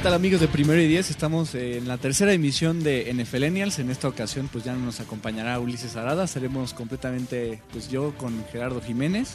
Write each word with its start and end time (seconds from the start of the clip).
¿Qué 0.00 0.04
tal 0.04 0.14
amigos 0.14 0.40
de 0.40 0.48
Primero 0.48 0.80
y 0.80 0.88
Diez? 0.88 1.10
Estamos 1.10 1.54
en 1.54 1.86
la 1.86 1.98
tercera 1.98 2.32
emisión 2.32 2.82
de 2.82 3.12
NFLenials. 3.12 3.80
En 3.80 3.90
esta 3.90 4.08
ocasión 4.08 4.48
pues 4.50 4.64
ya 4.64 4.72
no 4.72 4.78
nos 4.78 4.98
acompañará 4.98 5.60
Ulises 5.60 5.94
Arada. 5.94 6.26
Seremos 6.26 6.72
completamente 6.72 7.60
pues 7.70 7.90
yo 7.90 8.14
con 8.16 8.42
Gerardo 8.50 8.80
Jiménez. 8.80 9.34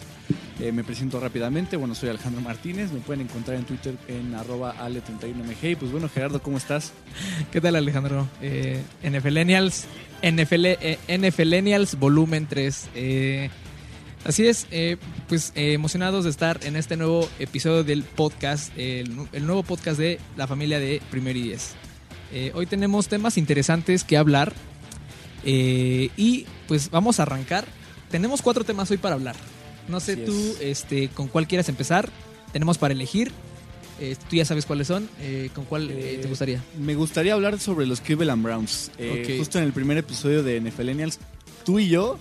Eh, 0.59 0.72
me 0.72 0.84
presento 0.84 1.20
rápidamente. 1.20 1.78
Bueno, 1.78 1.94
soy 1.94 2.09
Alejandro 2.09 2.42
Martínez. 2.42 2.92
Me 2.92 3.00
pueden 3.00 3.22
encontrar 3.28 3.58
en 3.58 3.66
Twitter 3.66 3.96
en 4.08 4.34
arroba 4.34 4.73
ale31mg. 4.78 5.70
Y 5.70 5.76
pues 5.76 5.92
bueno, 5.92 6.09
Gerardo, 6.09 6.42
¿cómo 6.42 6.58
estás? 6.58 6.94
¿Qué 7.52 7.62
tal 7.62 7.76
Alejandro? 7.76 8.28
Eh, 8.42 8.82
NFLenials, 9.08 9.86
NFL, 10.23 10.66
eh, 10.66 11.95
volumen 12.00 12.48
3. 12.48 12.90
Eh, 12.95 13.52
Así 14.26 14.48
es, 14.48 14.66
eh, 14.72 14.98
pues 15.30 15.52
eh, 15.56 15.74
emocionados 15.74 16.24
de 16.24 16.32
estar 16.32 16.60
en 16.64 16.76
este 16.76 16.98
nuevo 16.98 17.30
episodio 17.38 17.84
del 17.84 18.02
podcast, 18.04 18.72
el, 18.76 19.16
nu- 19.16 19.28
el 19.32 19.46
nuevo 19.46 19.62
podcast 19.62 20.00
de 20.00 20.20
la 20.36 20.48
familia 20.48 20.80
de 20.80 21.00
Primer 21.12 21.38
y 21.38 21.44
Diez. 21.44 21.74
Eh, 22.34 22.52
hoy 22.56 22.66
tenemos 22.66 23.08
temas 23.08 23.38
interesantes 23.38 24.04
que 24.04 24.18
hablar 24.18 24.52
eh, 25.44 26.10
y 26.18 26.48
pues 26.67 26.90
vamos 26.90 27.20
a 27.20 27.23
arrancar. 27.23 27.66
Tenemos 28.09 28.42
cuatro 28.42 28.64
temas 28.64 28.90
hoy 28.90 28.98
para 28.98 29.14
hablar. 29.14 29.36
No 29.88 30.00
sé 30.00 30.14
Así 30.14 30.22
tú 30.26 30.34
es. 30.60 30.62
este, 30.80 31.10
con 31.10 31.28
cuál 31.28 31.48
quieras 31.48 31.70
empezar. 31.70 32.10
Tenemos 32.52 32.80
para 32.80 32.94
elegir. 32.95 33.32
Tú 34.30 34.36
ya 34.36 34.44
sabes 34.44 34.66
cuáles 34.66 34.88
son. 34.88 35.08
¿Con 35.54 35.66
cuál 35.66 35.88
te 35.88 36.26
gustaría? 36.28 36.62
Me 36.80 36.95
gustaría 36.95 37.34
hablar 37.34 37.60
sobre 37.60 37.86
los 37.86 38.02
Cleveland 38.02 38.44
Browns. 38.44 38.92
Eh, 38.98 39.22
Ok. 39.23 39.38
Justo 39.38 39.60
en 39.60 39.66
el 39.66 39.72
primer 39.73 39.98
episodio 39.98 40.42
de 40.44 40.60
NFLenials, 40.60 41.20
tú 41.64 41.78
y 41.80 41.88
yo 41.89 42.17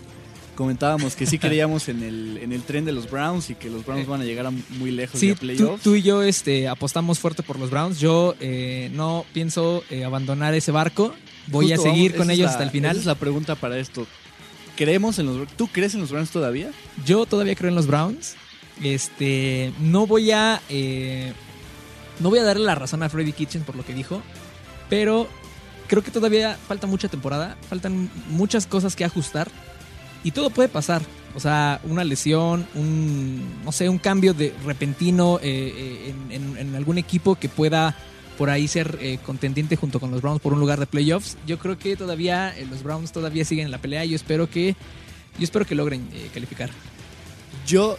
comentábamos 0.54 1.14
que 1.16 1.26
sí 1.26 1.38
creíamos 1.40 1.88
en 1.88 2.02
el, 2.02 2.38
en 2.38 2.52
el 2.52 2.62
tren 2.62 2.84
de 2.84 2.92
los 2.92 3.10
Browns 3.10 3.50
y 3.50 3.54
que 3.54 3.68
los 3.70 3.84
Browns 3.84 4.04
Eh, 4.04 4.06
van 4.10 4.20
a 4.20 4.24
llegar 4.24 4.46
a 4.46 4.50
muy 4.50 4.90
lejos 4.90 5.20
Sí, 5.20 5.28
de 5.28 5.34
tú, 5.34 5.40
playoffs. 5.40 5.82
tú 5.82 5.94
y 5.94 6.02
yo 6.02 6.22
este, 6.22 6.68
apostamos 6.68 7.18
fuerte 7.18 7.42
por 7.42 7.58
los 7.58 7.70
Browns. 7.70 7.98
Yo 8.00 8.34
eh, 8.40 8.90
no 8.94 9.24
pienso 9.32 9.82
eh, 9.90 10.04
abandonar 10.04 10.54
ese 10.54 10.70
barco. 10.72 11.14
Voy 11.48 11.66
Justo, 11.70 11.82
a 11.82 11.92
seguir 11.92 12.12
vamos, 12.12 12.26
con 12.26 12.30
ellos 12.30 12.46
la- 12.46 12.50
hasta 12.52 12.64
el 12.64 12.70
final. 12.70 12.92
Esa 12.92 13.00
es 13.00 13.06
la 13.06 13.14
pregunta 13.16 13.54
para 13.54 13.78
esto. 13.78 14.06
¿Creemos 14.76 15.18
en 15.18 15.26
los 15.26 15.48
¿Tú 15.56 15.68
crees 15.68 15.94
en 15.94 16.00
los 16.00 16.10
Browns 16.10 16.30
todavía? 16.30 16.70
Yo 17.06 17.26
todavía 17.26 17.54
creo 17.54 17.68
en 17.68 17.74
los 17.76 17.86
Browns. 17.86 18.34
Este, 18.82 19.72
no 19.80 20.06
voy 20.06 20.30
a, 20.32 20.60
eh, 20.68 21.32
no 22.20 22.30
voy 22.30 22.38
a 22.40 22.42
darle 22.42 22.64
la 22.66 22.74
razón 22.74 23.02
a 23.02 23.08
Freddy 23.08 23.32
Kitchen 23.32 23.62
por 23.62 23.76
lo 23.76 23.84
que 23.84 23.94
dijo, 23.94 24.20
pero 24.88 25.28
creo 25.86 26.02
que 26.02 26.10
todavía 26.10 26.58
falta 26.66 26.86
mucha 26.88 27.08
temporada, 27.08 27.56
faltan 27.68 28.10
muchas 28.30 28.66
cosas 28.66 28.96
que 28.96 29.04
ajustar 29.04 29.48
y 30.24 30.32
todo 30.32 30.50
puede 30.50 30.68
pasar. 30.68 31.02
O 31.36 31.40
sea, 31.40 31.80
una 31.84 32.02
lesión, 32.02 32.66
un, 32.74 33.42
no 33.64 33.72
sé, 33.72 33.88
un 33.88 33.98
cambio 33.98 34.34
de 34.34 34.54
repentino 34.64 35.38
eh, 35.42 36.10
eh, 36.10 36.14
en, 36.30 36.74
algún 36.74 36.98
equipo 36.98 37.34
que 37.34 37.48
pueda 37.48 37.96
por 38.38 38.50
ahí 38.50 38.66
ser 38.66 38.98
eh, 39.00 39.18
contendiente 39.24 39.76
junto 39.76 40.00
con 40.00 40.10
los 40.10 40.22
Browns 40.22 40.40
por 40.40 40.52
un 40.52 40.60
lugar 40.60 40.80
de 40.80 40.86
playoffs. 40.86 41.36
Yo 41.46 41.58
creo 41.58 41.78
que 41.78 41.96
todavía 41.96 42.54
los 42.70 42.82
Browns 42.82 43.12
todavía 43.12 43.44
siguen 43.44 43.66
en 43.66 43.70
la 43.70 43.78
pelea 43.78 44.04
y 44.04 44.14
espero 44.14 44.48
que, 44.48 44.74
yo 45.38 45.44
espero 45.44 45.66
que 45.66 45.74
logren 45.74 46.08
calificar. 46.32 46.70
Yo, 47.66 47.96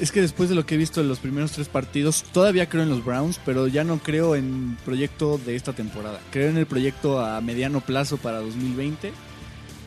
es 0.00 0.12
que 0.12 0.20
después 0.20 0.48
de 0.48 0.54
lo 0.54 0.64
que 0.64 0.76
he 0.76 0.78
visto 0.78 1.00
en 1.00 1.08
los 1.08 1.18
primeros 1.18 1.52
tres 1.52 1.68
partidos, 1.68 2.24
todavía 2.32 2.68
creo 2.68 2.84
en 2.84 2.90
los 2.90 3.04
Browns, 3.04 3.40
pero 3.44 3.66
ya 3.66 3.82
no 3.82 3.98
creo 3.98 4.36
en 4.36 4.76
proyecto 4.84 5.38
de 5.44 5.56
esta 5.56 5.72
temporada. 5.72 6.20
Creo 6.30 6.50
en 6.50 6.56
el 6.56 6.66
proyecto 6.66 7.20
a 7.20 7.40
mediano 7.40 7.80
plazo 7.80 8.16
para 8.16 8.40
2020, 8.40 9.12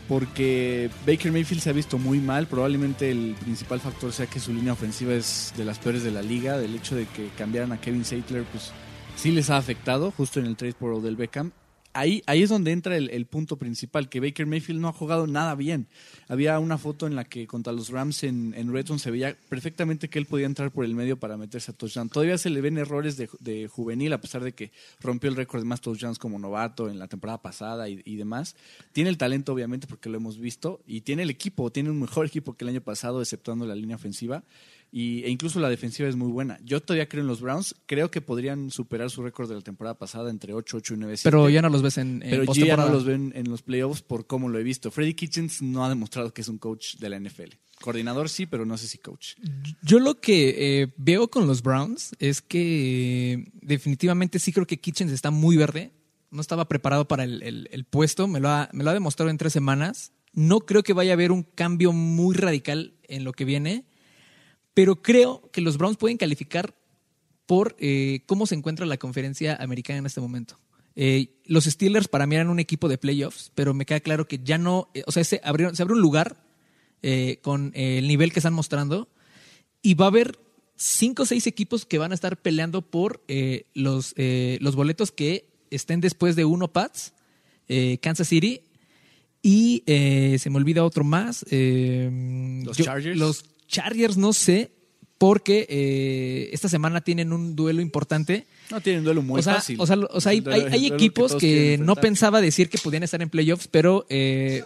porque 0.09 0.89
Baker 1.05 1.31
Mayfield 1.31 1.61
se 1.61 1.69
ha 1.69 1.73
visto 1.73 1.99
muy 1.99 2.19
mal. 2.19 2.47
Probablemente 2.47 3.11
el 3.11 3.35
principal 3.39 3.79
factor 3.79 4.11
sea 4.11 4.25
que 4.25 4.39
su 4.39 4.51
línea 4.51 4.73
ofensiva 4.73 5.13
es 5.13 5.53
de 5.55 5.63
las 5.63 5.77
peores 5.77 6.03
de 6.03 6.09
la 6.09 6.23
liga. 6.23 6.57
Del 6.57 6.75
hecho 6.75 6.95
de 6.95 7.05
que 7.05 7.29
cambiaran 7.37 7.71
a 7.71 7.79
Kevin 7.79 8.03
Saitler, 8.03 8.43
pues 8.45 8.71
sí 9.15 9.31
les 9.31 9.51
ha 9.51 9.57
afectado, 9.57 10.11
justo 10.11 10.39
en 10.39 10.47
el 10.47 10.55
trade 10.55 10.73
por 10.73 10.91
Odell 10.91 11.15
Beckham. 11.15 11.51
Ahí, 11.99 12.23
ahí 12.27 12.43
es 12.43 12.49
donde 12.49 12.71
entra 12.71 12.95
el, 12.95 13.09
el 13.09 13.25
punto 13.25 13.57
principal, 13.57 14.07
que 14.07 14.21
Baker 14.21 14.45
Mayfield 14.45 14.79
no 14.79 14.87
ha 14.87 14.93
jugado 14.93 15.27
nada 15.27 15.53
bien. 15.55 15.87
Había 16.29 16.57
una 16.59 16.77
foto 16.77 17.07
en 17.07 17.15
la 17.15 17.25
que 17.25 17.45
contra 17.45 17.73
los 17.73 17.89
Rams 17.89 18.23
en, 18.23 18.53
en 18.55 18.71
Red 18.71 18.85
se 18.85 19.11
veía 19.11 19.35
perfectamente 19.49 20.09
que 20.09 20.17
él 20.17 20.25
podía 20.25 20.45
entrar 20.45 20.71
por 20.71 20.85
el 20.85 20.95
medio 20.95 21.19
para 21.19 21.35
meterse 21.35 21.71
a 21.71 21.73
touchdown. 21.73 22.07
Todavía 22.07 22.37
se 22.37 22.49
le 22.49 22.61
ven 22.61 22.77
errores 22.77 23.17
de, 23.17 23.27
de 23.41 23.67
juvenil, 23.67 24.13
a 24.13 24.21
pesar 24.21 24.45
de 24.45 24.53
que 24.53 24.71
rompió 25.01 25.29
el 25.29 25.35
récord 25.35 25.59
de 25.59 25.65
más 25.65 25.81
touchdowns 25.81 26.19
como 26.19 26.39
novato 26.39 26.89
en 26.89 26.99
la 26.99 27.09
temporada 27.09 27.41
pasada 27.41 27.89
y, 27.89 28.01
y 28.05 28.15
demás. 28.15 28.55
Tiene 28.93 29.09
el 29.09 29.17
talento, 29.17 29.51
obviamente, 29.51 29.85
porque 29.85 30.07
lo 30.07 30.15
hemos 30.15 30.37
visto, 30.37 30.79
y 30.87 31.01
tiene 31.01 31.23
el 31.23 31.29
equipo, 31.29 31.69
tiene 31.69 31.89
un 31.89 31.99
mejor 31.99 32.25
equipo 32.25 32.53
que 32.55 32.63
el 32.63 32.69
año 32.69 32.81
pasado, 32.81 33.21
exceptuando 33.21 33.65
la 33.65 33.75
línea 33.75 33.97
ofensiva. 33.97 34.45
Y, 34.91 35.23
e 35.23 35.29
incluso 35.29 35.59
la 35.59 35.69
defensiva 35.69 36.09
es 36.09 36.15
muy 36.15 36.31
buena. 36.31 36.57
Yo 36.63 36.81
todavía 36.81 37.07
creo 37.07 37.21
en 37.21 37.27
los 37.27 37.41
Browns. 37.41 37.75
Creo 37.85 38.09
que 38.09 38.21
podrían 38.21 38.71
superar 38.71 39.09
su 39.11 39.21
récord 39.21 39.47
de 39.47 39.55
la 39.55 39.61
temporada 39.61 39.97
pasada 39.99 40.29
entre 40.31 40.53
8, 40.53 40.77
8 40.77 40.93
y 40.95 40.97
9. 40.97 41.15
Pero 41.23 41.49
ya 41.49 41.61
no 41.61 41.69
los 41.69 41.81
ves 41.83 41.97
en, 41.99 42.23
en 42.23 42.29
Pero 42.31 42.53
yo 42.53 42.65
ya 42.65 42.75
no 42.77 42.89
los 42.89 43.05
ven 43.05 43.31
en 43.35 43.49
los 43.49 43.61
playoffs 43.61 44.01
por 44.01 44.25
cómo 44.25 44.49
lo 44.49 44.57
he 44.57 44.63
visto. 44.63 44.89
Freddy 44.89 45.13
Kitchens 45.13 45.61
no 45.61 45.85
ha 45.85 45.89
demostrado 45.89 46.33
que 46.33 46.41
es 46.41 46.47
un 46.47 46.57
coach 46.57 46.95
de 46.95 47.09
la 47.09 47.19
NFL. 47.19 47.53
Coordinador 47.81 48.27
sí, 48.29 48.45
pero 48.45 48.65
no 48.65 48.77
sé 48.77 48.87
si 48.87 48.97
coach. 48.97 49.35
Yo 49.83 49.99
lo 49.99 50.19
que 50.19 50.81
eh, 50.81 50.93
veo 50.97 51.29
con 51.29 51.47
los 51.47 51.61
Browns 51.61 52.11
es 52.19 52.41
que 52.41 53.33
eh, 53.33 53.45
definitivamente 53.61 54.39
sí 54.39 54.51
creo 54.51 54.67
que 54.67 54.79
Kitchens 54.79 55.11
está 55.11 55.31
muy 55.31 55.55
verde. 55.55 55.91
No 56.31 56.41
estaba 56.41 56.67
preparado 56.67 57.07
para 57.07 57.23
el, 57.23 57.41
el- 57.43 57.69
el 57.71 57.85
puesto. 57.85 58.27
Me 58.27 58.39
lo, 58.39 58.49
ha, 58.49 58.69
me 58.73 58.83
lo 58.83 58.89
ha 58.89 58.93
demostrado 58.93 59.29
en 59.29 59.37
tres 59.37 59.53
semanas. 59.53 60.11
No 60.33 60.59
creo 60.61 60.83
que 60.83 60.93
vaya 60.93 61.11
a 61.11 61.13
haber 61.13 61.31
un 61.31 61.43
cambio 61.43 61.91
muy 61.93 62.35
radical 62.35 62.93
en 63.07 63.23
lo 63.23 63.31
que 63.33 63.45
viene. 63.45 63.85
Pero 64.79 65.01
creo 65.01 65.49
que 65.51 65.59
los 65.59 65.77
Browns 65.77 65.97
pueden 65.97 66.15
calificar 66.15 66.73
por 67.45 67.75
eh, 67.79 68.21
cómo 68.27 68.45
se 68.47 68.55
encuentra 68.55 68.85
la 68.85 68.95
conferencia 68.95 69.57
americana 69.57 69.99
en 69.99 70.05
este 70.05 70.21
momento. 70.21 70.57
Eh, 70.95 71.41
los 71.43 71.65
Steelers 71.65 72.07
para 72.07 72.25
mí 72.25 72.35
eran 72.35 72.47
un 72.49 72.59
equipo 72.61 72.87
de 72.87 72.97
playoffs, 72.97 73.51
pero 73.55 73.73
me 73.73 73.85
queda 73.85 73.99
claro 73.99 74.25
que 74.25 74.39
ya 74.41 74.57
no, 74.57 74.89
eh, 74.93 75.03
o 75.05 75.11
sea, 75.11 75.25
se, 75.25 75.41
abrieron- 75.43 75.75
se 75.75 75.81
abre 75.81 75.95
un 75.95 76.01
lugar 76.01 76.37
con 77.41 77.73
el 77.75 78.07
nivel 78.07 78.31
que 78.31 78.39
están 78.39 78.53
mostrando 78.53 79.09
y 79.81 79.95
va 79.95 80.05
a 80.05 80.07
haber 80.07 80.39
cinco 80.77 81.23
o 81.23 81.25
seis 81.25 81.45
equipos 81.45 81.85
que 81.85 81.97
van 81.97 82.13
a 82.13 82.15
estar 82.15 82.37
peleando 82.41 82.81
por 82.81 83.21
los, 83.73 84.15
los 84.17 84.75
boletos 84.77 85.11
que 85.11 85.45
estén 85.71 85.99
después 85.99 86.37
de 86.37 86.45
uno 86.45 86.71
Pats, 86.71 87.11
Kansas 88.01 88.29
City 88.29 88.61
y 89.41 89.83
eh, 89.87 90.37
se 90.39 90.49
me 90.49 90.55
olvida 90.55 90.85
otro 90.85 91.03
más. 91.03 91.45
eh, 91.51 92.61
¿Los 92.65 92.77
Chargers? 92.77 93.17
Los 93.17 93.43
Chargers 93.69 94.17
no 94.17 94.33
sé, 94.33 94.71
porque 95.17 95.65
eh, 95.69 96.49
esta 96.53 96.67
semana 96.69 97.01
tienen 97.01 97.31
un 97.33 97.55
duelo 97.55 97.81
importante. 97.81 98.47
No 98.71 98.81
tienen 98.81 99.03
duelo 99.03 99.21
muy 99.21 99.39
o 99.39 99.43
sea, 99.43 99.55
fácil. 99.55 99.77
o 99.79 99.85
sea, 99.85 99.97
o 99.97 100.21
sea, 100.21 100.31
hay, 100.31 100.41
duelo- 100.41 100.67
equipos 100.95 101.35
que, 101.35 101.77
no 101.79 101.95
pensaba 101.95 102.41
decir 102.41 102.69
que 102.69 102.77
podían 102.77 103.03
estar 103.03 103.21
en 103.21 103.29
playoffs, 103.29 103.67
pero 103.67 104.05
eh, 104.09 104.63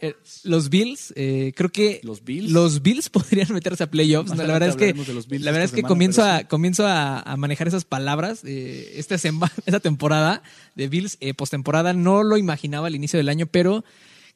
eh, 0.00 0.14
los 0.42 0.68
Bills, 0.68 1.12
eh, 1.16 1.52
creo 1.54 1.70
que 1.70 2.00
¿Los 2.02 2.24
Bills? 2.24 2.50
los 2.50 2.82
Bills 2.82 3.08
podrían 3.10 3.52
meterse 3.52 3.84
a 3.84 3.90
playoffs. 3.90 4.30
No, 4.34 4.42
la 4.42 4.52
verdad 4.54 4.70
es 4.70 4.76
que, 4.76 4.92
la 5.38 5.50
verdad 5.52 5.64
es 5.64 5.70
que 5.70 5.76
semana, 5.76 5.88
comienzo, 5.88 6.24
a, 6.24 6.44
comienzo 6.44 6.86
a, 6.86 7.20
a 7.20 7.36
manejar 7.36 7.68
esas 7.68 7.84
palabras. 7.84 8.40
eh, 8.44 8.94
esta, 8.96 9.16
sema- 9.16 9.52
esta 9.66 9.78
temporada 9.80 10.42
de 10.74 10.88
Bills, 10.88 11.18
postemporada, 11.36 11.92
no 11.92 12.24
lo 12.24 12.36
imaginaba 12.36 12.88
al 12.88 12.96
inicio 12.96 13.16
del 13.18 13.28
año, 13.28 13.46
pero 13.46 13.84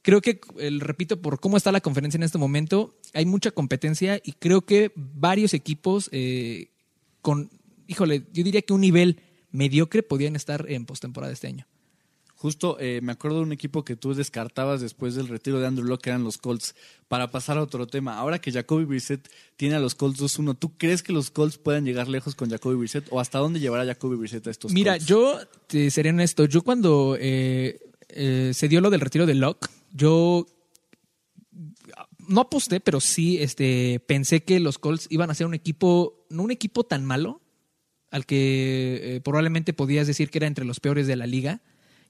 creo 0.03 0.21
que, 0.21 0.41
el, 0.59 0.81
repito, 0.81 1.21
por 1.21 1.41
cómo 1.41 1.57
está 1.57 1.73
la 1.73 1.81
conferencia 1.81 2.19
en 2.19 2.23
este 2.23 2.39
momento, 2.39 2.95
hay 3.15 3.27
mucha 3.27 3.51
competencia 3.51 4.21
y 4.23 4.33
creo 4.33 4.63
que 4.63 4.93
varios 4.95 5.55
equipos 5.55 6.09
eh, 6.13 6.71
con, 7.23 7.51
híjole, 7.87 8.25
yo 8.33 8.45
diría 8.45 8.63
que 8.63 8.73
un 8.73 8.81
nivel 8.81 9.21
mediocre 9.51 10.03
podían 10.03 10.37
estar 10.37 10.67
en 10.69 10.87
postemporada 10.87 11.33
este 11.33 11.49
año. 11.49 11.67
Justo 12.39 12.77
eh, 12.79 13.01
me 13.03 13.11
acuerdo 13.11 13.39
de 13.39 13.43
un 13.43 13.53
equipo 13.53 13.85
que 13.85 13.97
tú 13.97 14.15
descartabas 14.15 14.81
después 14.81 15.17
del 15.17 15.27
retiro 15.27 15.59
de 15.59 15.67
Andrew 15.67 15.89
Locke, 15.89 16.05
que 16.05 16.11
eran 16.11 16.23
los 16.23 16.39
Colts. 16.39 16.77
Para 17.09 17.33
pasar 17.33 17.59
a 17.59 17.63
otro 17.63 17.89
tema, 17.89 18.17
ahora 18.17 18.41
que 18.41 18.53
Jacoby 18.53 18.85
Brissett 18.85 19.29
tiene 19.57 19.75
a 19.75 19.81
los 19.81 19.97
Colts 19.97 20.21
2-1, 20.21 20.57
¿tú 20.57 20.79
crees 20.79 21.03
que 21.03 21.13
los 21.13 21.33
Colts 21.33 21.59
puedan 21.59 21.85
llegar 21.85 22.07
lejos 22.07 22.37
con 22.37 22.49
Jacoby 22.49 22.77
Brissett? 22.77 23.09
¿O 23.11 23.19
hasta 23.19 23.41
dónde 23.41 23.59
llevará 23.59 23.85
Jacoby 23.85 24.15
Brissett 24.15 24.47
a 24.47 24.51
estos 24.53 24.71
Mira, 24.71 24.93
Colts? 24.93 25.07
yo 25.07 25.41
te 25.67 25.91
seré 25.91 26.11
honesto. 26.11 26.45
Yo 26.45 26.63
cuando 26.63 27.17
eh, 27.19 27.81
eh, 28.09 28.53
se 28.55 28.69
dio 28.69 28.81
lo 28.81 28.91
del 28.91 29.01
retiro 29.01 29.27
de 29.27 29.35
Locke, 29.35 29.69
yo 29.93 30.47
no 32.29 32.43
aposté, 32.43 32.81
pero 32.81 33.01
sí 33.01 33.39
este, 33.41 34.01
pensé 34.07 34.43
que 34.43 34.61
los 34.61 34.79
Colts 34.79 35.07
iban 35.11 35.31
a 35.31 35.35
ser 35.35 35.47
un 35.47 35.55
equipo, 35.55 36.27
no 36.31 36.43
un 36.43 36.51
equipo 36.51 36.85
tan 36.85 37.05
malo, 37.05 37.41
al 38.11 38.27
que 38.27 39.17
eh, 39.17 39.21
probablemente 39.21 39.73
podías 39.73 40.07
decir 40.07 40.31
que 40.31 40.39
era 40.39 40.47
entre 40.47 40.65
los 40.65 40.81
peores 40.81 41.07
de 41.07 41.17
la 41.17 41.27
liga. 41.27 41.61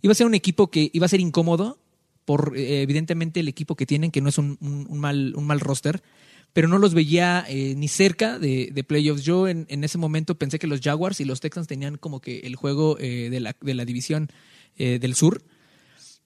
Iba 0.02 0.12
a 0.12 0.14
ser 0.14 0.26
un 0.26 0.34
equipo 0.34 0.70
que 0.70 0.90
iba 0.92 1.06
a 1.06 1.08
ser 1.08 1.20
incómodo 1.20 1.80
por 2.28 2.58
eh, 2.58 2.82
evidentemente 2.82 3.40
el 3.40 3.48
equipo 3.48 3.75
que 3.75 3.86
tienen, 3.86 4.10
que 4.10 4.20
no 4.20 4.28
es 4.28 4.36
un, 4.36 4.58
mal, 4.90 5.32
un 5.34 5.46
mal 5.46 5.60
roster, 5.60 6.02
pero 6.52 6.69
no 6.69 6.76
los 6.76 6.92
veía 6.92 7.42
eh, 7.48 7.75
ni 7.75 7.88
cerca 7.88 8.38
de, 8.38 8.84
playoffs. 8.86 9.22
Yo 9.22 9.48
en, 9.48 9.64
en, 9.70 9.82
ese 9.82 9.96
momento 9.96 10.34
pensé 10.34 10.58
que 10.58 10.66
los 10.66 10.82
Jaguars 10.82 11.20
y 11.20 11.25
los 11.25 11.40
Texans 11.40 11.69
tenían 11.69 11.96
como 11.96 12.20
que 12.20 12.40
el 12.40 12.54
juego 12.54 12.98
eh, 13.00 13.30
de, 13.30 13.40
la, 13.40 13.56
de 13.58 13.72
la 13.72 13.86
división 13.86 14.28
del 14.76 15.14
sur, 15.16 15.42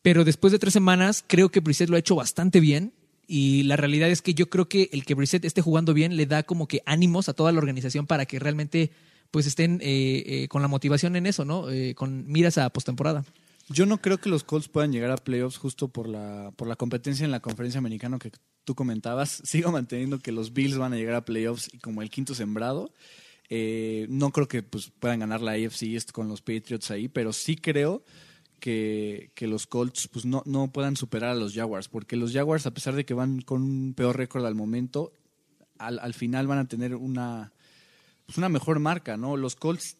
pero 0.02 0.24
después 0.24 0.52
de 0.52 0.58
tres 0.58 0.72
semanas 0.72 1.24
creo 1.26 1.48
que 1.48 1.60
Brissett 1.60 1.88
lo 1.88 1.96
ha 1.96 2.00
hecho 2.00 2.16
bastante 2.16 2.60
bien. 2.60 2.92
Y 3.28 3.62
la 3.62 3.76
realidad 3.76 4.10
es 4.10 4.20
que 4.20 4.34
yo 4.34 4.50
creo 4.50 4.68
que 4.68 4.90
el 4.92 5.04
que 5.04 5.14
Brissett 5.14 5.44
esté 5.44 5.62
jugando 5.62 5.94
bien 5.94 6.16
le 6.16 6.26
da 6.26 6.42
como 6.42 6.66
que 6.66 6.82
ánimos 6.84 7.28
a 7.28 7.32
toda 7.32 7.52
la 7.52 7.58
organización 7.58 8.06
para 8.06 8.26
que 8.26 8.38
realmente 8.38 8.90
pues 9.30 9.46
estén 9.46 9.80
eh, 9.80 10.22
eh, 10.26 10.48
con 10.48 10.60
la 10.60 10.68
motivación 10.68 11.16
en 11.16 11.26
eso, 11.26 11.44
¿no? 11.44 11.70
Eh, 11.70 11.94
con 11.94 12.30
miras 12.30 12.58
a 12.58 12.68
postemporada. 12.70 13.24
Yo 13.68 13.86
no 13.86 14.02
creo 14.02 14.18
que 14.18 14.28
los 14.28 14.44
Colts 14.44 14.68
puedan 14.68 14.92
llegar 14.92 15.10
a 15.12 15.16
playoffs 15.16 15.56
justo 15.56 15.88
por 15.88 16.08
la, 16.08 16.52
por 16.56 16.68
la 16.68 16.76
competencia 16.76 17.24
en 17.24 17.30
la 17.30 17.40
conferencia 17.40 17.78
americana 17.78 18.18
que 18.18 18.32
tú 18.64 18.74
comentabas. 18.74 19.40
Sigo 19.44 19.72
manteniendo 19.72 20.18
que 20.18 20.32
los 20.32 20.52
Bills 20.52 20.76
van 20.76 20.92
a 20.92 20.96
llegar 20.96 21.14
a 21.14 21.24
playoffs 21.24 21.70
y 21.72 21.78
como 21.78 22.02
el 22.02 22.10
quinto 22.10 22.34
sembrado. 22.34 22.92
No 24.08 24.30
creo 24.30 24.48
que 24.48 24.62
pues, 24.62 24.90
puedan 24.98 25.20
ganar 25.20 25.42
la 25.42 25.52
AFC 25.52 26.10
con 26.10 26.28
los 26.28 26.40
Patriots 26.40 26.90
ahí, 26.90 27.08
pero 27.08 27.32
sí 27.34 27.56
creo 27.56 28.02
que, 28.62 29.32
que 29.34 29.48
los 29.48 29.66
Colts 29.66 30.06
pues, 30.06 30.24
no, 30.24 30.44
no 30.46 30.70
puedan 30.70 30.96
superar 30.96 31.30
a 31.30 31.34
los 31.34 31.52
Jaguars, 31.52 31.88
porque 31.88 32.14
los 32.14 32.32
Jaguars, 32.32 32.64
a 32.64 32.72
pesar 32.72 32.94
de 32.94 33.04
que 33.04 33.12
van 33.12 33.40
con 33.40 33.60
un 33.60 33.92
peor 33.92 34.16
récord 34.16 34.46
al 34.46 34.54
momento, 34.54 35.12
al, 35.78 35.98
al 35.98 36.14
final 36.14 36.46
van 36.46 36.60
a 36.60 36.68
tener 36.68 36.94
una, 36.94 37.52
pues, 38.24 38.38
una 38.38 38.48
mejor 38.48 38.78
marca, 38.78 39.16
¿no? 39.16 39.36
Los 39.36 39.56
Colts 39.56 39.96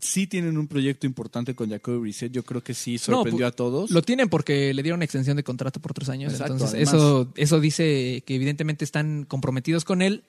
sí 0.00 0.26
tienen 0.26 0.56
un 0.56 0.66
proyecto 0.66 1.06
importante 1.06 1.54
con 1.54 1.68
Jacoby 1.68 1.98
Brissett. 1.98 2.32
Yo 2.32 2.42
creo 2.42 2.64
que 2.64 2.72
sí 2.72 2.96
sorprendió 2.96 3.44
no, 3.44 3.48
a 3.48 3.52
todos. 3.52 3.90
Lo 3.90 4.00
tienen 4.00 4.30
porque 4.30 4.72
le 4.72 4.82
dieron 4.82 5.02
extensión 5.02 5.36
de 5.36 5.44
contrato 5.44 5.80
por 5.80 5.92
tres 5.92 6.08
años. 6.08 6.32
Exacto, 6.32 6.54
entonces, 6.54 6.74
además. 6.74 6.94
eso, 6.94 7.32
eso 7.36 7.60
dice 7.60 8.24
que 8.26 8.34
evidentemente 8.34 8.82
están 8.82 9.24
comprometidos 9.24 9.84
con 9.84 10.00
él. 10.00 10.24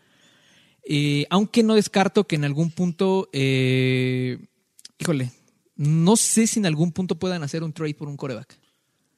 Eh, 0.84 1.26
aunque 1.30 1.64
no 1.64 1.76
descarto 1.76 2.28
que 2.28 2.36
en 2.36 2.44
algún 2.44 2.70
punto, 2.70 3.30
eh, 3.32 4.40
híjole, 5.00 5.32
no 5.78 6.16
sé 6.18 6.48
si 6.48 6.60
en 6.60 6.66
algún 6.66 6.92
punto 6.92 7.16
puedan 7.16 7.44
hacer 7.44 7.64
un 7.64 7.72
trade 7.74 7.94
por 7.94 8.08
un 8.08 8.18
coreback. 8.18 8.58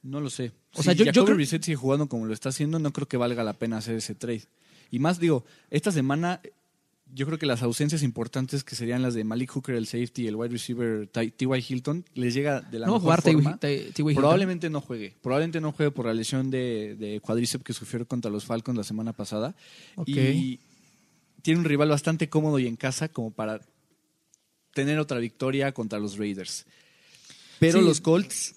No 0.02 0.20
lo 0.20 0.30
sé. 0.30 0.52
O 0.74 0.78
si 0.78 0.84
sea, 0.84 0.92
yo- 0.94 1.04
creo- 1.24 1.34
Brissett 1.34 1.62
sigue 1.64 1.76
jugando 1.76 2.08
como 2.08 2.26
lo 2.26 2.32
está 2.32 2.48
haciendo, 2.50 2.78
no 2.78 2.92
creo 2.92 3.08
que 3.08 3.16
valga 3.16 3.42
la 3.44 3.54
pena 3.54 3.78
hacer 3.78 3.96
ese 3.96 4.14
trade. 4.14 4.44
Y 4.90 4.98
más 4.98 5.18
digo, 5.20 5.44
esta 5.70 5.92
semana 5.92 6.40
yo 7.12 7.26
creo 7.26 7.38
que 7.38 7.46
las 7.46 7.62
ausencias 7.62 8.02
importantes 8.04 8.62
que 8.62 8.76
serían 8.76 9.02
las 9.02 9.14
de 9.14 9.24
Malik 9.24 9.50
Hooker, 9.50 9.74
el 9.74 9.86
safety, 9.86 10.28
el 10.28 10.36
wide 10.36 10.52
receiver 10.52 11.08
Ty-. 11.08 11.34
Hilton, 11.68 12.04
les 12.14 12.34
llega 12.34 12.60
de 12.60 12.78
la 12.78 12.86
No 12.86 12.92
mejor 12.94 13.02
jugar 13.02 13.22
T.Y. 13.22 13.34
forma. 13.34 13.58
Probablemente 14.14 14.70
no 14.70 14.80
juegue. 14.80 15.14
Probablemente 15.20 15.60
no 15.60 15.72
juegue 15.72 15.90
por 15.90 16.06
la 16.06 16.14
lesión 16.14 16.50
de, 16.50 16.94
de 16.98 17.20
cuádriceps 17.20 17.64
que 17.64 17.72
sufrió 17.72 18.06
contra 18.06 18.30
los 18.30 18.44
Falcons 18.44 18.78
la 18.78 18.84
semana 18.84 19.12
pasada. 19.12 19.54
Y 20.06 20.60
tiene 21.42 21.58
un 21.60 21.64
rival 21.66 21.88
bastante 21.88 22.28
cómodo 22.28 22.58
y 22.60 22.66
en 22.68 22.76
casa 22.76 23.08
como 23.08 23.32
para 23.32 23.60
tener 24.74 24.98
otra 24.98 25.18
victoria 25.18 25.72
contra 25.72 25.98
los 25.98 26.16
Raiders. 26.18 26.66
Pero 27.58 27.78
Sí. 27.80 27.84
los 27.84 28.00
Colts, 28.00 28.54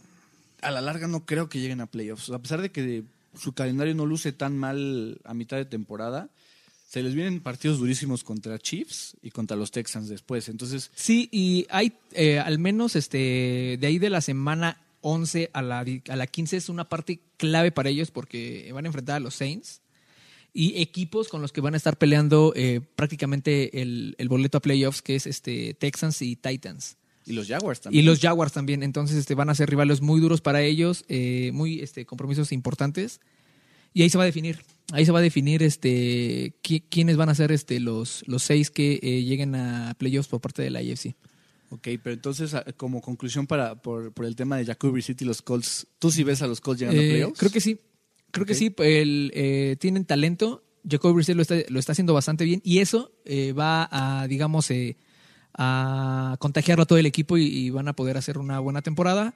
a 0.62 0.72
la 0.72 0.82
larga, 0.82 1.08
no 1.08 1.26
creo 1.26 1.50
que 1.50 1.60
lleguen 1.60 1.82
a 1.82 1.88
playoffs. 1.88 2.30
A 2.30 2.40
pesar 2.40 2.62
de 2.62 2.72
que 2.72 3.04
su 3.38 3.54
calendario 3.54 3.96
no 3.96 4.06
luce 4.06 4.32
tan 4.32 4.58
mal 4.58 5.20
a 5.26 5.34
mitad 5.34 5.58
de 5.58 5.66
temporada, 5.66 6.30
se 6.88 7.02
les 7.02 7.16
vienen 7.16 7.42
partidos 7.42 7.80
durísimos 7.80 8.24
contra 8.24 8.60
Chiefs 8.60 9.18
y 9.24 9.32
contra 9.32 9.58
los 9.58 9.72
Texans 9.72 10.08
después. 10.10 10.48
Entonces, 10.48 10.92
Sí, 10.96 11.28
y 11.32 11.66
hay 11.70 11.94
eh, 12.12 12.40
al 12.40 12.60
menos 12.60 12.96
este 12.96 13.78
de 13.80 13.88
ahí 13.88 13.98
de 13.98 14.12
la 14.12 14.22
semana 14.22 14.80
11 15.02 15.50
a 15.54 15.62
la, 15.64 15.80
a 16.08 16.16
la 16.16 16.28
15 16.28 16.56
es 16.58 16.70
una 16.70 16.88
parte 16.88 17.20
clave 17.38 17.72
para 17.72 17.90
ellos 17.90 18.12
porque 18.12 18.70
van 18.74 18.86
a 18.86 18.88
enfrentar 18.90 19.16
a 19.18 19.20
los 19.20 19.36
Saints 19.36 19.82
y 20.54 20.80
equipos 20.82 21.30
con 21.30 21.42
los 21.42 21.52
que 21.52 21.62
van 21.62 21.74
a 21.74 21.78
estar 21.78 21.98
peleando 21.98 22.54
eh, 22.56 22.80
prácticamente 22.96 23.82
el, 23.82 24.16
el 24.20 24.30
boleto 24.30 24.60
a 24.60 24.62
playoffs 24.62 25.02
que 25.02 25.16
es 25.16 25.26
este 25.26 25.74
Texans 25.74 26.22
y 26.22 26.36
Titans. 26.36 26.98
y 27.26 27.34
los 27.34 27.48
Jaguars 27.48 27.80
Y 27.80 27.84
también. 27.84 28.06
los 28.06 28.20
Jaguars 28.20 28.54
también, 28.54 28.84
entonces 28.84 29.18
este, 29.18 29.34
van 29.36 29.50
a 29.50 29.56
ser 29.56 29.70
rivales 29.70 30.02
muy 30.02 30.20
duros 30.22 30.42
para 30.42 30.62
ellos, 30.62 31.06
eh, 31.08 31.52
muy 31.54 31.80
este, 31.80 32.06
compromisos 32.06 32.52
importantes. 32.52 33.20
Y 33.96 34.02
ahí 34.02 34.10
se 34.10 34.18
va 34.18 34.24
a 34.24 34.26
definir, 34.26 34.60
ahí 34.92 35.06
se 35.06 35.12
va 35.12 35.20
a 35.20 35.22
definir 35.22 35.62
este, 35.64 36.54
qui- 36.64 36.84
quiénes 36.90 37.16
van 37.16 37.30
a 37.30 37.36
ser 37.36 37.52
este, 37.52 37.80
los, 37.80 38.24
los 38.28 38.42
seis 38.44 38.70
que 38.72 39.00
eh, 39.04 39.24
lleguen 39.24 39.54
a 39.56 39.94
playoffs 39.98 40.28
por 40.30 40.42
parte 40.42 40.62
de 40.64 40.70
la 40.72 40.80
AFC. 40.80 41.16
Ok, 41.70 41.88
pero 42.04 42.14
entonces, 42.14 42.54
a- 42.56 42.64
como 42.78 43.02
conclusión 43.02 43.46
para 43.48 43.82
por, 43.82 44.12
por 44.12 44.26
el 44.26 44.36
tema 44.36 44.58
de 44.58 44.66
Jacoby 44.66 44.94
Brissett 44.94 45.22
y 45.22 45.26
los 45.26 45.42
Colts, 45.42 45.88
¿tú 46.00 46.12
sí 46.12 46.24
ves 46.24 46.42
a 46.42 46.48
los 46.48 46.60
Colts 46.62 46.80
llegando 46.82 47.02
a 47.02 47.06
Eh, 47.06 47.10
playoffs? 47.10 47.40
creo 47.40 47.52
que 47.52 47.62
sí, 47.62 47.80
creo 48.34 48.46
que 48.46 48.56
sí, 48.56 48.76
el, 48.80 49.32
eh, 49.34 49.78
tienen 49.80 50.04
talento, 50.04 50.64
Jacoby 50.90 51.14
Brissett 51.14 51.38
lo 51.38 51.42
está, 51.44 51.56
lo 51.70 51.80
está 51.80 51.94
haciendo 51.94 52.14
bastante 52.14 52.44
bien 52.44 52.62
y 52.66 52.80
eso 52.80 53.14
eh, 53.24 53.54
va 53.54 53.88
a, 53.90 54.28
digamos, 54.28 54.70
eh, 54.72 54.98
a 55.54 56.36
contagiarlo 56.40 56.84
a 56.84 56.86
todo 56.86 57.00
el 57.00 57.06
equipo 57.06 57.38
y, 57.38 57.46
y 57.46 57.70
van 57.70 57.88
a 57.88 57.94
poder 57.94 58.18
hacer 58.18 58.38
una 58.38 58.60
buena 58.60 58.82
temporada. 58.82 59.34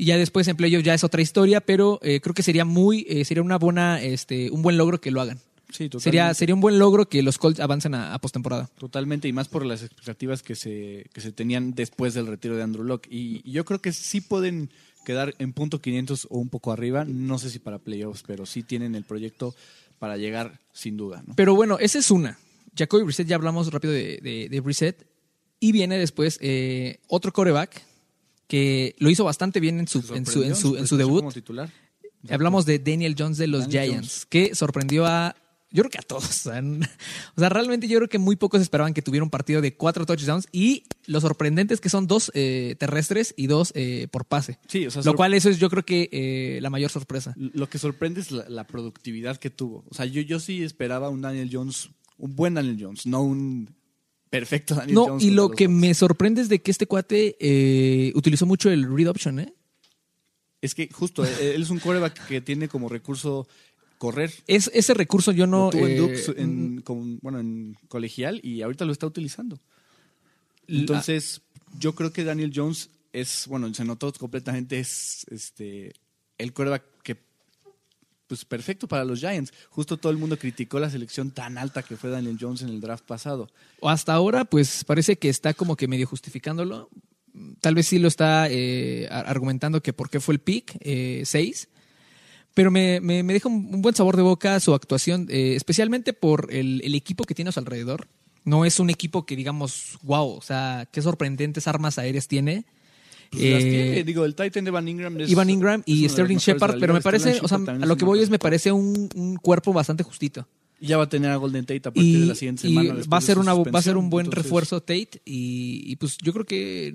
Y 0.00 0.06
ya 0.06 0.16
después 0.16 0.46
en 0.48 0.56
playoff 0.56 0.84
ya 0.84 0.94
es 0.94 1.04
otra 1.04 1.22
historia, 1.22 1.60
pero 1.60 1.98
eh, 2.02 2.20
creo 2.20 2.32
que 2.32 2.44
sería 2.44 2.64
muy, 2.64 3.04
eh, 3.08 3.24
sería 3.24 3.42
una 3.42 3.58
buena, 3.58 4.00
este, 4.00 4.50
un 4.50 4.62
buen 4.62 4.76
logro 4.76 5.00
que 5.00 5.10
lo 5.10 5.20
hagan. 5.20 5.38
Sí, 5.70 5.88
totalmente. 5.88 6.04
Sería, 6.04 6.34
sería 6.34 6.54
un 6.54 6.60
buen 6.60 6.78
logro 6.78 7.08
que 7.08 7.22
los 7.22 7.36
Colts 7.36 7.60
avancen 7.60 7.94
a, 7.94 8.14
a 8.14 8.20
postemporada. 8.20 8.70
Totalmente, 8.78 9.28
y 9.28 9.32
más 9.32 9.48
por 9.48 9.66
las 9.66 9.82
expectativas 9.82 10.42
que 10.42 10.54
se, 10.54 11.06
que 11.12 11.20
se 11.20 11.32
tenían 11.32 11.74
después 11.74 12.14
del 12.14 12.26
retiro 12.26 12.56
de 12.56 12.62
Andrew 12.62 12.84
Locke. 12.84 13.08
Y, 13.10 13.42
y 13.44 13.52
yo 13.52 13.64
creo 13.64 13.80
que 13.82 13.92
sí 13.92 14.20
pueden 14.20 14.70
quedar 15.08 15.34
en 15.38 15.54
punto 15.54 15.80
500 15.80 16.26
o 16.28 16.36
un 16.36 16.50
poco 16.50 16.70
arriba. 16.70 17.06
No 17.06 17.38
sé 17.38 17.48
si 17.48 17.58
para 17.58 17.78
playoffs, 17.78 18.22
pero 18.26 18.44
sí 18.44 18.62
tienen 18.62 18.94
el 18.94 19.04
proyecto 19.04 19.54
para 19.98 20.18
llegar 20.18 20.60
sin 20.74 20.98
duda. 20.98 21.24
¿no? 21.26 21.34
Pero 21.34 21.54
bueno, 21.54 21.78
esa 21.78 21.98
es 21.98 22.10
una. 22.10 22.38
Jacoby 22.76 23.04
Brissett, 23.04 23.26
ya 23.26 23.36
hablamos 23.36 23.72
rápido 23.72 23.94
de, 23.94 24.18
de, 24.22 24.50
de 24.50 24.60
Brissett. 24.60 25.06
Y 25.60 25.72
viene 25.72 25.96
después 25.96 26.38
eh, 26.42 27.00
otro 27.08 27.32
coreback 27.32 27.82
que 28.48 28.94
lo 28.98 29.08
hizo 29.08 29.24
bastante 29.24 29.60
bien 29.60 29.80
en 29.80 29.88
su, 29.88 30.00
en 30.14 30.26
su, 30.26 30.42
en 30.42 30.54
su, 30.54 30.76
en 30.76 30.86
su 30.86 30.98
debut. 30.98 31.20
Como 31.20 31.32
titular. 31.32 31.70
Hablamos 32.28 32.66
de 32.66 32.78
Daniel 32.78 33.16
Jones 33.18 33.38
de 33.38 33.46
los 33.46 33.62
Daniel 33.62 33.84
Giants, 33.84 34.08
Jones. 34.08 34.26
que 34.26 34.54
sorprendió 34.54 35.06
a. 35.06 35.34
Yo 35.70 35.82
creo 35.82 35.90
que 35.90 35.98
a 35.98 36.02
todos. 36.02 36.46
O 37.36 37.40
sea, 37.40 37.48
realmente 37.50 37.86
yo 37.88 37.98
creo 37.98 38.08
que 38.08 38.18
muy 38.18 38.36
pocos 38.36 38.60
esperaban 38.60 38.94
que 38.94 39.02
tuviera 39.02 39.22
un 39.24 39.30
partido 39.30 39.60
de 39.60 39.74
cuatro 39.76 40.06
touchdowns. 40.06 40.48
Y 40.50 40.84
lo 41.06 41.20
sorprendente 41.20 41.74
es 41.74 41.80
que 41.80 41.88
son 41.88 42.06
dos 42.06 42.30
eh, 42.34 42.74
terrestres 42.78 43.34
y 43.36 43.46
dos 43.46 43.72
eh, 43.74 44.08
por 44.10 44.24
pase. 44.24 44.58
Sí, 44.66 44.86
o 44.86 44.90
sea, 44.90 45.02
Lo 45.02 45.14
cual 45.14 45.34
eso 45.34 45.50
es 45.50 45.58
yo 45.58 45.68
creo 45.70 45.84
que 45.84 46.08
eh, 46.10 46.58
la 46.62 46.70
mayor 46.70 46.90
sorpresa. 46.90 47.34
lo 47.36 47.68
que 47.68 47.78
sorprende 47.78 48.20
es 48.20 48.30
la, 48.30 48.48
la 48.48 48.66
productividad 48.66 49.36
que 49.36 49.50
tuvo. 49.50 49.84
O 49.90 49.94
sea, 49.94 50.06
yo, 50.06 50.22
yo 50.22 50.40
sí 50.40 50.62
esperaba 50.62 51.10
un 51.10 51.20
Daniel 51.20 51.50
Jones, 51.52 51.90
un 52.16 52.34
buen 52.34 52.54
Daniel 52.54 52.78
Jones, 52.80 53.06
no 53.06 53.22
un 53.22 53.74
perfecto 54.30 54.74
Daniel 54.74 54.94
No, 54.94 55.06
Jones. 55.06 55.22
y 55.24 55.28
contra 55.28 55.42
lo 55.42 55.50
que 55.50 55.68
me 55.68 55.94
sorprende 55.94 56.42
es 56.42 56.48
de 56.48 56.60
que 56.60 56.70
este 56.70 56.86
cuate 56.86 57.36
utilizó 58.14 58.46
mucho 58.46 58.70
el 58.70 58.84
read 58.90 59.08
option, 59.08 59.40
¿eh? 59.40 59.54
Es 60.60 60.74
que 60.74 60.88
justo, 60.92 61.24
eh, 61.24 61.54
él 61.54 61.62
es 61.62 61.70
un 61.70 61.78
quarterback 61.78 62.26
que 62.26 62.40
tiene 62.40 62.68
como 62.68 62.88
recurso 62.88 63.46
correr. 63.98 64.32
Es, 64.46 64.70
ese 64.72 64.94
recurso 64.94 65.32
yo 65.32 65.46
no... 65.46 65.70
Tuvo 65.70 65.86
en 65.86 66.04
eh, 66.14 66.24
en, 66.36 66.80
con- 66.82 67.18
bueno, 67.20 67.40
en 67.40 67.76
colegial 67.88 68.40
y 68.42 68.62
ahorita 68.62 68.84
lo 68.84 68.92
está 68.92 69.06
utilizando. 69.06 69.58
Entonces, 70.66 71.42
yo 71.78 71.94
creo 71.94 72.12
que 72.12 72.24
Daniel 72.24 72.52
Jones 72.54 72.90
es, 73.12 73.46
bueno, 73.48 73.72
se 73.74 73.84
notó 73.84 74.12
completamente, 74.12 74.78
es 74.78 75.24
este 75.30 75.92
el 76.36 76.52
quarterback 76.52 76.84
que, 77.02 77.16
pues 78.26 78.44
perfecto 78.44 78.86
para 78.86 79.04
los 79.04 79.18
Giants. 79.20 79.52
Justo 79.70 79.96
todo 79.96 80.12
el 80.12 80.18
mundo 80.18 80.38
criticó 80.38 80.78
la 80.78 80.90
selección 80.90 81.30
tan 81.30 81.58
alta 81.58 81.82
que 81.82 81.96
fue 81.96 82.10
Daniel 82.10 82.36
Jones 82.40 82.62
en 82.62 82.68
el 82.68 82.80
draft 82.80 83.04
pasado. 83.04 83.48
O 83.80 83.88
hasta 83.88 84.12
ahora, 84.12 84.44
pues 84.44 84.84
parece 84.84 85.16
que 85.16 85.28
está 85.30 85.54
como 85.54 85.74
que 85.76 85.88
medio 85.88 86.06
justificándolo. 86.06 86.90
Tal 87.60 87.74
vez 87.74 87.86
sí 87.86 87.98
lo 87.98 88.08
está 88.08 88.46
eh, 88.50 89.08
ar- 89.10 89.26
argumentando 89.28 89.82
que 89.82 89.92
por 89.92 90.10
qué 90.10 90.20
fue 90.20 90.34
el 90.34 90.40
pick 90.40 90.78
6. 91.24 91.68
Pero 92.58 92.72
me, 92.72 93.00
me, 93.00 93.22
me 93.22 93.34
deja 93.34 93.48
un 93.48 93.68
un 93.72 93.82
buen 93.82 93.94
sabor 93.94 94.16
de 94.16 94.22
boca 94.22 94.58
su 94.58 94.74
actuación, 94.74 95.28
eh, 95.30 95.54
especialmente 95.54 96.12
por 96.12 96.48
el, 96.52 96.80
el 96.82 96.96
equipo 96.96 97.22
que 97.22 97.32
tiene 97.32 97.50
a 97.50 97.52
su 97.52 97.60
alrededor. 97.60 98.08
No 98.44 98.64
es 98.64 98.80
un 98.80 98.90
equipo 98.90 99.24
que 99.24 99.36
digamos, 99.36 99.96
wow, 100.02 100.30
o 100.30 100.42
sea, 100.42 100.88
qué 100.90 101.00
sorprendentes 101.00 101.68
armas 101.68 101.98
aéreas 101.98 102.26
tiene. 102.26 102.64
Pues 103.30 103.42
las 103.44 103.62
Eh, 103.62 103.70
tiene, 103.70 104.02
digo, 104.02 104.24
el 104.24 104.34
Titan 104.34 104.64
de 104.64 104.72
Van 104.72 104.88
Ingram 104.88 105.20
es, 105.20 105.30
Ivan 105.30 105.50
Ingram 105.50 105.82
y 105.86 106.08
Sterling 106.08 106.38
Shepard, 106.38 106.80
pero 106.80 106.94
me 106.94 107.00
parece, 107.00 107.38
o 107.40 107.46
sea, 107.46 107.58
a 107.58 107.86
lo 107.86 107.96
que 107.96 108.04
voy 108.04 108.22
es, 108.22 108.28
me 108.28 108.40
parece 108.40 108.72
un, 108.72 109.08
un 109.14 109.36
cuerpo 109.36 109.72
bastante 109.72 110.02
justito. 110.02 110.48
Ya 110.80 110.96
va 110.96 111.04
a 111.04 111.08
tener 111.08 111.30
a 111.30 111.36
Golden 111.36 111.64
Tate 111.64 111.88
a 111.88 111.92
partir 111.92 112.04
Y, 112.16 112.20
de 112.20 112.26
la 112.26 112.34
siguiente 112.34 112.62
semana. 112.62 112.94
va 113.12 113.16
a 113.18 113.20
ser 113.20 113.38
una 113.38 113.52
va 113.54 113.78
a 113.78 113.82
ser 113.82 113.96
un 113.96 114.10
buen 114.10 114.26
Entonces, 114.26 114.44
refuerzo 114.44 114.80
Tate 114.80 115.20
y, 115.24 115.82
y, 115.90 115.96
pues 115.96 116.16
yo 116.18 116.32
creo 116.32 116.44
que 116.44 116.92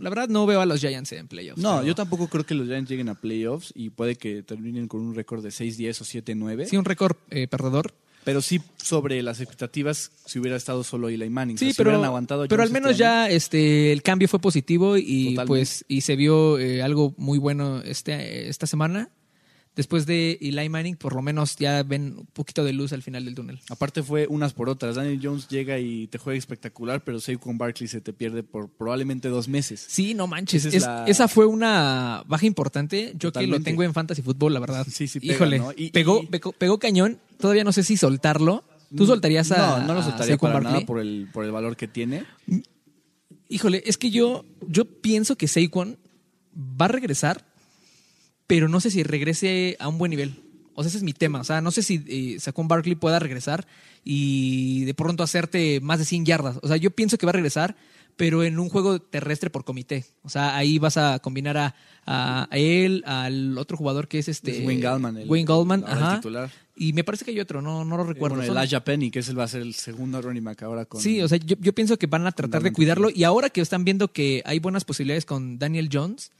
la 0.00 0.08
verdad 0.10 0.28
no 0.28 0.46
veo 0.46 0.60
a 0.60 0.66
los 0.66 0.80
Giants 0.80 1.12
en 1.12 1.26
playoffs. 1.28 1.60
No, 1.60 1.76
pero- 1.76 1.86
yo 1.88 1.94
tampoco 1.94 2.28
creo 2.28 2.44
que 2.46 2.54
los 2.54 2.66
Giants 2.68 2.88
lleguen 2.88 3.08
a 3.08 3.14
playoffs 3.20 3.72
y 3.74 3.90
puede 3.90 4.16
que 4.16 4.42
terminen 4.42 4.86
con 4.88 5.00
un 5.00 5.14
récord 5.14 5.42
de 5.42 5.50
6-10 5.50 6.00
o 6.00 6.04
7-9. 6.04 6.66
Sí, 6.66 6.76
un 6.76 6.84
récord 6.84 7.16
eh, 7.30 7.48
perdedor. 7.48 7.94
Pero 8.24 8.40
sí 8.40 8.60
sobre 8.78 9.22
las 9.22 9.40
expectativas 9.40 10.10
si 10.24 10.38
hubiera 10.38 10.56
estado 10.56 10.82
solo 10.82 11.08
Eli 11.10 11.28
Manning. 11.28 11.58
Sí, 11.58 11.64
O 11.64 11.66
sea, 11.66 11.72
si 11.72 11.76
pero, 11.76 11.90
hubieran 11.90 12.06
aguantado 12.06 12.46
pero 12.48 12.62
al 12.62 12.70
menos 12.70 12.92
este 12.92 13.00
ya 13.00 13.28
este 13.28 13.92
el 13.92 14.02
cambio 14.02 14.28
fue 14.28 14.38
positivo 14.38 14.96
y 14.96 15.34
Totalmente. 15.34 15.46
pues 15.46 15.84
y 15.88 16.00
se 16.00 16.16
vio 16.16 16.58
eh, 16.58 16.82
algo 16.82 17.14
muy 17.18 17.38
bueno 17.38 17.82
este 17.82 18.48
esta 18.48 18.66
semana. 18.66 19.10
Después 19.76 20.06
de 20.06 20.38
Eli 20.40 20.68
Manning, 20.68 20.94
por 20.96 21.14
lo 21.16 21.20
menos 21.22 21.56
ya 21.56 21.82
ven 21.82 22.14
un 22.18 22.26
poquito 22.26 22.62
de 22.62 22.72
luz 22.72 22.92
al 22.92 23.02
final 23.02 23.24
del 23.24 23.34
túnel. 23.34 23.60
Aparte 23.68 24.04
fue 24.04 24.28
unas 24.28 24.52
por 24.52 24.68
otras. 24.68 24.94
Daniel 24.94 25.18
Jones 25.20 25.48
llega 25.48 25.80
y 25.80 26.06
te 26.06 26.18
juega 26.18 26.38
espectacular, 26.38 27.02
pero 27.02 27.18
Saquon 27.18 27.58
Barkley 27.58 27.88
se 27.88 28.00
te 28.00 28.12
pierde 28.12 28.44
por 28.44 28.68
probablemente 28.68 29.28
dos 29.28 29.48
meses. 29.48 29.84
Sí, 29.88 30.14
no 30.14 30.28
manches. 30.28 30.64
Esa 30.64 30.68
es 30.68 30.74
Es- 30.76 30.82
la- 30.84 31.04
Esa 31.06 31.26
fue 31.26 31.46
una 31.46 32.22
baja 32.28 32.46
importante. 32.46 33.14
Yo 33.18 33.32
que 33.32 33.48
lo 33.48 33.60
tengo 33.60 33.82
en 33.82 33.92
Fantasy 33.92 34.22
Football, 34.22 34.54
la 34.54 34.60
verdad. 34.60 34.86
Sí, 34.88 35.08
sí 35.08 35.18
pega, 35.18 35.34
Híjole, 35.34 35.58
¿no? 35.58 35.72
Y- 35.76 35.90
pegó, 35.90 36.22
y- 36.22 36.26
pegó, 36.26 36.52
pegó 36.52 36.78
cañón. 36.78 37.18
Todavía 37.40 37.64
no 37.64 37.72
sé 37.72 37.82
si 37.82 37.96
soltarlo. 37.96 38.62
¿Tú 38.96 39.06
soltarías 39.06 39.50
a 39.50 39.80
No, 39.80 39.86
no 39.88 39.94
lo 39.94 40.02
soltaría 40.04 40.36
para 40.36 40.54
Barkley? 40.54 40.72
nada 40.74 40.86
por 40.86 41.00
el, 41.00 41.28
por 41.32 41.44
el 41.44 41.50
valor 41.50 41.76
que 41.76 41.88
tiene. 41.88 42.24
Híjole, 43.48 43.82
es 43.86 43.98
que 43.98 44.10
yo, 44.10 44.44
yo 44.68 44.84
pienso 44.84 45.36
que 45.36 45.48
Saquon 45.48 45.98
va 46.56 46.84
a 46.86 46.88
regresar, 46.88 47.44
pero 48.46 48.68
no 48.68 48.80
sé 48.80 48.90
si 48.90 49.02
regrese 49.02 49.76
a 49.78 49.88
un 49.88 49.98
buen 49.98 50.10
nivel. 50.10 50.34
O 50.74 50.82
sea, 50.82 50.88
ese 50.88 50.98
es 50.98 51.04
mi 51.04 51.12
tema. 51.12 51.40
O 51.40 51.44
sea, 51.44 51.60
no 51.60 51.70
sé 51.70 51.82
si 51.82 52.04
eh, 52.06 52.40
Saquon 52.40 52.68
Barkley 52.68 52.96
pueda 52.96 53.18
regresar 53.18 53.66
y 54.02 54.84
de 54.84 54.94
pronto 54.94 55.22
hacerte 55.22 55.80
más 55.80 55.98
de 55.98 56.04
100 56.04 56.26
yardas. 56.26 56.58
O 56.62 56.68
sea, 56.68 56.76
yo 56.76 56.90
pienso 56.90 57.16
que 57.16 57.26
va 57.26 57.30
a 57.30 57.34
regresar, 57.34 57.76
pero 58.16 58.42
en 58.42 58.58
un 58.58 58.68
juego 58.68 59.00
terrestre 59.00 59.50
por 59.50 59.64
comité. 59.64 60.04
O 60.22 60.28
sea, 60.28 60.56
ahí 60.56 60.78
vas 60.78 60.96
a 60.96 61.20
combinar 61.20 61.56
a, 61.56 61.74
a 62.06 62.48
él, 62.52 63.02
al 63.06 63.56
otro 63.56 63.76
jugador 63.76 64.08
que 64.08 64.18
es 64.18 64.28
este... 64.28 64.58
Es 64.58 64.66
Wayne 64.66 64.82
Gallman. 64.82 65.16
El, 65.16 65.28
Wayne 65.28 65.46
Gallman, 65.46 65.84
ahora 65.84 65.96
el 65.96 66.02
ajá. 66.04 66.16
titular. 66.16 66.50
Y 66.76 66.92
me 66.92 67.04
parece 67.04 67.24
que 67.24 67.30
hay 67.30 67.38
otro, 67.38 67.62
no, 67.62 67.84
no 67.84 67.96
lo 67.96 68.04
recuerdo. 68.04 68.36
Bueno, 68.36 68.60
Elijah 68.60 68.82
Penny, 68.82 69.12
que 69.12 69.20
ese 69.20 69.32
va 69.32 69.44
a 69.44 69.48
ser 69.48 69.62
el 69.62 69.74
segundo 69.74 70.20
running 70.20 70.42
back 70.42 70.64
ahora 70.64 70.86
con... 70.86 71.00
Sí, 71.00 71.22
o 71.22 71.28
sea, 71.28 71.38
yo, 71.38 71.56
yo 71.60 71.72
pienso 71.72 71.96
que 71.98 72.08
van 72.08 72.26
a 72.26 72.32
tratar 72.32 72.64
de 72.64 72.72
cuidarlo 72.72 73.10
y 73.10 73.22
ahora 73.22 73.48
que 73.48 73.60
están 73.60 73.84
viendo 73.84 74.12
que 74.12 74.42
hay 74.44 74.58
buenas 74.58 74.84
posibilidades 74.84 75.24
con 75.24 75.58
Daniel 75.58 75.88
Jones, 75.92 76.32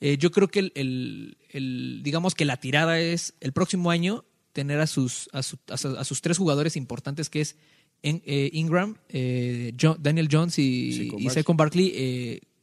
eh, 0.00 0.16
yo 0.18 0.30
creo 0.30 0.48
que 0.48 0.60
el, 0.60 0.72
el- 0.74 1.36
el- 1.50 2.00
digamos 2.02 2.34
que 2.34 2.44
la 2.44 2.56
tirada 2.58 3.00
es 3.00 3.34
el 3.40 3.52
próximo 3.52 3.90
año 3.90 4.24
tener 4.52 4.80
a 4.80 4.86
sus, 4.86 5.28
a, 5.32 5.42
su- 5.42 5.58
a 5.68 5.74
a 6.00 6.04
sus 6.04 6.20
tres 6.22 6.38
jugadores 6.38 6.76
importantes 6.76 7.30
que 7.30 7.40
es 7.40 7.56
en- 8.02 8.22
eh, 8.26 8.50
Ingram, 8.52 8.96
eh, 9.08 9.72
Daniel 9.98 10.28
Jones 10.30 10.58
y, 10.58 10.92
Saquon 11.30 11.54
y 11.54 11.58
Barkley. 11.58 11.92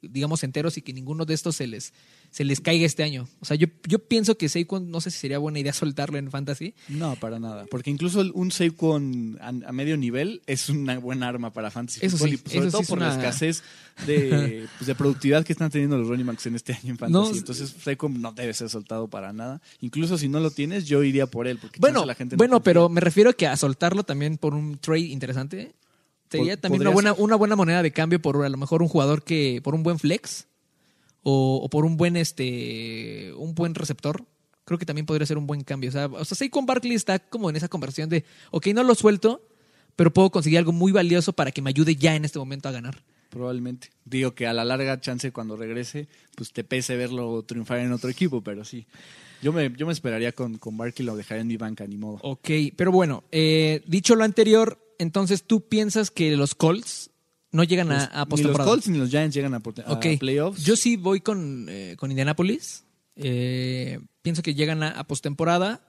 Digamos 0.10 0.44
enteros 0.44 0.78
y 0.78 0.82
que 0.82 0.94
ninguno 0.94 1.26
de 1.26 1.34
estos 1.34 1.56
se 1.56 1.68
les, 1.68 1.94
se 2.32 2.44
les 2.44 2.60
caiga 2.62 2.86
este 2.86 3.04
año. 3.04 3.28
O 3.40 3.46
sea, 3.46 3.56
yo, 3.56 3.68
yo 3.88 4.00
pienso 4.00 4.38
que 4.38 4.50
Saquon, 4.50 4.90
no 4.92 5.02
sé 5.02 5.12
si 5.12 5.20
sería 5.20 5.38
buena 5.38 5.60
idea 5.60 5.74
soltarlo 5.74 6.18
en 6.18 6.32
Fantasy. 6.32 6.74
No, 6.90 7.16
para 7.16 7.40
nada. 7.40 7.66
Porque 7.70 7.90
incluso 7.90 8.22
un 8.34 8.52
Saquon 8.52 9.38
a, 9.42 9.50
a 9.50 9.72
medio 9.72 9.98
nivel 9.98 10.42
es 10.48 10.70
una 10.70 10.98
buena 11.00 11.28
arma 11.28 11.52
para 11.54 11.72
fantasy 11.72 12.00
Eso 12.06 12.18
football. 12.18 12.38
sí, 12.38 12.44
y 12.46 12.50
sobre 12.50 12.68
eso 12.68 12.72
todo 12.78 12.84
sí 12.84 12.90
por 12.90 13.00
la 13.00 13.06
una- 13.08 13.16
escasez 13.16 13.64
de, 14.06 14.68
pues, 14.78 14.88
de 14.88 14.96
productividad 14.96 15.46
que 15.46 15.54
están 15.54 15.70
teniendo 15.70 15.98
los 15.98 16.08
running 16.08 16.26
backs 16.26 16.46
en 16.48 16.56
este 16.56 16.74
año 16.74 16.92
en 16.92 16.98
fantasy. 16.98 17.32
No, 17.32 17.38
Entonces 17.38 17.76
Saquon 17.84 18.22
no 18.22 18.32
debe 18.34 18.54
ser 18.54 18.70
soltado 18.70 19.08
para 19.08 19.34
nada. 19.34 19.62
Incluso 19.82 20.18
si 20.18 20.28
no 20.28 20.40
lo 20.40 20.52
tienes, 20.52 20.86
yo 20.86 21.04
iría 21.04 21.28
por 21.28 21.48
él. 21.48 21.58
Porque 21.60 21.80
Bueno, 21.80 22.06
la 22.06 22.16
gente 22.16 22.36
no 22.36 22.38
bueno, 22.38 22.54
confía. 22.58 22.64
pero 22.66 22.90
me 22.90 23.02
refiero 23.02 23.34
que 23.36 23.48
a 23.48 23.56
soltarlo 23.58 24.04
también 24.04 24.38
por 24.38 24.54
un 24.54 24.78
trade 24.78 25.00
interesante. 25.02 25.74
Sería 26.38 26.60
también 26.60 26.82
una 26.82 26.90
buena, 26.92 27.14
una 27.14 27.36
buena 27.36 27.56
moneda 27.56 27.84
de 27.84 27.92
cambio 27.92 28.22
por 28.22 28.44
a 28.44 28.50
lo 28.50 28.58
mejor 28.58 28.82
un 28.82 28.88
jugador 28.88 29.24
que, 29.24 29.62
por 29.64 29.76
un 29.76 29.84
buen 29.84 30.00
flex 30.00 30.48
o, 31.24 31.60
o 31.64 31.70
por 31.70 31.86
un 31.86 31.98
buen 31.98 32.16
este 32.18 33.34
un 33.38 33.56
buen 33.56 33.76
receptor. 33.76 34.26
Creo 34.66 34.80
que 34.80 34.86
también 34.86 35.06
podría 35.06 35.28
ser 35.28 35.38
un 35.38 35.46
buen 35.46 35.62
cambio. 35.62 35.90
O 35.90 35.94
sea, 35.94 36.08
o 36.08 36.26
sea 36.26 36.36
Saquon 36.36 36.66
Barkley 36.66 36.96
está 36.96 37.20
como 37.20 37.50
en 37.50 37.56
esa 37.56 37.68
conversión 37.68 38.10
de, 38.10 38.26
ok, 38.52 38.68
no 38.68 38.84
lo 38.84 38.96
suelto, 38.96 39.48
pero 39.96 40.12
puedo 40.12 40.32
conseguir 40.32 40.58
algo 40.58 40.72
muy 40.72 40.92
valioso 40.92 41.34
para 41.34 41.52
que 41.52 41.62
me 41.62 41.70
ayude 41.70 41.96
ya 41.96 42.16
en 42.16 42.26
este 42.26 42.40
momento 42.40 42.68
a 42.68 42.72
ganar. 42.72 43.04
Probablemente. 43.30 43.90
Digo 44.06 44.34
que 44.34 44.48
a 44.48 44.54
la 44.54 44.64
larga 44.64 45.00
chance 45.02 45.32
cuando 45.32 45.58
regrese, 45.58 46.08
pues 46.36 46.54
te 46.54 46.64
pese 46.64 46.96
verlo 46.96 47.44
triunfar 47.44 47.80
en 47.80 47.92
otro 47.92 48.10
equipo, 48.10 48.42
pero 48.42 48.64
sí. 48.64 48.88
Yo 49.42 49.52
me, 49.52 49.72
yo 49.76 49.86
me 49.86 49.94
esperaría 49.94 50.32
con, 50.32 50.58
con 50.58 50.78
Barkley, 50.78 51.06
lo 51.06 51.16
dejaría 51.16 51.42
en 51.42 51.48
mi 51.48 51.58
banca, 51.58 51.86
ni 51.86 51.98
modo. 51.98 52.20
Ok, 52.22 52.50
pero 52.76 52.92
bueno, 52.92 53.24
eh, 53.32 53.84
dicho 53.86 54.16
lo 54.16 54.24
anterior, 54.24 54.80
entonces 55.00 55.44
tú 55.46 55.68
piensas 55.68 56.12
que 56.12 56.36
los 56.36 56.56
Colts 56.56 57.12
no 57.52 57.64
llegan 57.64 57.92
a, 57.92 58.06
a 58.06 58.26
Los- 58.26 58.40
ni 58.40 58.48
los? 58.48 58.58
Colts 58.58 58.88
ni 58.90 58.98
los 58.98 59.10
Giants 59.10 59.36
llegan 59.36 59.54
a, 59.54 59.58
a 59.58 59.94
Ok. 59.94 60.06
playoffs. 60.20 60.64
Yo 60.64 60.76
sí 60.76 60.98
voy 60.98 61.22
con, 61.22 61.68
eh, 61.70 61.96
con 61.98 62.12
Indianapolis. 62.12 62.84
Eh, 63.16 64.00
pienso 64.22 64.42
que 64.44 64.54
llegan 64.56 64.84
a, 64.84 64.90
a 64.92 65.08
postemporada. 65.08 65.88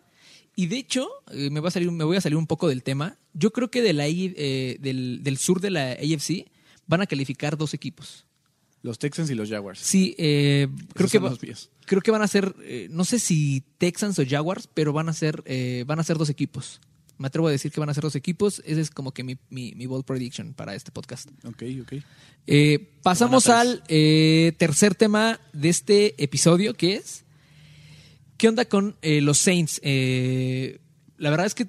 Y 0.54 0.66
de 0.68 0.76
hecho, 0.78 1.08
eh, 1.32 1.50
me, 1.50 1.60
va 1.60 1.68
a 1.68 1.72
salir, 1.72 1.90
me 1.90 2.04
voy 2.04 2.16
a 2.16 2.20
salir 2.20 2.36
un 2.38 2.46
poco 2.46 2.68
del 2.68 2.82
tema. 2.82 3.18
Yo 3.34 3.52
creo 3.52 3.70
que 3.70 3.82
de 3.82 3.92
la, 3.92 4.06
eh, 4.08 4.76
del, 4.80 5.22
del 5.22 5.36
sur 5.38 5.60
de 5.60 5.70
la 5.70 5.92
AFC 5.92 6.46
van 6.86 7.02
a 7.02 7.06
calificar 7.06 7.56
dos 7.58 7.74
equipos. 7.74 8.26
Los 8.82 8.98
Texans 9.00 9.28
y 9.30 9.34
los 9.34 9.50
Jaguars. 9.50 9.80
Sí, 9.80 10.14
eh, 10.18 10.68
creo, 10.94 11.08
que 11.08 11.18
va- 11.18 11.36
creo 11.84 12.00
que 12.00 12.10
van 12.12 12.22
a 12.22 12.28
ser, 12.28 12.54
no 12.90 13.04
sé 13.04 13.18
si 13.18 13.64
Texans 13.78 14.18
o 14.20 14.24
Jaguars, 14.26 14.68
pero 14.72 14.92
van 14.92 15.08
a 15.08 15.12
ser, 15.12 15.42
eh, 15.46 15.82
van 15.86 15.98
a 15.98 16.04
ser 16.04 16.16
dos 16.16 16.30
equipos. 16.30 16.80
Me 17.18 17.28
atrevo 17.28 17.48
a 17.48 17.50
decir 17.50 17.72
que 17.72 17.80
van 17.80 17.88
a 17.88 17.94
ser 17.94 18.02
dos 18.02 18.14
equipos. 18.14 18.62
Ese 18.64 18.80
es 18.80 18.90
como 18.90 19.12
que 19.12 19.24
mi, 19.24 19.38
mi, 19.48 19.72
mi 19.74 19.86
bold 19.86 20.04
prediction 20.04 20.54
para 20.54 20.74
este 20.74 20.92
podcast. 20.92 21.28
Ok, 21.44 21.62
ok. 21.82 21.92
Eh, 22.46 22.90
pasamos 23.02 23.48
al 23.48 23.82
eh, 23.88 24.52
tercer 24.58 24.94
tema 24.94 25.40
de 25.52 25.68
este 25.68 26.22
episodio, 26.22 26.74
que 26.74 26.96
es 26.96 27.24
¿qué 28.36 28.48
onda 28.48 28.64
con 28.66 28.96
eh, 29.02 29.20
los 29.20 29.38
Saints? 29.38 29.80
La 29.82 31.30
verdad 31.30 31.46
es 31.46 31.54
que 31.54 31.66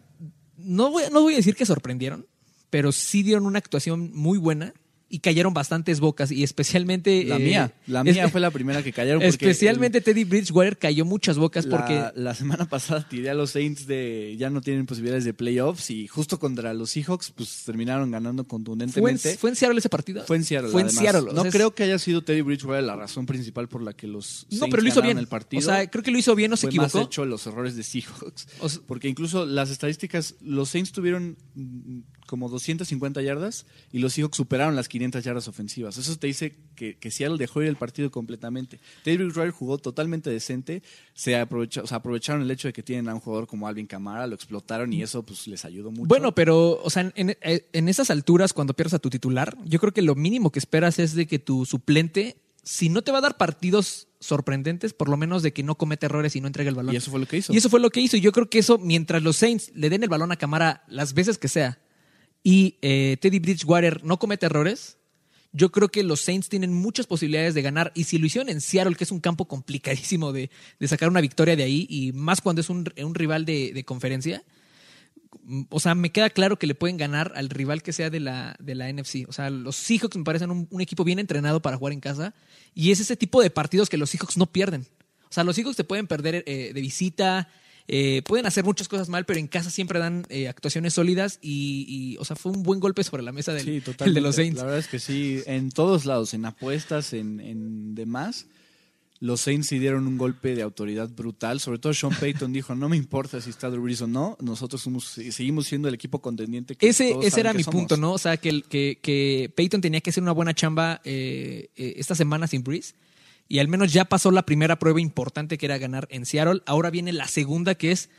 no 0.57 0.91
voy, 0.91 1.03
no 1.11 1.21
voy 1.21 1.33
a 1.35 1.37
decir 1.37 1.55
que 1.55 1.65
sorprendieron, 1.65 2.27
pero 2.69 2.91
sí 2.91 3.23
dieron 3.23 3.45
una 3.45 3.59
actuación 3.59 4.11
muy 4.13 4.37
buena 4.37 4.73
y 5.09 5.19
cayeron 5.19 5.53
bastantes 5.53 5.99
bocas 6.01 6.31
y 6.31 6.43
especialmente 6.43 7.23
La 7.23 7.37
eh, 7.37 7.39
mía. 7.39 7.73
La 7.87 8.01
es- 8.01 8.13
mía 8.15 8.27
fue 8.29 8.41
la 8.41 8.51
primera 8.51 8.83
que 8.83 8.91
cayeron. 8.91 9.21
especialmente 9.21 10.01
Teddy 10.01 10.23
Bridgewater 10.25 10.77
cayó 10.77 11.05
muchas 11.05 11.37
bocas 11.37 11.65
el- 11.65 11.71
porque 11.71 12.03
la, 12.15 12.33
semana 12.35 12.65
pasada 12.67 13.07
tiré 13.07 13.29
a 13.29 13.33
los 13.33 13.51
Saints 13.51 13.87
de 13.87 14.35
ya 14.37 14.49
no 14.49 14.61
tienen 14.61 14.85
posibilidades 14.85 15.23
de 15.25 15.33
playoffs 15.33 15.89
y 15.91 16.07
justo 16.07 16.39
contra 16.39 16.73
los 16.73 16.89
Seahawks 16.91 17.31
pues 17.31 17.63
terminaron 17.65 18.11
ganando 18.11 18.43
fue 18.43 18.45
en, 18.45 18.49
contundentemente. 18.49 19.37
fue 19.37 19.49
en 19.51 19.55
Seattle 19.55 19.79
ese 19.79 19.89
partido. 19.89 20.25
Fue 20.25 20.35
en 20.35 20.43
Seattle. 20.43 20.71
Fue 20.71 20.81
en 20.81 20.87
o 20.87 21.33
No 21.33 21.41
sea, 21.43 21.51
creo 21.51 21.73
que 21.73 21.83
haya 21.83 21.99
sido 21.99 22.21
Teddy 22.23 22.41
Bridgewater 22.41 22.83
la 22.83 22.95
razón 22.95 23.25
principal 23.25 23.67
por 23.69 23.81
la 23.81 23.93
que 23.93 24.07
los 24.07 24.45
No, 24.51 24.57
Saints 24.57 24.71
pero 24.71 24.83
lo 24.83 24.89
hizo 24.89 25.01
bien. 25.01 25.17
el 25.17 25.27
partido. 25.27 25.59
O 25.61 25.63
sea, 25.63 25.89
creo 25.89 26.03
que 26.03 26.11
lo 26.11 26.17
hizo 26.17 26.35
bien, 26.35 26.51
no 26.51 26.57
se 26.57 26.67
fue 26.67 26.75
más 26.75 26.87
equivocó. 26.89 27.07
hecho 27.07 27.25
los 27.25 27.47
errores 27.47 27.75
de 27.75 27.83
Seahawks. 27.83 28.47
O 28.59 28.67
sea, 28.69 28.81
Porque 28.85 29.07
incluso 29.07 29.45
las 29.45 29.69
estadísticas, 29.69 30.35
los 30.41 30.69
Saints 30.69 30.91
tuvieron 30.91 31.37
mm, 31.55 31.99
como 32.27 32.49
250 32.49 33.21
yardas 33.21 33.65
y 33.93 33.99
los 33.99 34.13
Seahawks 34.13 34.35
superaron 34.35 34.75
las 34.75 34.89
500 34.89 34.96
yardas 34.99 35.47
ofensivas. 35.47 35.97
Eso 35.97 36.15
te 36.17 36.27
dice 36.27 36.53
que, 36.75 36.95
que 36.97 37.11
Seattle 37.11 37.37
dejó 37.37 37.61
ir 37.61 37.67
el 37.67 37.75
partido 37.75 38.09
completamente. 38.11 38.79
Teddy 39.03 39.17
Bridgewater 39.17 39.51
jugó 39.51 39.77
totalmente 39.77 40.29
decente. 40.29 40.81
Se 41.13 41.35
aprovecha- 41.35 41.81
o 41.83 41.87
sea, 41.87 41.97
aprovecharon 41.97 42.41
el 42.41 42.51
hecho 42.51 42.67
de 42.67 42.73
que 42.73 42.83
tienen 42.83 43.09
a 43.09 43.13
un 43.13 43.19
jugador 43.19 43.47
como 43.47 43.67
Alvin 43.67 43.87
Kamara, 43.87 44.27
lo 44.27 44.35
explotaron 44.35 44.91
y 44.93 45.01
eso 45.01 45.23
pues 45.23 45.47
les 45.47 45.65
ayudó 45.65 45.91
mucho. 45.91 46.07
Bueno, 46.07 46.33
pero, 46.35 46.81
o 46.83 46.89
sea, 46.89 47.11
en, 47.15 47.37
en- 47.41 47.63
en 47.73 47.89
esas 47.89 48.09
alturas, 48.09 48.53
cuando 48.53 48.73
pierdes 48.73 48.93
a 48.93 48.99
tu 48.99 49.09
titular, 49.09 49.57
yo 49.65 49.79
creo 49.79 49.93
que 49.93 50.01
lo 50.01 50.15
mínimo 50.15 50.51
que 50.51 50.59
esperas 50.59 50.99
es 50.99 51.13
de 51.15 51.27
que 51.27 51.39
tu 51.39 51.65
suplente, 51.65 52.37
si 52.63 52.89
no 52.89 53.01
te 53.01 53.11
va 53.11 53.19
a 53.19 53.21
dar 53.21 53.37
partidos 53.37 54.07
sorprendentes, 54.19 54.93
por 54.93 55.09
lo 55.09 55.17
menos 55.17 55.43
de 55.43 55.53
que 55.53 55.63
no 55.63 55.75
cometa 55.75 56.07
errores 56.07 56.35
y 56.35 56.41
no 56.41 56.47
entregue 56.47 56.69
el 56.69 56.75
balón. 56.75 56.93
y 56.93 56.97
eso 56.97 57.11
fue 57.11 57.19
lo 57.19 57.27
que 57.27 57.37
hizo. 57.37 57.53
Y 57.53 57.57
eso 57.57 57.69
fue 57.69 57.79
lo 57.79 57.89
que 57.91 58.01
hizo. 58.01 58.17
Y 58.17 58.21
yo 58.21 58.31
creo 58.31 58.49
que 58.49 58.59
eso, 58.59 58.77
mientras 58.77 59.21
los 59.23 59.37
Saints 59.37 59.71
le 59.75 59.89
den 59.89 60.03
el 60.03 60.09
balón 60.09 60.31
a 60.31 60.37
Camara 60.37 60.83
las 60.87 61.13
veces 61.13 61.37
que 61.37 61.47
sea 61.47 61.79
y 62.47 62.77
eh, 62.81 63.17
Teddy 63.19 63.39
Bridgewater 63.39 64.05
no 64.05 64.19
comete 64.19 64.45
errores, 64.45 64.97
yo 65.51 65.69
creo 65.69 65.89
que 65.89 66.01
los 66.01 66.21
Saints 66.21 66.47
tienen 66.47 66.73
muchas 66.73 67.05
posibilidades 67.05 67.53
de 67.53 67.61
ganar. 67.61 67.91
Y 67.93 68.05
si 68.05 68.17
lo 68.17 68.25
hicieron 68.25 68.47
en 68.47 68.61
Seattle, 68.61 68.95
que 68.95 69.03
es 69.03 69.11
un 69.11 69.19
campo 69.19 69.49
complicadísimo 69.49 70.31
de, 70.31 70.49
de 70.79 70.87
sacar 70.87 71.09
una 71.09 71.19
victoria 71.19 71.57
de 71.57 71.63
ahí, 71.63 71.85
y 71.89 72.13
más 72.13 72.39
cuando 72.39 72.61
es 72.61 72.69
un, 72.69 72.89
un 73.03 73.15
rival 73.15 73.43
de, 73.43 73.73
de 73.73 73.83
conferencia, 73.83 74.45
mm, 75.43 75.63
o 75.69 75.81
sea, 75.81 75.93
me 75.93 76.13
queda 76.13 76.29
claro 76.29 76.57
que 76.57 76.67
le 76.67 76.73
pueden 76.73 76.95
ganar 76.95 77.33
al 77.35 77.49
rival 77.49 77.83
que 77.83 77.91
sea 77.91 78.09
de 78.09 78.21
la, 78.21 78.55
de 78.59 78.75
la 78.75 78.89
NFC. 78.93 79.27
O 79.27 79.33
sea, 79.33 79.49
los 79.49 79.75
Seahawks 79.75 80.15
me 80.15 80.23
parecen 80.23 80.49
un, 80.49 80.81
equipo 80.81 81.03
bien 81.03 81.19
entrenado 81.19 81.61
para 81.61 81.75
jugar 81.75 81.91
en 81.91 81.99
casa. 81.99 82.33
Y 82.73 82.91
es 82.91 83.01
ese 83.01 83.17
tipo 83.17 83.41
de 83.41 83.49
partidos 83.49 83.89
que 83.89 83.97
los 83.97 84.09
Seahawks 84.09 84.37
no 84.37 84.45
pierden. 84.45 84.87
O 85.23 85.33
sea, 85.33 85.43
los 85.43 85.57
Seahawks 85.57 85.75
te 85.75 85.83
pueden 85.83 86.07
perder 86.07 86.45
eh, 86.47 86.71
de 86.73 86.79
visita, 86.79 87.49
eh, 87.87 88.21
pueden 88.23 88.45
hacer 88.45 88.63
muchas 88.65 88.87
cosas 88.87 89.07
mal, 89.09 89.25
pero 89.25 89.39
en 89.39 89.47
casa 89.47 89.69
siempre 89.69 89.99
dan 89.99 90.25
eh, 90.29 90.47
actuaciones 90.47 90.93
sólidas. 90.93 91.39
Y, 91.41 91.85
y, 91.87 92.17
o 92.17 92.25
sea, 92.25 92.35
fue 92.35 92.51
un 92.51 92.63
buen 92.63 92.79
golpe 92.79 93.03
sobre 93.03 93.23
la 93.23 93.31
mesa 93.31 93.53
del, 93.53 93.63
Sí, 93.63 93.81
el 94.05 94.13
de 94.13 94.21
los 94.21 94.35
Saints. 94.35 94.57
La 94.57 94.63
verdad 94.63 94.79
es 94.79 94.87
que 94.87 94.99
sí, 94.99 95.41
en 95.45 95.71
todos 95.71 96.05
lados, 96.05 96.33
en 96.33 96.45
apuestas, 96.45 97.13
en, 97.13 97.39
en 97.39 97.95
demás, 97.95 98.47
los 99.19 99.41
Saints 99.41 99.67
sí 99.67 99.79
dieron 99.79 100.05
un 100.05 100.17
golpe 100.17 100.53
de 100.53 100.61
autoridad 100.61 101.09
brutal. 101.09 101.59
Sobre 101.59 101.79
todo 101.79 101.93
Sean 101.93 102.13
Payton 102.13 102.51
dijo, 102.53 102.75
no 102.75 102.89
me 102.89 102.97
importa 102.97 103.39
si 103.39 103.49
está 103.49 103.69
Drew 103.69 103.83
Brees 103.83 104.01
o 104.01 104.07
no, 104.07 104.37
nosotros 104.41 104.81
somos, 104.81 105.05
seguimos 105.05 105.67
siendo 105.67 105.87
el 105.87 105.93
equipo 105.93 106.21
contendiente 106.21 106.75
que 106.75 106.89
Ese, 106.89 107.11
todos 107.11 107.25
ese 107.25 107.39
era 107.39 107.51
que 107.51 107.57
mi 107.59 107.63
somos". 107.63 107.79
punto, 107.79 107.97
¿no? 107.97 108.11
O 108.13 108.17
sea, 108.17 108.37
que, 108.37 108.61
que, 108.63 108.99
que 109.01 109.51
Peyton 109.55 109.81
tenía 109.81 110.01
que 110.01 110.09
hacer 110.09 110.21
una 110.23 110.33
buena 110.33 110.53
chamba 110.53 111.01
eh, 111.05 111.69
eh, 111.77 111.93
esta 111.97 112.15
semana 112.15 112.47
sin 112.47 112.63
Breeze. 112.63 112.93
Y 113.47 113.59
al 113.59 113.67
menos 113.67 113.93
ya 113.93 114.05
pasó 114.05 114.31
la 114.31 114.45
primera 114.45 114.79
prueba 114.79 114.99
importante 114.99 115.57
que 115.57 115.65
era 115.65 115.77
ganar 115.77 116.07
en 116.11 116.25
Seattle. 116.25 116.61
Ahora 116.65 116.89
viene 116.89 117.13
la 117.13 117.27
segunda 117.27 117.75
que 117.75 117.91
es 117.91 118.09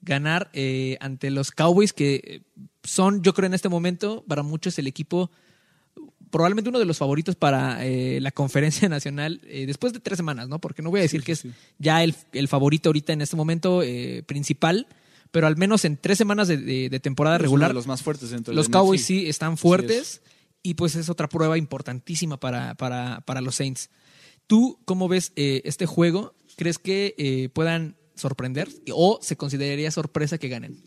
ganar 0.00 0.50
eh, 0.52 0.96
ante 1.00 1.30
los 1.30 1.50
Cowboys, 1.50 1.92
que 1.92 2.42
son, 2.84 3.22
yo 3.22 3.34
creo, 3.34 3.46
en 3.46 3.54
este 3.54 3.68
momento, 3.68 4.24
para 4.26 4.42
muchos 4.42 4.78
el 4.78 4.86
equipo 4.86 5.30
probablemente 6.30 6.68
uno 6.70 6.78
de 6.78 6.84
los 6.84 6.98
favoritos 6.98 7.36
para 7.36 7.84
eh, 7.84 8.20
la 8.20 8.30
conferencia 8.30 8.88
nacional 8.88 9.40
eh, 9.44 9.66
después 9.66 9.92
de 9.92 10.00
tres 10.00 10.16
semanas, 10.16 10.48
¿no? 10.48 10.60
Porque 10.60 10.82
no 10.82 10.90
voy 10.90 11.00
a 11.00 11.02
decir 11.02 11.22
que 11.22 11.32
es 11.32 11.46
ya 11.78 12.02
el, 12.04 12.14
favorito 12.48 12.88
ahorita 12.88 13.12
en 13.12 13.22
este 13.22 13.36
momento 13.36 13.82
eh, 13.82 14.22
principal, 14.26 14.86
pero 15.30 15.46
al 15.46 15.56
menos 15.56 15.84
en 15.84 15.96
tres 15.96 16.18
semanas 16.18 16.48
de, 16.48 17.00
temporada 17.02 17.38
regular. 17.38 17.74
los 17.74 17.86
más 17.86 18.02
fuertes 18.02 18.30
dentro 18.30 18.54
Los 18.54 18.68
Cowboys 18.68 19.04
sí 19.04 19.28
están 19.28 19.56
fuertes 19.56 20.22
y 20.62 20.74
pues 20.74 20.96
es 20.96 21.08
otra 21.08 21.28
prueba 21.28 21.58
importantísima 21.58 22.38
para, 22.38 22.74
para, 22.74 23.20
para 23.22 23.40
los 23.40 23.56
Saints. 23.56 23.90
¿Tú 24.48 24.80
cómo 24.84 25.06
ves 25.06 25.30
este 25.36 25.86
juego? 25.86 26.34
¿Crees 26.56 26.78
que 26.78 27.48
puedan 27.54 27.94
sorprender 28.16 28.68
o 28.92 29.20
se 29.22 29.36
consideraría 29.36 29.92
sorpresa 29.92 30.38
que 30.38 30.48
ganen? 30.48 30.82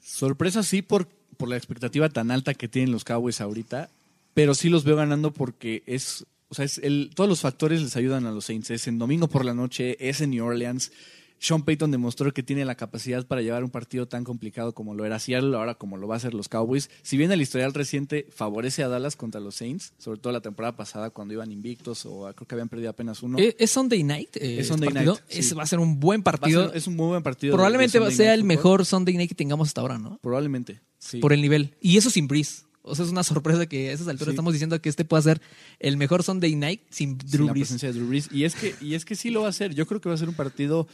Sorpresa 0.00 0.62
sí 0.62 0.80
por, 0.80 1.08
por 1.36 1.50
la 1.50 1.58
expectativa 1.58 2.08
tan 2.08 2.30
alta 2.30 2.54
que 2.54 2.68
tienen 2.68 2.92
los 2.92 3.04
Cowboys 3.04 3.42
ahorita 3.42 3.90
pero 4.36 4.54
sí 4.54 4.68
los 4.68 4.84
veo 4.84 4.96
ganando 4.96 5.32
porque 5.32 5.82
es, 5.86 6.26
o 6.50 6.54
sea, 6.54 6.66
es 6.66 6.76
el, 6.76 7.10
todos 7.14 7.26
los 7.26 7.40
factores 7.40 7.80
les 7.80 7.96
ayudan 7.96 8.26
a 8.26 8.32
los 8.32 8.44
Saints. 8.44 8.70
Es 8.70 8.86
en 8.86 8.98
domingo 8.98 9.28
por 9.28 9.46
la 9.46 9.54
noche, 9.54 9.96
es 9.98 10.20
en 10.20 10.28
New 10.28 10.44
Orleans. 10.44 10.92
Sean 11.38 11.62
Payton 11.62 11.90
demostró 11.90 12.32
que 12.32 12.42
tiene 12.42 12.64
la 12.64 12.74
capacidad 12.74 13.26
para 13.26 13.42
llevar 13.42 13.64
un 13.64 13.70
partido 13.70 14.06
tan 14.08 14.24
complicado 14.24 14.74
como 14.74 14.94
lo 14.94 15.04
era 15.04 15.18
Seattle, 15.18 15.56
ahora 15.56 15.74
como 15.74 15.96
lo 15.96 16.08
va 16.08 16.14
a 16.14 16.18
hacer 16.18 16.34
los 16.34 16.48
Cowboys. 16.48 16.90
Si 17.02 17.16
bien 17.16 17.30
el 17.32 17.40
historial 17.40 17.74
reciente 17.74 18.26
favorece 18.30 18.82
a 18.82 18.88
Dallas 18.88 19.16
contra 19.16 19.40
los 19.40 19.56
Saints, 19.56 19.92
sobre 19.98 20.18
todo 20.18 20.32
la 20.32 20.40
temporada 20.40 20.76
pasada 20.76 21.10
cuando 21.10 21.34
iban 21.34 21.52
invictos 21.52 22.06
o 22.06 22.32
creo 22.34 22.46
que 22.46 22.54
habían 22.54 22.68
perdido 22.68 22.90
apenas 22.90 23.22
uno. 23.22 23.38
Eh, 23.38 23.56
¿Es 23.58 23.70
Sunday 23.70 24.02
Night? 24.02 24.36
Eh, 24.36 24.60
es 24.60 24.68
Sunday 24.68 24.90
Night. 24.90 25.08
va 25.08 25.62
a 25.62 25.66
ser 25.66 25.78
un 25.78 26.00
buen 26.00 26.22
partido. 26.22 26.72
es 26.72 26.86
un 26.86 26.96
muy 26.96 27.08
buen 27.08 27.22
partido. 27.22 27.54
Probablemente 27.54 27.98
sea 28.12 28.34
el 28.34 28.44
mejor 28.44 28.84
Sunday 28.84 29.16
Night 29.16 29.28
que 29.28 29.34
tengamos 29.34 29.68
hasta 29.68 29.80
ahora, 29.80 29.98
¿no? 29.98 30.18
Probablemente. 30.22 30.80
Por 31.20 31.32
el 31.32 31.40
nivel. 31.40 31.74
Y 31.80 31.96
eso 31.96 32.10
sin 32.10 32.26
Breeze. 32.26 32.64
O 32.82 32.94
sea, 32.94 33.04
es 33.04 33.10
una 33.10 33.22
sorpresa 33.24 33.66
que 33.66 33.90
a 33.90 33.92
esas 33.92 34.08
alturas 34.08 34.32
estamos 34.32 34.52
diciendo 34.52 34.80
que 34.80 34.88
este 34.88 35.04
pueda 35.04 35.22
ser 35.22 35.40
el 35.78 35.96
mejor 35.96 36.22
Sunday 36.22 36.54
Night 36.54 36.82
sin 36.90 37.18
Drew 37.18 37.46
Brees. 37.46 37.46
la 37.46 37.52
presencia 37.52 37.88
de 37.88 37.94
Drew 37.94 38.08
Brees. 38.08 38.28
Y 38.32 38.44
es, 38.44 38.54
que, 38.54 38.74
y 38.80 38.94
es 38.94 39.04
que 39.04 39.16
sí 39.16 39.30
lo 39.30 39.40
va 39.40 39.48
a 39.48 39.50
hacer. 39.50 39.74
Yo 39.74 39.86
creo 39.86 40.00
que 40.00 40.08
va 40.08 40.14
a 40.14 40.18
ser 40.18 40.28
un 40.28 40.34
partido 40.34 40.86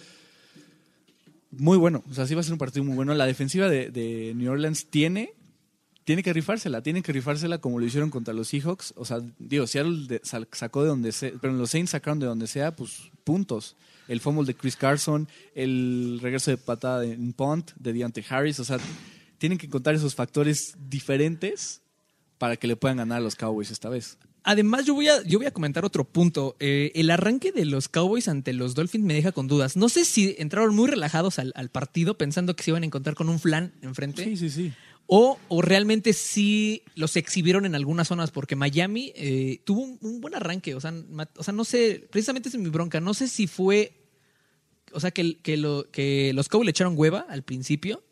muy 1.52 1.76
bueno. 1.78 2.02
O 2.10 2.14
sea, 2.14 2.26
sí 2.26 2.34
va 2.34 2.40
a 2.40 2.44
ser 2.44 2.52
un 2.52 2.58
partido 2.58 2.84
muy 2.84 2.94
bueno. 2.94 3.14
La 3.14 3.26
defensiva 3.26 3.68
de, 3.68 4.32
New 4.34 4.50
Orleans 4.50 4.86
tiene, 4.86 5.34
tiene 6.04 6.22
que 6.22 6.32
rifársela. 6.32 6.82
Tiene 6.82 7.02
que 7.02 7.12
rifársela 7.12 7.58
como 7.58 7.78
lo 7.78 7.86
hicieron 7.86 8.10
contra 8.10 8.34
los 8.34 8.48
Seahawks. 8.48 8.94
O 8.96 9.04
sea, 9.04 9.20
digo, 9.38 9.66
Seattle 9.66 10.20
sacó 10.52 10.82
de 10.82 10.88
donde 10.88 11.12
sea, 11.12 11.32
pero 11.40 11.52
los 11.52 11.70
Saints 11.70 11.90
sacaron 11.90 12.18
de 12.18 12.26
donde 12.26 12.46
sea, 12.46 12.74
pues 12.74 13.10
puntos. 13.24 13.76
El 14.08 14.20
fumble 14.20 14.44
de 14.44 14.54
Chris 14.54 14.76
Carson, 14.76 15.28
el 15.54 16.18
regreso 16.20 16.50
de 16.50 16.56
patada 16.56 17.04
en 17.04 17.32
punt 17.32 17.70
de 17.76 17.92
Deontay 17.92 18.24
Harris. 18.28 18.58
O 18.58 18.64
sea, 18.64 18.78
tienen 19.38 19.58
que 19.58 19.66
encontrar 19.66 19.94
esos 19.94 20.14
factores 20.14 20.74
diferentes 20.88 21.82
para 22.38 22.56
que 22.56 22.66
le 22.66 22.76
puedan 22.76 22.96
ganar 22.96 23.18
a 23.18 23.20
los 23.20 23.36
Cowboys 23.36 23.70
esta 23.70 23.88
vez. 23.88 24.18
Además, 24.44 24.84
yo 24.86 24.94
voy 24.94 25.08
a, 25.08 25.22
yo 25.22 25.38
voy 25.38 25.46
a 25.46 25.52
comentar 25.52 25.84
otro 25.84 26.04
punto. 26.04 26.56
Eh, 26.58 26.90
el 26.94 27.10
arranque 27.10 27.52
de 27.52 27.64
los 27.64 27.88
Cowboys 27.88 28.28
ante 28.28 28.52
los 28.52 28.74
Dolphins 28.74 29.04
me 29.04 29.14
deja 29.14 29.32
con 29.32 29.46
dudas. 29.46 29.76
No 29.76 29.88
sé 29.88 30.04
si 30.04 30.34
entraron 30.38 30.74
muy 30.74 30.88
relajados 30.88 31.38
al, 31.38 31.52
partido 31.70 32.18
pensando 32.18 32.56
que 32.56 32.64
se 32.64 32.70
iban 32.70 32.82
a 32.82 32.86
encontrar 32.86 33.14
con 33.14 33.28
un 33.28 33.38
flan 33.38 33.72
enfrente. 33.82 34.24
Sí, 34.24 34.36
sí, 34.36 34.50
sí. 34.50 34.72
O, 35.06 35.38
o 35.48 35.62
realmente 35.62 36.12
sí 36.12 36.82
los 36.94 37.16
exhibieron 37.16 37.66
en 37.66 37.74
algunas 37.74 38.08
zonas, 38.08 38.30
porque 38.30 38.56
Miami 38.56 39.12
eh, 39.14 39.60
tuvo 39.64 39.82
un, 40.00 40.20
buen 40.20 40.34
arranque. 40.34 40.74
O 40.74 40.80
sea, 40.80 40.92
o 41.36 41.42
sea, 41.42 41.54
no 41.54 41.64
sé, 41.64 42.06
precisamente 42.10 42.48
es 42.48 42.56
mi 42.56 42.70
bronca. 42.70 43.00
No 43.00 43.14
sé 43.14 43.28
si 43.28 43.46
fue. 43.46 43.92
O 44.92 45.00
sea, 45.00 45.10
que, 45.10 45.38
que, 45.38 45.56
lo, 45.56 45.90
que 45.90 46.32
los 46.34 46.48
Cowboys 46.48 46.66
le 46.66 46.70
echaron 46.70 46.94
hueva 46.96 47.26
al 47.28 47.42
principio 47.42 48.02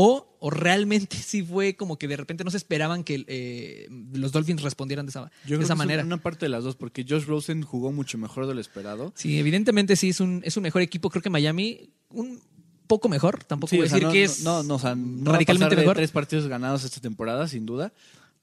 o, 0.00 0.36
o, 0.38 0.50
realmente 0.50 1.16
sí 1.24 1.42
fue 1.42 1.74
como 1.74 1.98
que 1.98 2.06
de 2.06 2.16
repente 2.16 2.44
no 2.44 2.52
se 2.52 2.56
esperaban 2.56 3.02
que 3.02 3.24
eh, 3.26 3.88
los 4.12 4.30
Dolphins 4.30 4.62
respondieran 4.62 5.06
de 5.06 5.10
esa, 5.10 5.28
Yo 5.44 5.58
de 5.58 5.64
esa 5.64 5.74
manera. 5.74 6.04
Una 6.04 6.22
parte 6.22 6.46
de 6.46 6.50
las 6.50 6.62
dos, 6.62 6.76
porque 6.76 7.04
Josh 7.06 7.24
Rosen 7.24 7.62
jugó 7.62 7.90
mucho 7.90 8.16
mejor 8.16 8.46
de 8.46 8.54
lo 8.54 8.60
esperado. 8.60 9.12
Sí, 9.16 9.40
evidentemente 9.40 9.96
sí, 9.96 10.10
es 10.10 10.20
un, 10.20 10.40
es 10.44 10.56
un 10.56 10.62
mejor 10.62 10.82
equipo. 10.82 11.10
Creo 11.10 11.20
que 11.20 11.30
Miami, 11.30 11.90
un 12.10 12.40
poco 12.86 13.08
mejor. 13.08 13.42
Tampoco 13.42 13.74
voy 13.74 13.88
a 13.88 13.90
decir 13.90 14.06
que 14.06 14.22
es 14.22 14.44
no, 14.44 14.62
no, 14.62 14.76
o 14.76 14.78
sea, 14.78 14.96
radicalmente 15.22 15.74
mejor. 15.74 15.96
tres 15.96 16.12
partidos 16.12 16.46
ganados 16.46 16.84
esta 16.84 17.00
temporada, 17.00 17.48
sin 17.48 17.66
duda. 17.66 17.92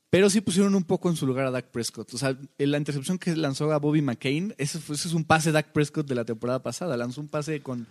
Pero 0.09 0.29
sí 0.29 0.41
pusieron 0.41 0.75
un 0.75 0.83
poco 0.83 1.09
en 1.09 1.15
su 1.15 1.25
lugar 1.25 1.45
a 1.45 1.51
Dak 1.51 1.71
Prescott. 1.71 2.13
O 2.13 2.17
sea, 2.17 2.37
la 2.57 2.77
intercepción 2.77 3.17
que 3.17 3.33
lanzó 3.33 3.71
a 3.71 3.79
Bobby 3.79 4.01
McCain, 4.01 4.53
ese, 4.57 4.77
ese 4.77 5.07
es 5.07 5.13
un 5.13 5.23
pase 5.23 5.53
Dak 5.53 5.71
Prescott 5.71 6.05
de 6.05 6.15
la 6.15 6.25
temporada 6.25 6.61
pasada. 6.61 6.97
Lanzó 6.97 7.21
un 7.21 7.29
pase 7.29 7.61
con 7.61 7.87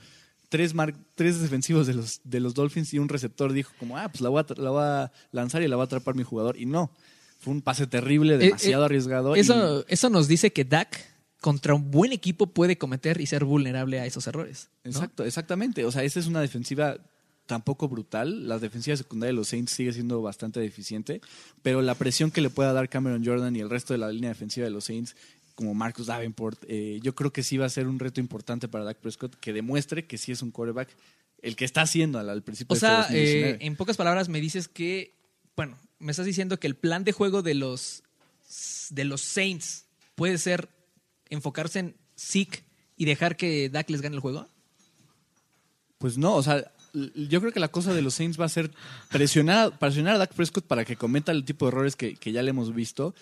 tres, 0.54 0.72
tres 1.16 1.40
defensivos 1.40 1.88
de 1.88 1.94
los, 1.94 2.20
de 2.22 2.38
los 2.38 2.54
Dolphins 2.54 2.94
y 2.94 3.00
un 3.00 3.08
receptor 3.08 3.52
dijo 3.52 3.72
como, 3.76 3.98
ah, 3.98 4.08
pues 4.08 4.20
la 4.20 4.28
voy, 4.28 4.40
a, 4.40 4.60
la 4.60 4.70
voy 4.70 4.82
a 4.84 5.12
lanzar 5.32 5.62
y 5.62 5.66
la 5.66 5.74
va 5.74 5.82
a 5.82 5.86
atrapar 5.86 6.14
mi 6.14 6.22
jugador. 6.22 6.56
Y 6.56 6.64
no, 6.64 6.92
fue 7.40 7.52
un 7.52 7.60
pase 7.60 7.88
terrible, 7.88 8.36
eh, 8.36 8.38
demasiado 8.38 8.84
eh, 8.84 8.86
arriesgado. 8.86 9.34
Eso, 9.34 9.84
eso 9.88 10.10
nos 10.10 10.28
dice 10.28 10.52
que 10.52 10.64
Dak 10.64 11.04
contra 11.40 11.74
un 11.74 11.90
buen 11.90 12.12
equipo 12.12 12.46
puede 12.46 12.78
cometer 12.78 13.20
y 13.20 13.26
ser 13.26 13.44
vulnerable 13.44 13.98
a 13.98 14.06
esos 14.06 14.28
errores. 14.28 14.70
Exacto, 14.84 15.24
exactamente. 15.24 15.84
O 15.84 15.90
sea, 15.90 16.04
esa 16.04 16.20
es 16.20 16.28
una 16.28 16.40
defensiva 16.40 16.98
tampoco 17.46 17.88
brutal. 17.88 18.46
La 18.46 18.60
defensiva 18.60 18.96
secundaria 18.96 19.32
de 19.32 19.36
los 19.36 19.48
Saints 19.48 19.72
sigue 19.72 19.92
siendo 19.92 20.22
bastante 20.22 20.60
deficiente, 20.60 21.20
pero 21.62 21.82
la 21.82 21.96
presión 21.96 22.30
que 22.30 22.42
le 22.42 22.48
pueda 22.48 22.72
dar 22.72 22.88
Cameron 22.88 23.24
Jordan 23.24 23.56
y 23.56 23.60
el 23.60 23.70
resto 23.70 23.92
de 23.92 23.98
la 23.98 24.08
línea 24.08 24.30
defensiva 24.30 24.66
de 24.66 24.70
los 24.70 24.84
Saints 24.84 25.16
como 25.54 25.74
Marcus 25.74 26.06
Davenport, 26.06 26.64
eh, 26.68 27.00
yo 27.02 27.14
creo 27.14 27.32
que 27.32 27.42
sí 27.42 27.56
va 27.56 27.66
a 27.66 27.70
ser 27.70 27.86
un 27.86 27.98
reto 27.98 28.20
importante 28.20 28.68
para 28.68 28.84
Dak 28.84 28.98
Prescott 28.98 29.36
que 29.36 29.52
demuestre 29.52 30.06
que 30.06 30.18
sí 30.18 30.32
es 30.32 30.42
un 30.42 30.50
quarterback 30.50 30.88
el 31.42 31.56
que 31.56 31.64
está 31.64 31.82
haciendo 31.82 32.18
al, 32.18 32.42
principio. 32.42 32.74
O 32.74 32.78
sea, 32.78 33.06
eh, 33.10 33.58
en 33.60 33.76
pocas 33.76 33.96
palabras 33.96 34.28
me 34.28 34.40
dices 34.40 34.66
que, 34.66 35.14
bueno, 35.56 35.76
me 35.98 36.10
estás 36.10 36.26
diciendo 36.26 36.58
que 36.58 36.66
el 36.66 36.74
plan 36.74 37.04
de 37.04 37.12
juego 37.12 37.42
de 37.42 37.54
los 37.54 38.02
de 38.90 39.04
los 39.04 39.20
Saints 39.20 39.84
puede 40.14 40.38
ser 40.38 40.68
enfocarse 41.28 41.78
en 41.78 41.96
Zeke 42.18 42.64
y 42.96 43.04
dejar 43.04 43.36
que 43.36 43.68
Dak 43.68 43.90
les 43.90 44.00
gane 44.00 44.14
el 44.14 44.20
juego. 44.20 44.48
Pues 45.98 46.18
no, 46.18 46.34
o 46.34 46.42
sea, 46.42 46.72
yo 46.92 47.40
creo 47.40 47.52
que 47.52 47.60
la 47.60 47.68
cosa 47.68 47.92
de 47.92 48.02
los 48.02 48.14
Saints 48.14 48.40
va 48.40 48.44
a 48.44 48.50
ser 48.50 48.70
presionar, 49.10 49.78
presionar 49.78 50.14
a 50.14 50.18
Dak 50.18 50.34
Prescott 50.34 50.64
para 50.64 50.84
que 50.84 50.96
cometa 50.96 51.32
el 51.32 51.44
tipo 51.44 51.66
de 51.66 51.70
errores 51.70 51.96
que, 51.96 52.16
que 52.16 52.32
ya 52.32 52.42
le 52.42 52.50
hemos 52.50 52.74
visto 52.74 53.14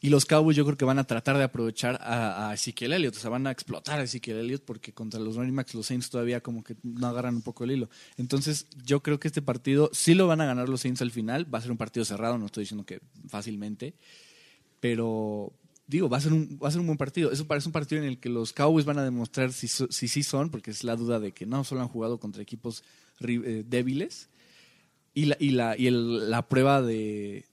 y 0.00 0.10
los 0.10 0.24
Cowboys 0.26 0.56
yo 0.56 0.64
creo 0.64 0.76
que 0.76 0.84
van 0.84 0.98
a 0.98 1.04
tratar 1.04 1.36
de 1.36 1.44
aprovechar 1.44 1.98
a, 2.00 2.52
Ezekiel 2.54 2.92
Elliott, 2.92 3.16
o 3.16 3.18
sea, 3.18 3.30
van 3.30 3.46
a 3.46 3.50
explotar 3.50 3.98
a 3.98 4.04
Ezekiel 4.04 4.38
Elliott 4.38 4.64
porque 4.64 4.92
contra 4.92 5.18
los 5.18 5.36
running 5.36 5.56
backs 5.56 5.74
los 5.74 5.86
Saints 5.86 6.10
todavía 6.10 6.40
como 6.40 6.62
que 6.62 6.76
no 6.82 7.08
agarran 7.08 7.36
un 7.36 7.42
poco 7.42 7.64
el 7.64 7.72
hilo. 7.72 7.90
Entonces 8.16 8.66
yo 8.84 9.02
creo 9.02 9.18
que 9.18 9.28
este 9.28 9.42
partido 9.42 9.90
sí 9.92 10.14
lo 10.14 10.26
van 10.26 10.40
a 10.40 10.46
ganar 10.46 10.68
los 10.68 10.82
Saints 10.82 11.02
al 11.02 11.10
final, 11.10 11.52
va 11.52 11.58
a 11.58 11.62
ser 11.62 11.70
un 11.70 11.76
partido 11.76 12.04
cerrado, 12.04 12.38
no 12.38 12.46
estoy 12.46 12.62
diciendo 12.62 12.86
que 12.86 13.00
fácilmente, 13.28 13.94
pero 14.80 15.52
digo, 15.88 16.08
va 16.08 16.18
a 16.18 16.20
ser 16.20 16.32
un, 16.32 16.58
va 16.62 16.68
a 16.68 16.70
ser 16.70 16.80
un 16.80 16.86
buen 16.86 16.98
partido. 16.98 17.32
Eso 17.32 17.46
parece 17.46 17.68
un 17.68 17.72
partido 17.72 18.00
en 18.00 18.08
el 18.08 18.18
que 18.18 18.28
los 18.28 18.52
Cowboys 18.52 18.84
van 18.84 18.98
a 18.98 19.04
demostrar 19.04 19.52
si, 19.52 19.66
si 19.66 20.08
sí 20.08 20.22
son, 20.22 20.50
porque 20.50 20.70
es 20.70 20.84
la 20.84 20.94
duda 20.94 21.18
de 21.18 21.32
que 21.32 21.46
no 21.46 21.64
solo 21.64 21.80
han 21.80 21.88
jugado 21.88 22.20
contra 22.20 22.42
equipos 22.42 22.84
eh, 23.20 23.64
débiles, 23.66 24.28
y 25.18 25.24
la, 25.24 25.36
y 25.40 25.50
la, 25.50 25.76
y 25.76 25.90
la 25.90 26.48
prueba 26.48 26.80
de, 26.80 27.44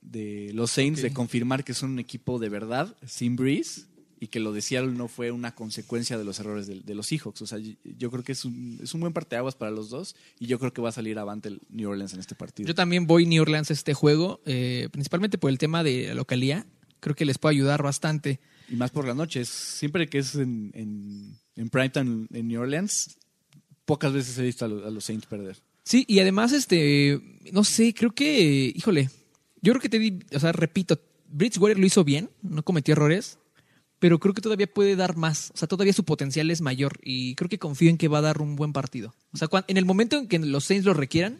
los 0.53 0.69
Saints 0.69 1.01
de 1.01 1.11
confirmar 1.11 1.63
que 1.63 1.73
son 1.73 1.93
un 1.93 1.99
equipo 1.99 2.37
de 2.37 2.49
verdad, 2.49 2.95
sin 3.07 3.35
Breeze, 3.35 3.85
y 4.19 4.27
que 4.27 4.39
lo 4.39 4.53
de 4.53 4.61
Seattle 4.61 4.91
no 4.91 5.07
fue 5.07 5.31
una 5.31 5.55
consecuencia 5.55 6.15
de 6.19 6.23
los 6.23 6.39
errores 6.39 6.67
de, 6.67 6.95
los 6.95 7.07
Seahawks. 7.07 7.41
O 7.41 7.47
sea, 7.47 7.57
yo 7.57 8.11
creo 8.11 8.23
que 8.23 8.33
es 8.33 8.45
un, 8.45 8.79
es 8.83 8.93
un 8.93 9.01
buen 9.01 9.13
parteaguas 9.13 9.55
para 9.55 9.71
los 9.71 9.89
dos, 9.89 10.15
y 10.39 10.45
yo 10.45 10.59
creo 10.59 10.73
que 10.73 10.81
va 10.83 10.89
a 10.89 10.91
salir 10.91 11.17
avante 11.17 11.49
el 11.49 11.61
New 11.69 11.89
Orleans 11.89 12.13
en 12.13 12.19
este 12.19 12.35
partido. 12.35 12.67
Yo 12.67 12.75
también 12.75 13.07
voy 13.07 13.25
New 13.25 13.41
Orleans 13.41 13.71
a 13.71 13.73
este 13.73 13.95
juego, 13.95 14.41
eh, 14.45 14.87
principalmente 14.91 15.39
por 15.39 15.49
el 15.49 15.57
tema 15.57 15.83
de 15.83 16.09
la 16.09 16.13
localía. 16.13 16.67
Creo 16.99 17.15
que 17.15 17.25
les 17.25 17.39
puede 17.39 17.55
ayudar 17.55 17.81
bastante. 17.81 18.41
Y 18.69 18.75
más 18.75 18.91
por 18.91 19.07
la 19.07 19.15
noche. 19.15 19.43
siempre 19.43 20.07
que 20.07 20.19
es 20.19 20.35
en, 20.35 20.69
en, 20.75 21.39
en 21.55 21.69
primetime 21.71 22.27
en 22.31 22.47
New 22.47 22.61
Orleans, 22.61 23.17
pocas 23.85 24.13
veces 24.13 24.37
he 24.37 24.43
visto 24.43 24.65
a 24.65 24.67
los 24.67 25.03
Saints 25.03 25.25
perder. 25.25 25.57
Sí, 25.85 26.03
y 26.07 26.19
además, 26.19 26.51
este, 26.51 27.21
no 27.53 27.63
sé, 27.63 27.93
creo 27.93 28.11
que, 28.11 28.73
híjole, 28.75 29.11
yo 29.61 29.71
creo 29.71 29.81
que 29.81 29.89
te 29.89 29.99
di, 29.99 30.19
o 30.33 30.39
sea, 30.39 30.51
repito, 30.51 30.99
Bridgewater 31.29 31.77
lo 31.77 31.85
hizo 31.85 32.03
bien, 32.03 32.31
no 32.41 32.63
cometió 32.63 32.93
errores, 32.93 33.37
pero 33.99 34.19
creo 34.19 34.33
que 34.33 34.41
todavía 34.41 34.65
puede 34.65 34.95
dar 34.95 35.15
más, 35.15 35.51
o 35.53 35.57
sea, 35.57 35.67
todavía 35.67 35.93
su 35.93 36.03
potencial 36.03 36.49
es 36.49 36.61
mayor 36.61 36.99
y 37.03 37.35
creo 37.35 37.49
que 37.49 37.59
confío 37.59 37.91
en 37.91 37.97
que 37.97 38.07
va 38.07 38.17
a 38.17 38.21
dar 38.23 38.41
un 38.41 38.55
buen 38.55 38.73
partido. 38.73 39.13
O 39.31 39.37
sea, 39.37 39.47
en 39.67 39.77
el 39.77 39.85
momento 39.85 40.17
en 40.17 40.27
que 40.27 40.39
los 40.39 40.65
Saints 40.65 40.85
lo 40.85 40.95
requieran, 40.95 41.37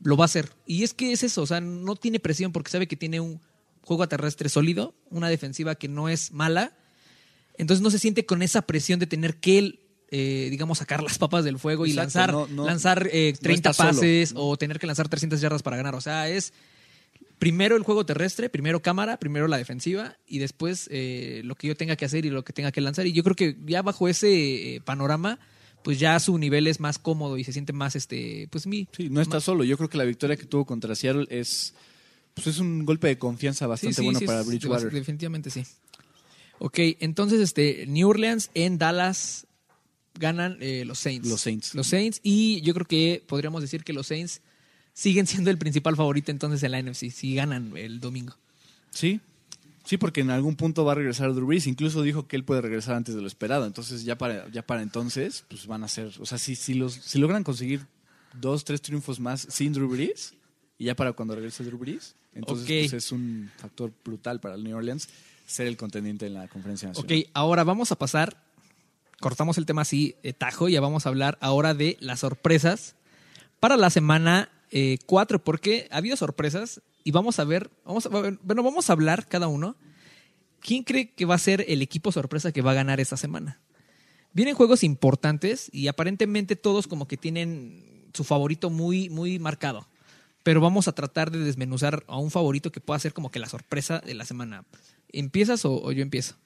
lo 0.00 0.16
va 0.16 0.24
a 0.24 0.26
hacer. 0.26 0.50
Y 0.64 0.82
es 0.82 0.94
que 0.94 1.12
es 1.12 1.22
eso, 1.22 1.42
o 1.42 1.46
sea, 1.46 1.60
no 1.60 1.94
tiene 1.94 2.20
presión 2.20 2.52
porque 2.52 2.70
sabe 2.70 2.88
que 2.88 2.96
tiene 2.96 3.20
un 3.20 3.40
juego 3.82 4.08
terrestre 4.08 4.48
sólido, 4.48 4.94
una 5.10 5.28
defensiva 5.28 5.74
que 5.74 5.88
no 5.88 6.08
es 6.08 6.32
mala, 6.32 6.72
entonces 7.58 7.82
no 7.82 7.90
se 7.90 7.98
siente 7.98 8.24
con 8.24 8.40
esa 8.40 8.62
presión 8.62 8.98
de 8.98 9.06
tener 9.06 9.36
que 9.40 9.58
él 9.58 9.80
eh, 10.10 10.48
digamos, 10.50 10.78
sacar 10.78 11.02
las 11.02 11.18
papas 11.18 11.44
del 11.44 11.58
fuego 11.58 11.86
y 11.86 11.92
lanzar, 11.92 12.34
lanzar 12.50 13.08
30 13.08 13.70
eh, 13.70 13.74
pases 13.76 14.32
o 14.34 14.56
tener 14.56 14.78
que 14.78 14.86
lanzar 14.86 15.08
300 15.08 15.40
yardas 15.40 15.62
para 15.62 15.76
ganar. 15.76 15.94
O 15.94 16.00
sea, 16.00 16.28
es 16.28 16.52
primero 17.38 17.76
el 17.76 17.82
juego 17.82 18.06
terrestre, 18.06 18.48
primero 18.48 18.80
cámara, 18.80 19.18
primero 19.18 19.48
la 19.48 19.58
defensiva 19.58 20.16
y 20.26 20.38
después 20.38 20.88
eh, 20.90 21.42
lo 21.44 21.54
que 21.56 21.68
yo 21.68 21.76
tenga 21.76 21.96
que 21.96 22.04
hacer 22.04 22.24
y 22.24 22.30
lo 22.30 22.42
que 22.44 22.52
tenga 22.52 22.72
que 22.72 22.80
lanzar. 22.80 23.06
Y 23.06 23.12
yo 23.12 23.22
creo 23.22 23.36
que 23.36 23.56
ya 23.66 23.82
bajo 23.82 24.08
ese 24.08 24.80
panorama 24.84 25.38
pues 25.82 25.98
ya 25.98 26.18
su 26.20 26.36
nivel 26.38 26.66
es 26.66 26.80
más 26.80 26.98
cómodo 26.98 27.38
y 27.38 27.44
se 27.44 27.52
siente 27.52 27.72
más, 27.72 27.96
este, 27.96 28.48
pues 28.50 28.66
mi. 28.66 28.88
Sí, 28.96 29.08
no 29.10 29.20
está 29.20 29.40
solo. 29.40 29.64
Yo 29.64 29.76
creo 29.76 29.88
que 29.88 29.98
la 29.98 30.04
victoria 30.04 30.36
que 30.36 30.44
tuvo 30.44 30.66
contra 30.66 30.94
Seattle 30.94 31.26
es, 31.30 31.74
pues 32.34 32.46
es 32.46 32.58
un 32.58 32.84
golpe 32.84 33.08
de 33.08 33.18
confianza 33.18 33.66
bastante 33.66 34.02
bueno 34.02 34.20
para 34.20 34.42
Bridgewater. 34.42 34.90
definitivamente 34.90 35.50
sí. 35.50 35.64
Ok, 36.58 36.78
entonces 37.00 37.40
este, 37.40 37.86
New 37.86 38.08
Orleans 38.08 38.50
en 38.54 38.78
Dallas 38.78 39.46
ganan 40.18 40.58
eh, 40.60 40.84
los 40.84 40.98
Saints. 40.98 41.28
Los 41.28 41.40
Saints. 41.40 41.74
Los 41.74 41.86
Saints 41.86 42.20
y 42.22 42.60
yo 42.62 42.74
creo 42.74 42.86
que 42.86 43.22
podríamos 43.26 43.62
decir 43.62 43.84
que 43.84 43.92
los 43.92 44.06
Saints 44.06 44.42
siguen 44.92 45.26
siendo 45.26 45.50
el 45.50 45.58
principal 45.58 45.96
favorito 45.96 46.30
entonces 46.30 46.62
en 46.62 46.72
la 46.72 46.82
NFC, 46.82 47.10
si 47.10 47.34
ganan 47.34 47.76
el 47.76 48.00
domingo. 48.00 48.36
Sí, 48.90 49.20
Sí, 49.88 49.96
porque 49.96 50.20
en 50.20 50.28
algún 50.28 50.54
punto 50.54 50.84
va 50.84 50.92
a 50.92 50.96
regresar 50.96 51.32
Drew 51.32 51.46
Brees. 51.46 51.66
Incluso 51.66 52.02
dijo 52.02 52.28
que 52.28 52.36
él 52.36 52.44
puede 52.44 52.60
regresar 52.60 52.94
antes 52.94 53.14
de 53.14 53.22
lo 53.22 53.26
esperado. 53.26 53.64
Entonces, 53.64 54.04
ya 54.04 54.18
para, 54.18 54.46
ya 54.50 54.60
para 54.60 54.82
entonces, 54.82 55.46
pues 55.48 55.66
van 55.66 55.82
a 55.82 55.88
ser. 55.88 56.12
O 56.20 56.26
sea, 56.26 56.36
si, 56.36 56.56
si, 56.56 56.74
los, 56.74 56.92
si 56.92 57.18
logran 57.18 57.42
conseguir 57.42 57.86
dos, 58.34 58.66
tres 58.66 58.82
triunfos 58.82 59.18
más 59.18 59.46
sin 59.48 59.72
Drew 59.72 59.88
Brees, 59.88 60.34
y 60.76 60.84
ya 60.84 60.94
para 60.94 61.14
cuando 61.14 61.34
regrese 61.36 61.64
Drew 61.64 61.78
Brees, 61.78 62.16
entonces 62.34 62.66
pues, 62.66 62.92
es 62.92 63.12
un 63.12 63.50
factor 63.56 63.90
brutal 64.04 64.40
para 64.40 64.56
el 64.56 64.62
New 64.62 64.76
Orleans 64.76 65.08
ser 65.46 65.66
el 65.66 65.78
contendiente 65.78 66.26
en 66.26 66.34
la 66.34 66.48
conferencia 66.48 66.88
nacional. 66.88 67.10
Ok, 67.10 67.30
ahora 67.32 67.64
vamos 67.64 67.90
a 67.90 67.96
pasar. 67.96 68.44
Cortamos 69.20 69.58
el 69.58 69.66
tema 69.66 69.82
así, 69.82 70.16
de 70.22 70.32
tajo, 70.32 70.68
y 70.68 70.72
ya 70.72 70.80
vamos 70.80 71.06
a 71.06 71.08
hablar 71.08 71.38
ahora 71.40 71.74
de 71.74 71.96
las 72.00 72.20
sorpresas 72.20 72.94
para 73.60 73.76
la 73.76 73.90
semana 73.90 74.50
4, 75.06 75.36
eh, 75.36 75.40
porque 75.44 75.88
ha 75.90 75.96
habido 75.96 76.16
sorpresas 76.16 76.82
y 77.04 77.10
vamos 77.10 77.38
a 77.38 77.44
ver, 77.44 77.70
vamos 77.84 78.06
a, 78.06 78.10
bueno, 78.10 78.62
vamos 78.62 78.90
a 78.90 78.92
hablar 78.92 79.26
cada 79.28 79.48
uno. 79.48 79.76
¿Quién 80.60 80.84
cree 80.84 81.10
que 81.10 81.24
va 81.24 81.36
a 81.36 81.38
ser 81.38 81.64
el 81.68 81.82
equipo 81.82 82.12
sorpresa 82.12 82.52
que 82.52 82.62
va 82.62 82.72
a 82.72 82.74
ganar 82.74 83.00
esta 83.00 83.16
semana? 83.16 83.60
Vienen 84.32 84.54
juegos 84.54 84.84
importantes 84.84 85.70
y 85.72 85.88
aparentemente 85.88 86.56
todos 86.56 86.86
como 86.86 87.08
que 87.08 87.16
tienen 87.16 88.10
su 88.12 88.24
favorito 88.24 88.70
muy, 88.70 89.08
muy 89.08 89.38
marcado. 89.38 89.88
Pero 90.42 90.60
vamos 90.60 90.88
a 90.88 90.92
tratar 90.92 91.30
de 91.30 91.38
desmenuzar 91.38 92.04
a 92.06 92.18
un 92.18 92.30
favorito 92.30 92.70
que 92.72 92.80
pueda 92.80 92.98
ser 92.98 93.12
como 93.12 93.30
que 93.30 93.38
la 93.38 93.48
sorpresa 93.48 94.00
de 94.00 94.14
la 94.14 94.24
semana. 94.24 94.64
¿Empiezas 95.10 95.64
o, 95.64 95.90
yo 95.92 96.02
empiezo? 96.02 96.36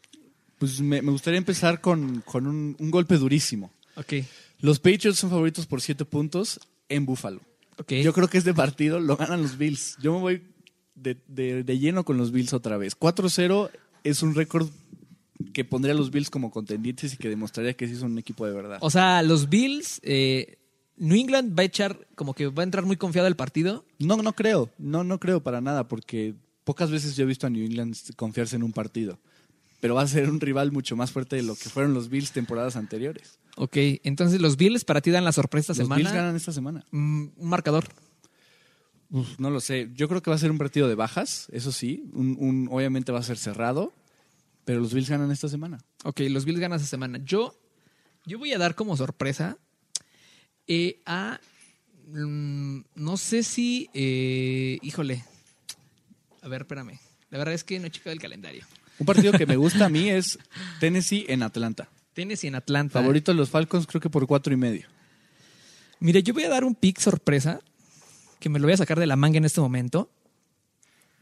Pues 0.62 0.80
me, 0.80 1.00
gustaría 1.00 1.38
empezar 1.38 1.80
con, 1.80 2.22
un, 2.34 2.76
un, 2.78 2.90
golpe 2.92 3.16
durísimo. 3.16 3.72
Ok. 3.96 4.12
Los 4.60 4.78
Patriots 4.78 5.18
son 5.18 5.28
favoritos 5.28 5.66
por 5.66 5.80
siete 5.80 6.04
puntos 6.04 6.60
en 6.88 7.04
Buffalo. 7.04 7.40
Okay. 7.78 8.04
Yo 8.04 8.12
creo 8.12 8.28
que 8.28 8.38
este 8.38 8.54
partido 8.54 9.00
lo 9.00 9.16
ganan 9.16 9.42
los 9.42 9.58
Bills. 9.58 9.96
Yo 10.00 10.14
me 10.14 10.20
voy 10.20 10.42
de, 10.94 11.78
lleno 11.80 12.04
con 12.04 12.16
los 12.16 12.30
Bills 12.30 12.52
otra 12.52 12.76
vez. 12.76 12.96
4-0 12.96 13.70
es 14.04 14.22
un 14.22 14.36
récord 14.36 14.68
que 15.52 15.64
pondría 15.64 15.94
a 15.94 15.96
los 15.96 16.12
Bills 16.12 16.30
como 16.30 16.52
contendientes 16.52 17.14
y 17.14 17.16
que 17.16 17.28
demostraría 17.28 17.74
que 17.74 17.88
sí 17.88 17.96
son 17.96 18.12
un 18.12 18.18
equipo 18.18 18.46
de 18.46 18.52
verdad. 18.52 18.78
O 18.82 18.90
sea, 18.90 19.20
los 19.22 19.48
Bills, 19.48 19.98
eh, 20.04 20.58
New 20.96 21.18
England 21.18 21.58
va 21.58 21.62
a 21.62 21.66
echar, 21.66 22.06
como 22.14 22.34
que 22.34 22.46
va 22.46 22.62
a 22.62 22.66
entrar 22.66 22.84
muy 22.84 22.96
confiado 22.96 23.26
al 23.26 23.34
partido. 23.34 23.84
No, 23.98 24.16
no 24.18 24.32
creo, 24.34 24.70
no, 24.78 25.02
no 25.02 25.18
creo 25.18 25.42
para 25.42 25.60
nada, 25.60 25.88
porque 25.88 26.36
pocas 26.62 26.92
veces 26.92 27.16
yo 27.16 27.24
he 27.24 27.26
visto 27.26 27.48
a 27.48 27.50
New 27.50 27.64
England 27.64 27.96
confiarse 28.14 28.54
en 28.54 28.62
un 28.62 28.72
partido. 28.72 29.18
Pero 29.82 29.96
va 29.96 30.02
a 30.02 30.06
ser 30.06 30.30
un 30.30 30.40
rival 30.40 30.70
mucho 30.70 30.94
más 30.94 31.10
fuerte 31.10 31.34
de 31.36 31.42
lo 31.42 31.56
que 31.56 31.68
fueron 31.68 31.92
los 31.92 32.08
Bills 32.08 32.30
temporadas 32.30 32.76
anteriores. 32.76 33.40
Ok, 33.56 33.76
entonces 34.04 34.40
los 34.40 34.56
Bills 34.56 34.84
para 34.84 35.00
ti 35.00 35.10
dan 35.10 35.24
la 35.24 35.32
sorpresa 35.32 35.72
esta 35.72 35.82
semana. 35.82 36.02
Los 36.02 36.12
Bills 36.12 36.16
ganan 36.16 36.36
esta 36.36 36.52
semana. 36.52 36.84
Mm, 36.92 37.26
un 37.36 37.48
marcador 37.48 37.84
no 39.38 39.50
lo 39.50 39.60
sé. 39.60 39.90
Yo 39.94 40.08
creo 40.08 40.22
que 40.22 40.30
va 40.30 40.36
a 40.36 40.38
ser 40.38 40.50
un 40.50 40.58
partido 40.58 40.88
de 40.88 40.94
bajas, 40.94 41.48
eso 41.52 41.70
sí. 41.70 42.04
Un, 42.14 42.68
obviamente 42.70 43.12
va 43.12 43.18
a 43.18 43.22
ser 43.22 43.36
cerrado, 43.36 43.92
pero 44.64 44.80
los 44.80 44.94
Bills 44.94 45.10
ganan 45.10 45.30
esta 45.30 45.48
semana. 45.48 45.84
Ok, 46.04 46.20
los 46.30 46.46
Bills 46.46 46.60
ganan 46.60 46.76
esta 46.76 46.88
semana. 46.88 47.20
Yo, 47.22 47.54
yo 48.24 48.38
voy 48.38 48.52
a 48.54 48.58
dar 48.58 48.74
como 48.74 48.96
sorpresa 48.96 49.58
eh, 50.66 51.02
a. 51.04 51.40
Mm, 52.06 52.80
no 52.94 53.16
sé 53.18 53.42
si. 53.42 53.90
Eh, 53.92 54.78
híjole. 54.80 55.24
A 56.40 56.48
ver, 56.48 56.62
espérame. 56.62 56.98
La 57.28 57.38
verdad 57.38 57.54
es 57.54 57.64
que 57.64 57.78
no 57.78 57.86
he 57.86 57.90
checado 57.90 58.12
el 58.12 58.20
calendario. 58.20 58.64
Un 58.98 59.06
partido 59.06 59.32
que 59.32 59.46
me 59.46 59.56
gusta 59.56 59.86
a 59.86 59.88
mí 59.88 60.08
es 60.08 60.38
Tennessee 60.80 61.26
en 61.28 61.42
Atlanta. 61.42 61.88
Tennessee 62.14 62.48
en 62.48 62.54
Atlanta. 62.54 63.00
Favorito 63.00 63.32
de 63.32 63.38
los 63.38 63.50
Falcons, 63.50 63.86
creo 63.86 64.00
que 64.00 64.10
por 64.10 64.26
cuatro 64.26 64.52
y 64.52 64.56
medio. 64.56 64.86
Mire, 66.00 66.22
yo 66.22 66.34
voy 66.34 66.44
a 66.44 66.48
dar 66.48 66.64
un 66.64 66.74
pick 66.74 66.98
sorpresa 66.98 67.60
que 68.40 68.48
me 68.48 68.58
lo 68.58 68.66
voy 68.66 68.74
a 68.74 68.76
sacar 68.76 68.98
de 68.98 69.06
la 69.06 69.16
manga 69.16 69.38
en 69.38 69.44
este 69.44 69.60
momento. 69.60 70.10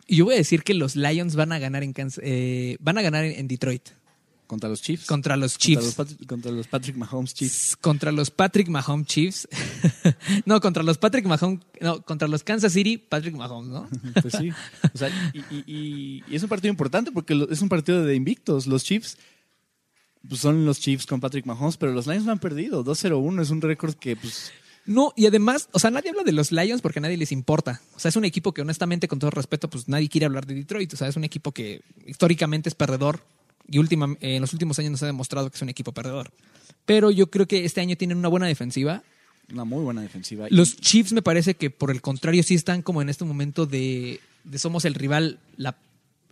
Y 0.07 0.17
yo 0.17 0.25
voy 0.25 0.35
a 0.35 0.39
decir 0.39 0.63
que 0.63 0.75
los 0.75 0.97
Lions 0.97 1.37
van 1.37 1.53
a 1.53 1.59
ganar 1.59 1.83
en, 1.83 1.95
eh, 2.23 2.77
van 2.81 2.99
a 2.99 3.03
ganar 3.03 3.25
en, 3.25 3.47
Detroit. 3.47 3.91
¿Contra 4.51 4.69
los 4.69 4.83
Chiefs? 4.83 5.07
Contra 5.07 5.37
los 5.37 5.57
Chiefs. 5.59 5.95
Contra 6.27 6.51
los, 6.51 6.67
Patrick 6.67 6.97
Mahomes 6.97 7.35
Chiefs. 7.35 7.77
Contra 7.77 8.11
los 8.11 8.33
Patrick 8.33 8.67
Mahomes 8.67 9.07
Chiefs. 9.07 9.49
no, 10.45 10.61
contra 10.61 10.83
los 10.83 10.99
Patrick 10.99 11.25
Mahomes. 11.25 11.61
No, 11.81 12.03
contra 12.03 12.27
los 12.27 12.43
Kansas 12.43 12.73
City 12.73 12.99
Patrick 12.99 13.37
Mahomes, 13.37 13.71
¿no? 13.71 13.89
pues 14.21 14.35
sí. 14.37 14.51
O 14.93 14.99
sea, 14.99 15.09
y, 15.69 16.25
es 16.29 16.43
un 16.43 16.49
partido 16.49 16.69
importante 16.69 17.13
porque 17.13 17.47
es 17.49 17.63
un 17.63 17.69
partido 17.69 18.05
de 18.05 18.17
invictos. 18.17 18.67
Los 18.67 18.83
Chiefs 18.83 19.19
pues, 20.29 20.41
son 20.41 20.67
los 20.67 20.81
Chiefs 20.81 21.07
con 21.07 21.21
Patrick 21.21 21.47
Mahomes, 21.47 21.77
pero 21.77 21.93
los 21.93 22.09
Lions 22.09 22.25
no 22.25 22.33
han 22.33 22.41
perdido. 22.41 22.85
2-0-1 22.85 23.43
es 23.43 23.51
un 23.51 23.61
récord 23.61 23.95
que 23.95 24.17
pues 24.17 24.51
no, 24.85 25.13
y 25.15 25.27
además, 25.27 25.69
o 25.71 25.79
sea, 25.79 25.93
nadie 25.93 26.11
habla 26.11 26.25
de 26.25 26.33
los 26.33 26.51
Lions 26.51 26.83
porque 26.83 26.99
a 26.99 27.03
nadie 27.03 27.17
les 27.17 27.31
importa. 27.31 27.81
O 27.95 28.01
sea, 28.01 28.09
es 28.09 28.17
un 28.17 28.25
equipo 28.25 28.53
que 28.53 28.63
honestamente, 28.63 29.07
con 29.07 29.21
todo 29.21 29.31
respeto, 29.31 29.71
pues 29.71 29.87
nadie 29.87 30.09
quiere 30.09 30.27
hablar 30.27 30.45
de 30.45 30.57
Detroit. 30.57 30.93
O 30.93 30.97
sea, 30.97 31.07
es 31.07 31.15
un 31.15 31.23
equipo 31.23 31.53
que 31.53 31.83
históricamente 32.05 32.69
es 32.69 32.75
perdedor 32.75 33.23
y 33.71 33.79
última, 33.79 34.17
en 34.21 34.41
los 34.41 34.53
últimos 34.53 34.79
años 34.81 34.91
nos 34.91 35.03
ha 35.05 35.07
demostrado 35.07 35.49
que 35.49 35.57
es 35.57 35.63
un 35.63 35.69
equipo 35.69 35.93
perdedor. 35.93 36.33
Pero 36.85 37.11
yo 37.13 37.31
creo 37.31 37.47
que 37.47 37.65
este 37.65 37.81
año 37.81 37.97
tienen 37.97 38.19
una 38.19 38.29
buena 38.29 38.47
defensiva. 38.47 39.05
Una 39.53 39.65
muy 39.65 39.85
buena 39.85 40.03
defensiva. 40.03 40.49
Los 40.51 40.77
Chiefs 40.77 41.13
me 41.13 41.23
parece 41.23 41.55
que 41.55 41.71
por 41.71 41.93
el 41.93 42.01
contrario 42.01 42.43
sí 42.43 42.57
están 42.57 42.83
como 42.83 43.01
en 43.01 43.09
este 43.09 43.25
momento 43.25 43.67
de, 43.67 44.21
somos 44.57 44.85
el 44.85 44.95
rival, 44.95 45.39
la, 45.57 45.77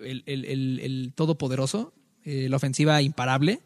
el, 0.00 1.12
todopoderoso, 1.14 1.92
eh, 2.24 2.48
la 2.48 2.56
ofensiva 2.56 3.00
imparable. 3.02 3.60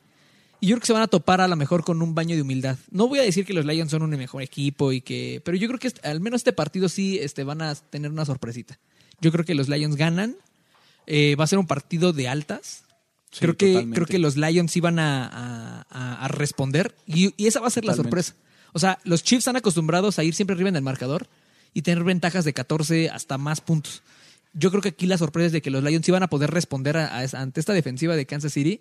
Y 0.60 0.68
yo 0.68 0.76
creo 0.76 0.80
que 0.80 0.86
se 0.86 0.92
van 0.92 1.02
a 1.02 1.08
topar 1.08 1.40
a 1.40 1.48
lo 1.48 1.56
mejor 1.56 1.82
con 1.82 2.02
un 2.02 2.14
baño 2.14 2.36
de 2.36 2.42
humildad. 2.42 2.78
No 2.90 3.08
voy 3.08 3.20
a 3.20 3.22
decir 3.22 3.46
que 3.46 3.54
los 3.54 3.64
Lions 3.64 3.90
son 3.90 4.02
un 4.02 4.10
mejor 4.10 4.42
equipo 4.42 4.92
y 4.92 5.00
que. 5.00 5.40
Pero 5.44 5.56
yo 5.56 5.66
creo 5.66 5.80
que 5.80 5.92
al 6.02 6.20
menos 6.20 6.40
este 6.40 6.52
partido 6.52 6.88
sí 6.88 7.18
este, 7.18 7.42
van 7.42 7.62
a 7.62 7.74
tener 7.74 8.10
una 8.10 8.24
sorpresita. 8.24 8.78
Yo 9.20 9.32
creo 9.32 9.44
que 9.44 9.54
los 9.54 9.68
Lions 9.68 9.96
ganan. 9.96 10.36
Eh, 11.06 11.34
va 11.36 11.44
a 11.44 11.48
ser 11.48 11.58
un 11.58 11.66
partido 11.66 12.12
de 12.12 12.28
altas. 12.28 12.84
Creo, 13.38 13.56
que, 13.56 13.88
creo 13.92 14.06
que 14.06 14.18
los 14.18 14.36
Lions 14.36 14.76
iban 14.76 14.98
a, 14.98 15.82
a, 15.88 16.28
responder. 16.28 16.94
Y, 17.06 17.34
esa 17.44 17.60
va 17.60 17.68
a 17.68 17.70
ser 17.70 17.84
la 17.84 17.94
sorpresa. 17.94 18.34
O 18.72 18.78
sea, 18.78 18.98
los 19.04 19.22
Chiefs 19.22 19.42
están 19.42 19.56
acostumbrados 19.56 20.18
a 20.18 20.24
ir 20.24 20.34
siempre 20.34 20.54
arriba 20.54 20.68
en 20.68 20.76
el 20.76 20.82
marcador 20.82 21.28
y 21.74 21.82
tener 21.82 22.04
ventajas 22.04 22.44
de 22.44 22.52
14 22.52 23.10
hasta 23.10 23.38
más 23.38 23.60
puntos. 23.60 24.02
Yo 24.54 24.70
creo 24.70 24.82
que 24.82 24.90
aquí 24.90 25.06
la 25.06 25.18
sorpresa 25.18 25.46
es 25.46 25.52
de 25.52 25.62
que 25.62 25.70
los 25.70 25.82
Lions 25.82 26.06
iban 26.08 26.22
a 26.22 26.28
poder 26.28 26.50
responder 26.50 26.96
ante 26.96 27.60
esta 27.60 27.72
defensiva 27.72 28.16
de 28.16 28.26
Kansas 28.26 28.52
City 28.52 28.80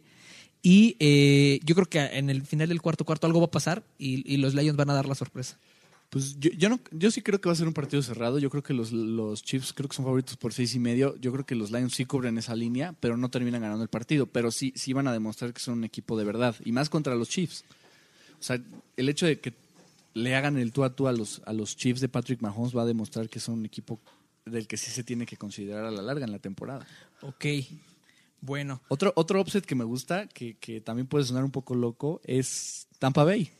y 0.62 0.96
eh, 1.00 1.60
yo 1.64 1.76
creo 1.76 1.88
que 1.88 2.00
en 2.00 2.30
el 2.30 2.44
final 2.44 2.70
del 2.70 2.82
cuarto 2.82 3.06
cuarto 3.06 3.26
algo 3.26 3.40
va 3.40 3.48
a 3.48 3.52
pasar 3.52 3.84
y, 3.98 4.38
los 4.38 4.54
Lions 4.54 4.78
van 4.78 4.90
a 4.90 4.94
dar 4.94 5.08
la 5.08 5.16
sorpresa. 5.16 5.58
Pues 6.12 6.38
yo, 6.38 6.52
yo, 6.52 6.67
no, 6.67 6.78
yo 6.91 7.10
sí 7.10 7.21
creo 7.21 7.39
que 7.39 7.47
va 7.47 7.54
a 7.54 7.56
ser 7.56 7.67
un 7.67 7.74
partido 7.74 8.04
cerrado. 8.04 8.38
Yo 8.38 8.50
creo 8.50 8.62
que 8.62 8.74
los, 8.74 8.91
los 8.91 9.43
Chiefs 9.43 9.71
creo 9.71 9.88
que 9.88 9.95
son 9.95 10.04
favoritos 10.04 10.36
por 10.36 10.54
seis 10.54 10.76
y 10.76 10.80
medio. 10.80 11.15
Yo 11.15 11.32
creo 11.32 11.45
que 11.45 11.56
los 11.56 11.71
Lions 11.71 11.95
sí 11.95 12.04
cubren 12.04 12.38
esa 12.38 12.54
línea, 12.54 12.93
pero 13.00 13.15
no 13.15 13.30
terminan 13.30 13.62
ganando 13.62 13.82
el 13.82 13.89
partido. 13.89 14.26
Pero 14.26 14.52
sí, 14.52 14.74
sí 14.76 14.91
van 14.91 15.08
a 15.08 15.13
demostrar 15.13 15.54
que 15.54 15.62
son 15.62 15.78
un 15.78 15.84
equipo 15.86 16.17
de 16.17 16.26
verdad. 16.26 16.54
Y 16.65 16.74
más 16.74 16.89
contra 16.89 17.15
los 17.15 17.30
Chiefs. 17.30 17.63
O 18.39 18.43
sea, 18.43 18.62
el 18.97 19.08
hecho 19.08 19.26
de 19.26 19.39
que 19.39 19.54
le 20.13 20.36
hagan 20.36 20.58
el 20.58 20.74
tú 20.74 20.84
a 20.84 20.93
tú 20.93 21.08
a 21.08 21.13
los, 21.13 21.41
a 21.45 21.54
los 21.54 21.78
Chiefs 21.78 22.02
de 22.02 22.10
Patrick 22.10 22.41
Mahomes 22.41 22.76
va 22.76 22.82
a 22.82 22.86
demostrar 22.86 23.30
que 23.30 23.39
son 23.39 23.60
un 23.60 23.65
equipo 23.65 23.97
del 24.45 24.67
que 24.67 24.76
sí 24.76 24.91
se 24.91 25.06
tiene 25.06 25.26
que 25.26 25.38
considerar 25.38 25.86
a 25.86 25.91
la 25.91 26.02
larga 26.02 26.26
en 26.26 26.32
la 26.32 26.39
temporada. 26.39 26.86
Ok. 27.21 27.45
Bueno. 28.41 28.82
Otro, 28.89 29.13
otro 29.15 29.39
offset 29.39 29.65
que 29.65 29.76
me 29.76 29.84
gusta, 29.84 30.28
que, 30.28 30.82
también 30.84 31.08
puede 31.08 31.24
sonar 31.24 31.43
un 31.43 31.52
poco 31.52 31.76
loco, 31.76 32.19
es 32.26 32.88
Tampa 33.00 33.24
Bay. 33.24 33.52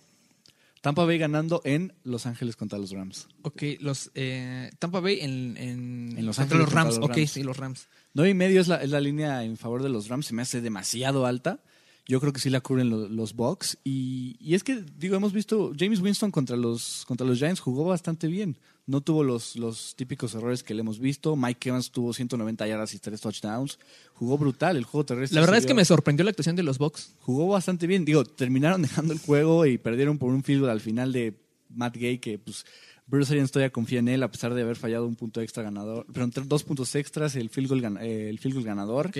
Tampa 0.82 1.06
Bay 1.06 1.20
ganando 1.20 1.62
en 1.64 1.94
Los 2.04 2.26
Ángeles 2.26 2.56
contra 2.56 2.80
los 2.80 2.92
Rams. 2.92 3.28
Ok, 3.44 3.64
los 3.80 4.12
eh, 4.16 4.72
Tampa 4.80 5.00
Bay 5.00 5.20
en, 5.22 5.56
en, 5.58 6.26
Los 6.26 6.40
Ángeles 6.40 6.66
los 6.66 6.74
Rams. 6.74 6.98
ok, 7.00 7.18
sí, 7.28 7.44
los 7.44 7.58
Rams. 7.58 7.88
9 8.14 8.32
y 8.32 8.34
medio 8.34 8.60
es 8.60 8.68
la, 8.68 8.78
es 8.78 8.90
la 8.90 9.00
línea 9.00 9.44
en 9.44 9.58
favor 9.58 9.84
de 9.84 9.90
los 9.90 10.08
Rams. 10.08 10.26
Se 10.26 10.34
me 10.34 10.42
hace 10.42 10.60
demasiado 10.60 11.26
alta. 11.26 11.64
Yo 12.08 12.20
creo 12.20 12.34
que 12.34 12.40
sí 12.40 12.50
la 12.50 12.62
cubren 12.62 12.90
los, 12.90 13.10
los 13.12 13.36
Bucks. 13.36 13.78
Y, 13.84 14.36
y, 14.40 14.56
es 14.56 14.64
que, 14.64 14.84
digo, 14.98 15.16
hemos 15.16 15.34
visto, 15.34 15.72
James 15.78 16.02
Winston 16.02 16.32
contra 16.32 16.58
los, 16.58 17.06
contra 17.08 17.26
los 17.26 17.38
Giants 17.38 17.60
jugó 17.60 17.86
bastante 17.86 18.28
bien. 18.28 18.58
No 18.88 19.02
tuvo 19.02 19.24
los, 19.24 19.56
los 19.56 19.96
típicos 19.96 20.34
errores 20.34 20.64
que 20.64 20.74
le 20.74 20.82
hemos 20.82 21.00
visto. 21.00 21.36
Mike 21.36 21.70
Evans 21.70 21.92
tuvo 21.92 22.14
190 22.14 22.68
yardas 22.68 22.94
y 22.94 23.00
3 23.00 23.22
touchdowns. 23.22 23.80
Jugó 24.14 24.38
brutal 24.38 24.76
el 24.76 24.84
juego 24.84 25.06
terrestre. 25.06 25.36
La 25.36 25.42
verdad 25.42 25.60
es 25.60 25.66
que 25.66 25.74
me 25.74 25.86
sorprendió 25.86 26.24
la 26.24 26.32
actuación 26.32 26.56
de 26.56 26.64
los 26.64 26.78
Bucks. 26.80 27.14
Jugó 27.20 27.48
bastante 27.48 27.86
bien. 27.88 28.04
Digo, 28.04 28.26
terminaron 28.26 28.82
dejando 28.82 29.14
el 29.14 29.20
juego 29.20 29.66
y 29.66 29.78
perdieron 29.78 30.18
por 30.18 30.34
un 30.34 30.44
field 30.44 30.62
goal 30.62 30.72
al 30.72 30.82
final 30.82 31.14
de 31.14 31.40
Matt 31.70 31.96
Gay, 31.96 32.18
que 32.18 32.40
pues 32.40 32.66
Bruce 33.06 33.32
Arians 33.32 33.52
todavía 33.52 33.72
confía 33.72 34.00
en 34.00 34.08
él 34.08 34.24
a 34.24 34.32
pesar 34.32 34.54
de 34.54 34.62
haber 34.62 34.76
fallado 34.76 35.06
un 35.06 35.16
punto 35.16 35.42
extra 35.42 35.64
ganador. 35.64 36.06
Pero 36.12 36.26
entre 36.26 36.44
dos 36.44 36.64
puntos 36.64 36.96
extras, 36.96 37.36
el 37.36 37.50
field 37.50 37.70
goal, 37.70 37.98
el 38.02 38.40
field 38.40 38.56
goal 38.56 38.66
ganador. 38.66 39.12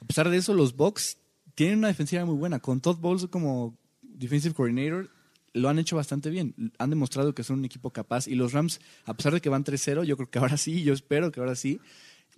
A 0.00 0.04
pesar 0.04 0.30
de 0.30 0.38
eso, 0.38 0.54
los 0.54 0.74
Bucks 0.74 1.18
tienen 1.54 1.78
una 1.78 1.88
defensiva 1.88 2.24
muy 2.24 2.36
buena. 2.36 2.60
Con 2.60 2.80
Todd 2.80 2.98
Bowles 2.98 3.26
como 3.28 3.76
defensive 4.02 4.54
coordinator, 4.54 5.10
lo 5.54 5.68
han 5.68 5.78
hecho 5.78 5.96
bastante 5.96 6.30
bien. 6.30 6.72
Han 6.78 6.90
demostrado 6.90 7.34
que 7.34 7.44
son 7.44 7.58
un 7.60 7.64
equipo 7.64 7.90
capaz. 7.90 8.26
Y 8.26 8.34
los 8.34 8.52
Rams, 8.52 8.80
a 9.04 9.14
pesar 9.14 9.34
de 9.34 9.40
que 9.40 9.48
van 9.48 9.64
3-0, 9.64 10.04
yo 10.04 10.16
creo 10.16 10.30
que 10.30 10.38
ahora 10.38 10.56
sí, 10.56 10.82
yo 10.82 10.92
espero 10.92 11.30
que 11.30 11.40
ahora 11.40 11.54
sí, 11.54 11.80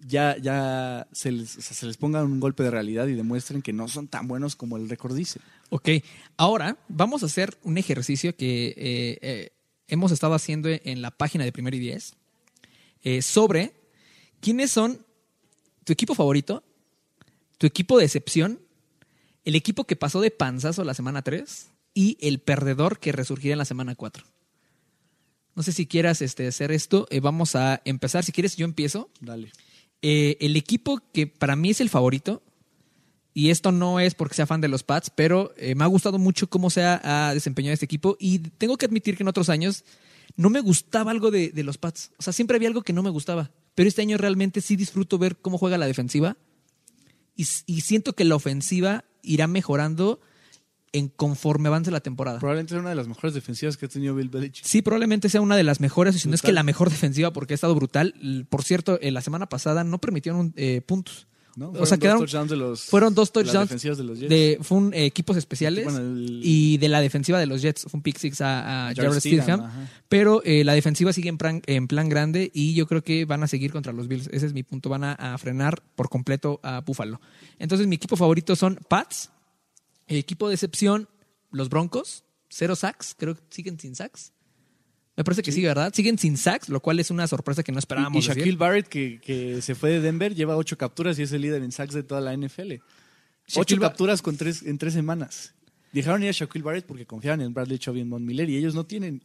ya, 0.06 0.36
ya 0.38 1.06
se, 1.12 1.32
les, 1.32 1.96
ponga 1.98 2.22
un 2.22 2.40
golpe 2.40 2.62
de 2.62 2.70
realidad 2.70 3.06
y 3.06 3.14
demuestren 3.14 3.62
que 3.62 3.72
no 3.72 3.88
son 3.88 4.08
tan 4.08 4.26
buenos 4.26 4.56
como 4.56 4.76
el 4.76 4.88
récord 4.88 5.14
dice. 5.14 5.40
Ok, 5.70 5.88
ahora 6.36 6.76
vamos 6.88 7.22
a 7.22 7.26
hacer 7.26 7.56
un 7.62 7.78
ejercicio 7.78 8.36
que 8.36 8.68
eh, 8.68 9.18
eh, 9.22 9.50
hemos 9.88 10.12
estado 10.12 10.34
haciendo 10.34 10.68
en 10.68 11.02
la 11.02 11.10
página 11.10 11.44
de 11.44 11.52
Primero 11.52 11.76
y 11.76 11.80
Diez 11.80 12.14
eh, 13.02 13.22
sobre 13.22 13.72
quiénes 14.40 14.70
son 14.70 14.98
tu 15.84 15.92
equipo 15.92 16.14
favorito, 16.14 16.64
tu 17.58 17.66
equipo 17.66 17.98
de 17.98 18.04
excepción, 18.04 18.60
el 19.44 19.54
equipo 19.54 19.84
que 19.84 19.96
pasó 19.96 20.20
de 20.20 20.30
panzazo 20.30 20.84
la 20.84 20.94
semana 20.94 21.22
3 21.22 21.70
y 21.94 22.18
el 22.20 22.40
perdedor 22.40 22.98
que 22.98 23.12
resurgirá 23.12 23.52
en 23.52 23.58
la 23.58 23.64
semana 23.64 23.94
4. 23.94 24.24
No 25.54 25.62
sé 25.62 25.72
si 25.72 25.86
quieras 25.86 26.22
este, 26.22 26.48
hacer 26.48 26.72
esto. 26.72 27.06
vamos 27.22 27.54
a 27.54 27.80
empezar. 27.84 28.24
Si 28.24 28.32
quieres, 28.32 28.56
yo 28.56 28.64
empiezo. 28.64 29.10
Dale. 29.20 29.52
Eh, 30.02 30.36
el 30.40 30.56
equipo 30.56 31.00
que 31.12 31.26
para 31.26 31.56
mí 31.56 31.70
es 31.70 31.80
el 31.80 31.88
favorito, 31.88 32.42
y 33.32 33.50
esto 33.50 33.72
no 33.72 33.98
es 33.98 34.14
porque 34.14 34.36
sea 34.36 34.46
fan 34.46 34.60
de 34.60 34.68
los 34.68 34.84
Pats, 34.84 35.10
pero 35.10 35.52
eh, 35.56 35.74
me 35.74 35.82
ha 35.82 35.88
gustado 35.88 36.18
mucho 36.18 36.48
cómo 36.48 36.70
se 36.70 36.82
ha, 36.82 37.32
desempeñado 37.34 37.74
este 37.74 37.84
equipo 37.84 38.16
y 38.20 38.38
tengo 38.38 38.76
que 38.76 38.86
admitir 38.86 39.16
que 39.16 39.24
en 39.24 39.28
otros 39.28 39.48
años 39.48 39.84
no 40.36 40.50
me 40.50 40.60
gustaba 40.60 41.10
algo 41.10 41.32
de, 41.32 41.50
los 41.64 41.76
Pats. 41.76 42.12
O 42.16 42.22
sea, 42.22 42.32
siempre 42.32 42.56
había 42.56 42.68
algo 42.68 42.82
que 42.82 42.92
no 42.92 43.02
me 43.02 43.10
gustaba, 43.10 43.50
pero 43.74 43.88
este 43.88 44.02
año 44.02 44.18
realmente 44.18 44.60
sí 44.60 44.76
disfruto 44.76 45.18
ver 45.18 45.36
cómo 45.36 45.58
juega 45.58 45.78
la 45.78 45.86
defensiva 45.86 46.36
y, 47.34 47.46
y 47.66 47.80
siento 47.80 48.12
que 48.12 48.24
la 48.24 48.36
ofensiva 48.36 49.04
irá 49.24 49.46
mejorando 49.46 50.20
en 50.92 51.08
conforme 51.08 51.68
avance 51.68 51.90
la 51.90 52.00
temporada. 52.00 52.38
Probablemente 52.38 52.70
sea 52.70 52.80
una 52.80 52.90
de 52.90 52.94
las 52.94 53.08
mejores 53.08 53.34
defensivas 53.34 53.76
que 53.76 53.86
ha 53.86 53.88
tenido 53.88 54.14
Bill 54.14 54.28
Belichick. 54.28 54.64
Sí, 54.64 54.80
probablemente 54.80 55.28
sea 55.28 55.40
una 55.40 55.56
de 55.56 55.64
las 55.64 55.80
mejores, 55.80 56.20
si 56.20 56.28
no 56.28 56.36
es 56.36 56.42
que 56.42 56.52
la 56.52 56.62
mejor 56.62 56.88
defensiva 56.90 57.32
porque 57.32 57.54
ha 57.54 57.56
estado 57.56 57.74
brutal. 57.74 58.14
Por 58.48 58.62
cierto, 58.62 58.98
la 59.02 59.20
semana 59.20 59.48
pasada 59.48 59.82
no 59.82 59.98
permitieron 59.98 60.52
eh, 60.56 60.82
puntos. 60.86 61.26
¿No? 61.56 61.70
O 61.70 61.86
sea, 61.86 61.98
quedaron, 61.98 62.48
de 62.48 62.56
los, 62.56 62.82
fueron 62.82 63.14
dos 63.14 63.32
touchdowns 63.32 63.70
de 63.70 64.04
los 64.04 64.18
Jets. 64.18 64.28
De, 64.28 64.58
fue 64.60 64.78
un 64.78 64.94
eh, 64.94 65.06
equipos 65.06 65.36
especiales 65.36 65.86
y 66.42 66.78
de 66.78 66.88
la 66.88 67.00
defensiva 67.00 67.38
de 67.38 67.46
los 67.46 67.62
Jets 67.62 67.82
fue 67.82 67.98
un 67.98 68.02
pick 68.02 68.18
six 68.18 68.40
a, 68.40 68.92
Jared 68.94 69.20
Stidham, 69.20 69.70
pero 70.08 70.42
eh, 70.44 70.64
la 70.64 70.74
defensiva 70.74 71.12
sigue 71.12 71.28
en 71.28 71.38
plan, 71.38 71.62
en 71.66 71.86
plan 71.86 72.08
grande 72.08 72.50
y 72.52 72.74
yo 72.74 72.86
creo 72.86 73.02
que 73.02 73.24
van 73.24 73.42
a 73.42 73.48
seguir 73.48 73.72
contra 73.72 73.92
los 73.92 74.08
Bills. 74.08 74.28
Ese 74.32 74.46
es 74.46 74.52
mi 74.52 74.62
punto, 74.62 74.88
van 74.88 75.04
a, 75.04 75.12
a 75.12 75.38
frenar 75.38 75.82
por 75.94 76.08
completo 76.08 76.60
a 76.62 76.80
Buffalo. 76.80 77.20
Entonces 77.58 77.86
mi 77.86 77.96
equipo 77.96 78.16
favorito 78.16 78.56
son 78.56 78.78
Pats, 78.88 79.30
equipo 80.08 80.48
de 80.48 80.54
excepción 80.54 81.08
los 81.50 81.68
Broncos, 81.68 82.24
cero 82.48 82.76
sacks, 82.76 83.14
creo 83.16 83.36
que 83.36 83.42
siguen 83.50 83.78
sin 83.78 83.94
sacks. 83.94 84.32
Me 85.16 85.24
parece 85.24 85.42
que 85.42 85.52
sí. 85.52 85.62
¿verdad? 85.62 85.92
Siguen 85.94 86.18
sin 86.18 86.36
sacks, 86.36 86.68
lo 86.68 86.80
cual 86.80 86.98
es 86.98 87.10
una 87.10 87.26
sorpresa 87.26 87.62
que 87.62 87.72
no 87.72 87.78
esperábamos. 87.78 88.24
Y, 88.24 88.28
Shaquille 88.28 88.56
Barrett, 88.56 88.88
que, 88.88 89.58
se 89.62 89.74
fue 89.74 89.90
de 89.90 90.00
Denver, 90.00 90.34
lleva 90.34 90.56
ocho 90.56 90.76
capturas 90.76 91.18
y 91.18 91.22
es 91.22 91.32
el 91.32 91.42
líder 91.42 91.62
en 91.62 91.72
sacks 91.72 91.94
de 91.94 92.02
toda 92.02 92.20
la 92.20 92.36
NFL. 92.36 92.74
ocho 93.56 93.78
capturas 93.78 94.22
con 94.22 94.36
tres, 94.36 94.62
en 94.62 94.78
tres 94.78 94.94
semanas. 94.94 95.54
Dejaron 95.92 96.22
ir 96.24 96.30
a 96.30 96.32
Shaquille 96.32 96.64
Barrett 96.64 96.86
porque 96.86 97.06
confiaban 97.06 97.40
en 97.40 97.54
Bradley 97.54 97.78
Chubb 97.78 97.96
y 97.96 98.00
en 98.00 98.10
Von 98.10 98.24
Miller 98.24 98.50
y 98.50 98.56
ellos 98.56 98.74
no 98.74 98.84
tienen. 98.84 99.22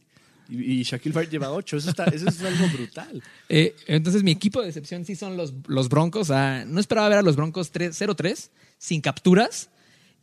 Y, 0.48 0.82
Shaquille 0.82 1.12
Barrett 1.12 1.30
lleva 1.30 1.50
ocho. 1.50 1.76
Eso, 1.76 1.90
es 1.90 1.98
algo 2.42 2.68
brutal. 2.72 3.22
Eh, 3.48 3.74
entonces, 3.86 4.22
mi 4.22 4.30
equipo 4.30 4.62
de 4.62 4.68
excepción 4.68 5.04
sí 5.04 5.16
son 5.16 5.36
los, 5.36 5.54
los 5.66 5.88
Broncos. 5.88 6.30
no 6.30 6.80
esperaba 6.80 7.08
ver 7.08 7.18
a 7.18 7.22
los 7.22 7.36
Broncos 7.36 7.72
0-3, 7.72 8.50
sin 8.78 9.00
capturas 9.00 9.70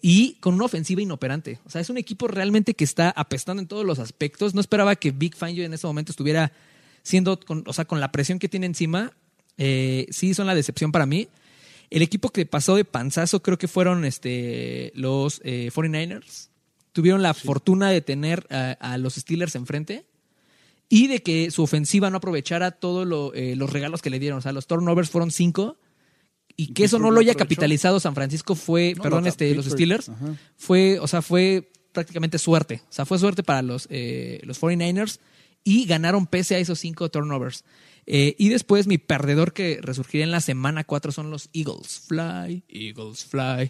y 0.02 0.34
con 0.40 0.54
una 0.54 0.66
ofensiva 0.66 1.02
inoperante. 1.02 1.60
O 1.66 1.70
sea, 1.70 1.82
es 1.82 1.90
un 1.90 1.98
equipo 1.98 2.28
realmente 2.28 2.74
que 2.74 2.84
está 2.84 3.10
apestando 3.10 3.62
en 3.62 3.68
todos 3.68 3.86
los 3.86 4.00
aspectos. 4.00 4.54
No 4.54 4.62
esperaba 4.62 4.96
que 4.96 5.12
Big 5.12 5.36
Fangio 5.36 5.64
en 5.64 5.74
ese 5.74 5.88
momento 5.88 6.12
estuviera 6.12 6.52
siendo, 7.04 7.40
con, 7.40 7.64
o 7.66 7.74
sea, 7.74 7.86
con 7.86 8.00
la 8.00 8.12
presión 8.12 8.40
que 8.40 8.50
tiene 8.50 8.68
encima. 8.68 9.14
Eh, 9.58 10.08
sí, 10.12 10.34
son 10.34 10.48
la 10.48 10.56
decepción 10.56 10.92
para 10.92 11.06
mí. 11.06 11.28
El 11.90 12.02
equipo 12.02 12.30
que 12.30 12.46
pasó 12.46 12.76
de 12.76 12.86
panzazo 12.86 13.42
creo 13.42 13.58
que 13.58 13.68
fueron 13.68 14.06
este, 14.06 14.92
los 14.94 15.42
49ers. 15.42 16.48
Eh, 16.48 16.52
Tuvieron 16.92 17.22
la 17.22 17.36
fortuna 17.36 17.92
de 17.92 18.02
tener 18.02 18.48
a, 18.50 18.98
los 18.98 19.14
Steelers 19.16 19.54
enfrente 19.54 20.06
y 20.90 21.06
de 21.06 21.22
que 21.22 21.52
su 21.52 21.62
ofensiva 21.62 22.10
no 22.10 22.18
aprovechara 22.18 22.72
todos 22.72 23.34
eh, 23.36 23.56
los 23.56 23.72
regalos 23.72 24.02
que 24.02 24.10
le 24.10 24.18
dieron. 24.18 24.40
O 24.40 24.42
sea, 24.42 24.52
los 24.52 24.66
turnovers 24.66 25.12
fueron 25.12 25.30
cinco 25.30 25.78
y 26.58 26.74
que 26.74 26.84
eso 26.84 26.98
no 26.98 27.12
lo 27.12 27.20
haya 27.20 27.36
capitalizado 27.36 28.00
San 28.00 28.16
Francisco 28.16 28.56
fue, 28.56 28.96
perdón, 29.02 29.28
este, 29.28 29.54
los 29.54 29.68
Steelers, 29.68 30.12
fue, 30.58 30.98
o 31.00 31.08
sea, 31.08 31.22
fue 31.22 31.72
prácticamente 31.94 32.40
suerte. 32.40 32.82
O 32.90 32.92
sea, 32.92 33.06
fue 33.06 33.20
suerte 33.20 33.44
para 33.44 33.62
los, 33.62 33.88
eh, 33.92 34.42
los 34.44 34.60
49ers 34.60 35.20
y 35.64 35.86
ganaron 35.86 36.26
pese 36.26 36.56
a 36.56 36.58
esos 36.58 36.80
cinco 36.80 37.10
turnovers. 37.10 37.64
Eh, 38.10 38.36
y 38.38 38.48
después 38.48 38.88
mi 38.88 38.98
perdedor 38.98 39.52
que 39.52 39.80
resurgirá 39.82 40.24
en 40.24 40.32
la 40.32 40.40
semana 40.40 40.86
4 40.86 41.12
son 41.12 41.30
los 41.30 41.50
Eagles. 41.52 42.04
Fly, 42.08 42.64
Eagles, 42.70 43.26
fly, 43.26 43.70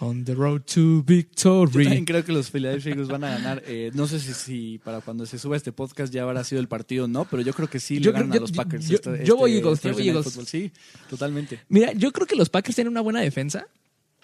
on 0.00 0.24
the 0.24 0.34
road 0.34 0.62
to 0.62 1.02
victory. 1.02 1.70
Yo 1.70 1.82
también 1.84 2.06
creo 2.06 2.24
que 2.24 2.32
los 2.32 2.50
Philadelphia 2.50 2.92
Eagles 2.92 3.08
van 3.08 3.24
a 3.24 3.30
ganar. 3.32 3.62
Eh, 3.66 3.90
no 3.92 4.06
sé 4.06 4.20
si, 4.20 4.78
para 4.82 5.02
cuando 5.02 5.26
se 5.26 5.38
suba 5.38 5.58
este 5.58 5.70
podcast 5.70 6.10
ya 6.10 6.22
habrá 6.22 6.42
sido 6.44 6.62
el 6.62 6.66
partido 6.66 7.04
o 7.04 7.08
no, 7.08 7.26
pero 7.26 7.42
yo 7.42 7.52
creo 7.52 7.68
que 7.68 7.78
sí 7.78 8.00
le 8.00 8.10
ganan 8.10 8.32
a 8.32 8.36
los 8.36 8.52
Packers. 8.52 8.88
Yo, 8.88 8.94
este, 8.94 9.10
voy 9.10 9.52
este 9.52 9.66
Eagles, 9.66 9.82
yo 9.82 9.92
voy 9.92 10.08
Eagles. 10.08 10.38
Sí, 10.46 10.72
totalmente. 11.10 11.60
Mira, 11.68 11.92
yo 11.92 12.10
creo 12.10 12.26
que 12.26 12.36
los 12.36 12.48
Packers 12.48 12.76
tienen 12.76 12.90
una 12.90 13.02
buena 13.02 13.20
defensa. 13.20 13.66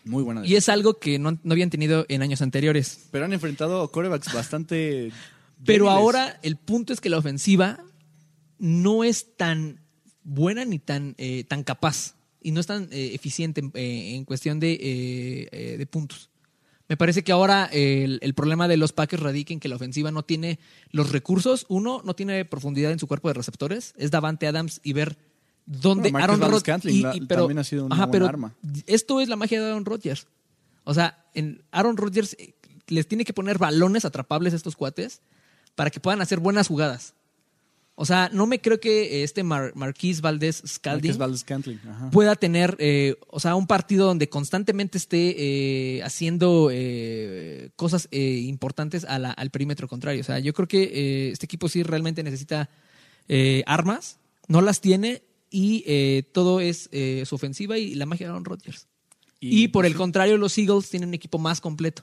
Muy 0.05 0.23
buena 0.23 0.41
defensa. 0.41 0.55
Y 0.55 0.57
es 0.57 0.71
algo 0.71 0.99
que 0.99 1.19
no, 1.19 1.33
no 1.33 1.53
habían 1.53 1.69
tenido 1.69 2.07
en 2.09 2.23
años 2.23 2.41
anteriores. 2.41 3.09
Pero 3.11 3.27
han 3.27 3.35
enfrentado 3.35 3.91
corebacks 3.93 4.33
bastante... 4.33 5.13
Pero 5.67 5.91
ahora 5.91 6.41
el 6.43 6.57
punto 6.57 6.95
es 6.95 7.03
que 7.03 7.11
la 7.11 7.19
ofensiva 7.19 7.85
no 8.61 9.03
es 9.03 9.37
tan 9.37 9.81
buena 10.23 10.65
ni 10.65 10.79
tan, 10.79 11.15
eh, 11.19 11.45
tan 11.45 11.65
capaz 11.65 12.15
y 12.41 12.53
no 12.53 12.61
es 12.61 12.67
tan 12.67 12.85
eh, 12.93 13.15
eficiente 13.15 13.63
eh, 13.75 14.15
en 14.15 14.25
cuestión 14.25 14.61
de, 14.61 15.77
de, 15.79 15.87
puntos. 15.87 16.31
Me 16.89 16.97
parece 16.97 17.23
que 17.25 17.33
ahora 17.33 17.67
el, 17.73 18.35
problema 18.35 18.69
de 18.69 18.77
los 18.77 18.93
Packers 18.93 19.23
radica 19.23 19.53
en 19.53 19.61
que 19.61 19.69
la 19.69 19.77
ofensiva 19.77 20.11
no 20.11 20.25
tiene 20.25 20.59
los 20.91 21.11
recursos. 21.11 21.67
Uno, 21.69 22.03
no 22.05 22.15
tiene 22.15 22.45
profundidad 22.45 22.93
en 22.93 22.99
su 22.99 23.07
cuerpo 23.07 23.29
de 23.29 23.35
receptores. 23.35 23.95
Es 23.97 24.11
Davante 24.11 24.47
Adams 24.47 24.81
y 24.83 24.93
ver 24.93 25.17
dónde 25.67 26.11
Aaron 26.13 26.41
Rodgers. 26.41 26.83
también 27.29 27.59
ha 27.59 27.65
sido 27.65 27.89
buena 27.89 28.29
arma. 28.29 28.55
Esto 28.87 29.21
es 29.21 29.29
la 29.29 29.37
magia 29.37 29.61
de 29.61 29.69
Aaron 29.69 29.85
Rodgers. 29.85 30.27
O 30.85 30.95
sea, 30.95 31.25
en 31.35 31.63
Aaron 31.71 31.97
Rodgers 31.97 32.37
les 32.89 33.07
tiene 33.07 33.25
que 33.25 33.33
poner 33.33 33.59
balones 33.59 34.05
atrapables 34.05 34.53
a 34.53 34.57
estos 34.57 34.75
cuates 34.75 35.23
para 35.77 35.91
que 35.91 36.01
puedan 36.01 36.21
hacer 36.21 36.41
buenas 36.41 36.67
jugadas. 36.67 37.15
O 38.03 38.07
sea, 38.07 38.31
no 38.33 38.47
me 38.47 38.63
creo 38.63 38.81
que 38.81 39.25
este 39.25 39.43
Marquis 39.43 40.23
Valdés 40.23 40.63
Scalding 40.65 41.19
pueda 42.11 42.35
tener, 42.35 42.75
eh, 42.79 43.17
o 43.29 43.41
sea, 43.41 43.57
un 43.57 43.67
partido 43.67 44.07
donde 44.07 44.31
constantemente 44.31 44.97
esté 44.97 45.35
eh, 45.37 46.03
haciendo 46.03 46.71
eh, 46.73 47.69
cosas 47.77 48.09
importantes 48.11 49.05
al 49.05 49.51
perímetro 49.51 49.87
contrario. 49.87 50.23
O 50.23 50.25
sea, 50.25 50.39
yo 50.39 50.55
creo 50.55 50.67
que 50.67 51.31
este 51.31 51.45
equipo 51.45 51.69
sí 51.69 51.83
realmente 51.83 52.23
necesita 52.23 52.71
armas, 53.67 54.19
no 54.49 54.63
las 54.63 54.81
tiene 54.81 55.23
y 55.51 56.23
todo 56.33 56.61
es 56.61 56.89
su 57.25 57.35
ofensiva 57.35 57.77
y 57.77 57.97
la 57.97 58.07
magia 58.07 58.29
de 58.29 58.31
Aaron 58.31 58.47
Rodgers. 58.47 58.87
Y, 59.41 59.69
por 59.69 59.85
el 59.85 59.95
contrario, 59.95 60.39
los 60.39 60.57
Eagles 60.57 60.89
tienen 60.89 61.11
un 61.11 61.15
equipo 61.15 61.37
más 61.37 61.61
completo. 61.61 62.03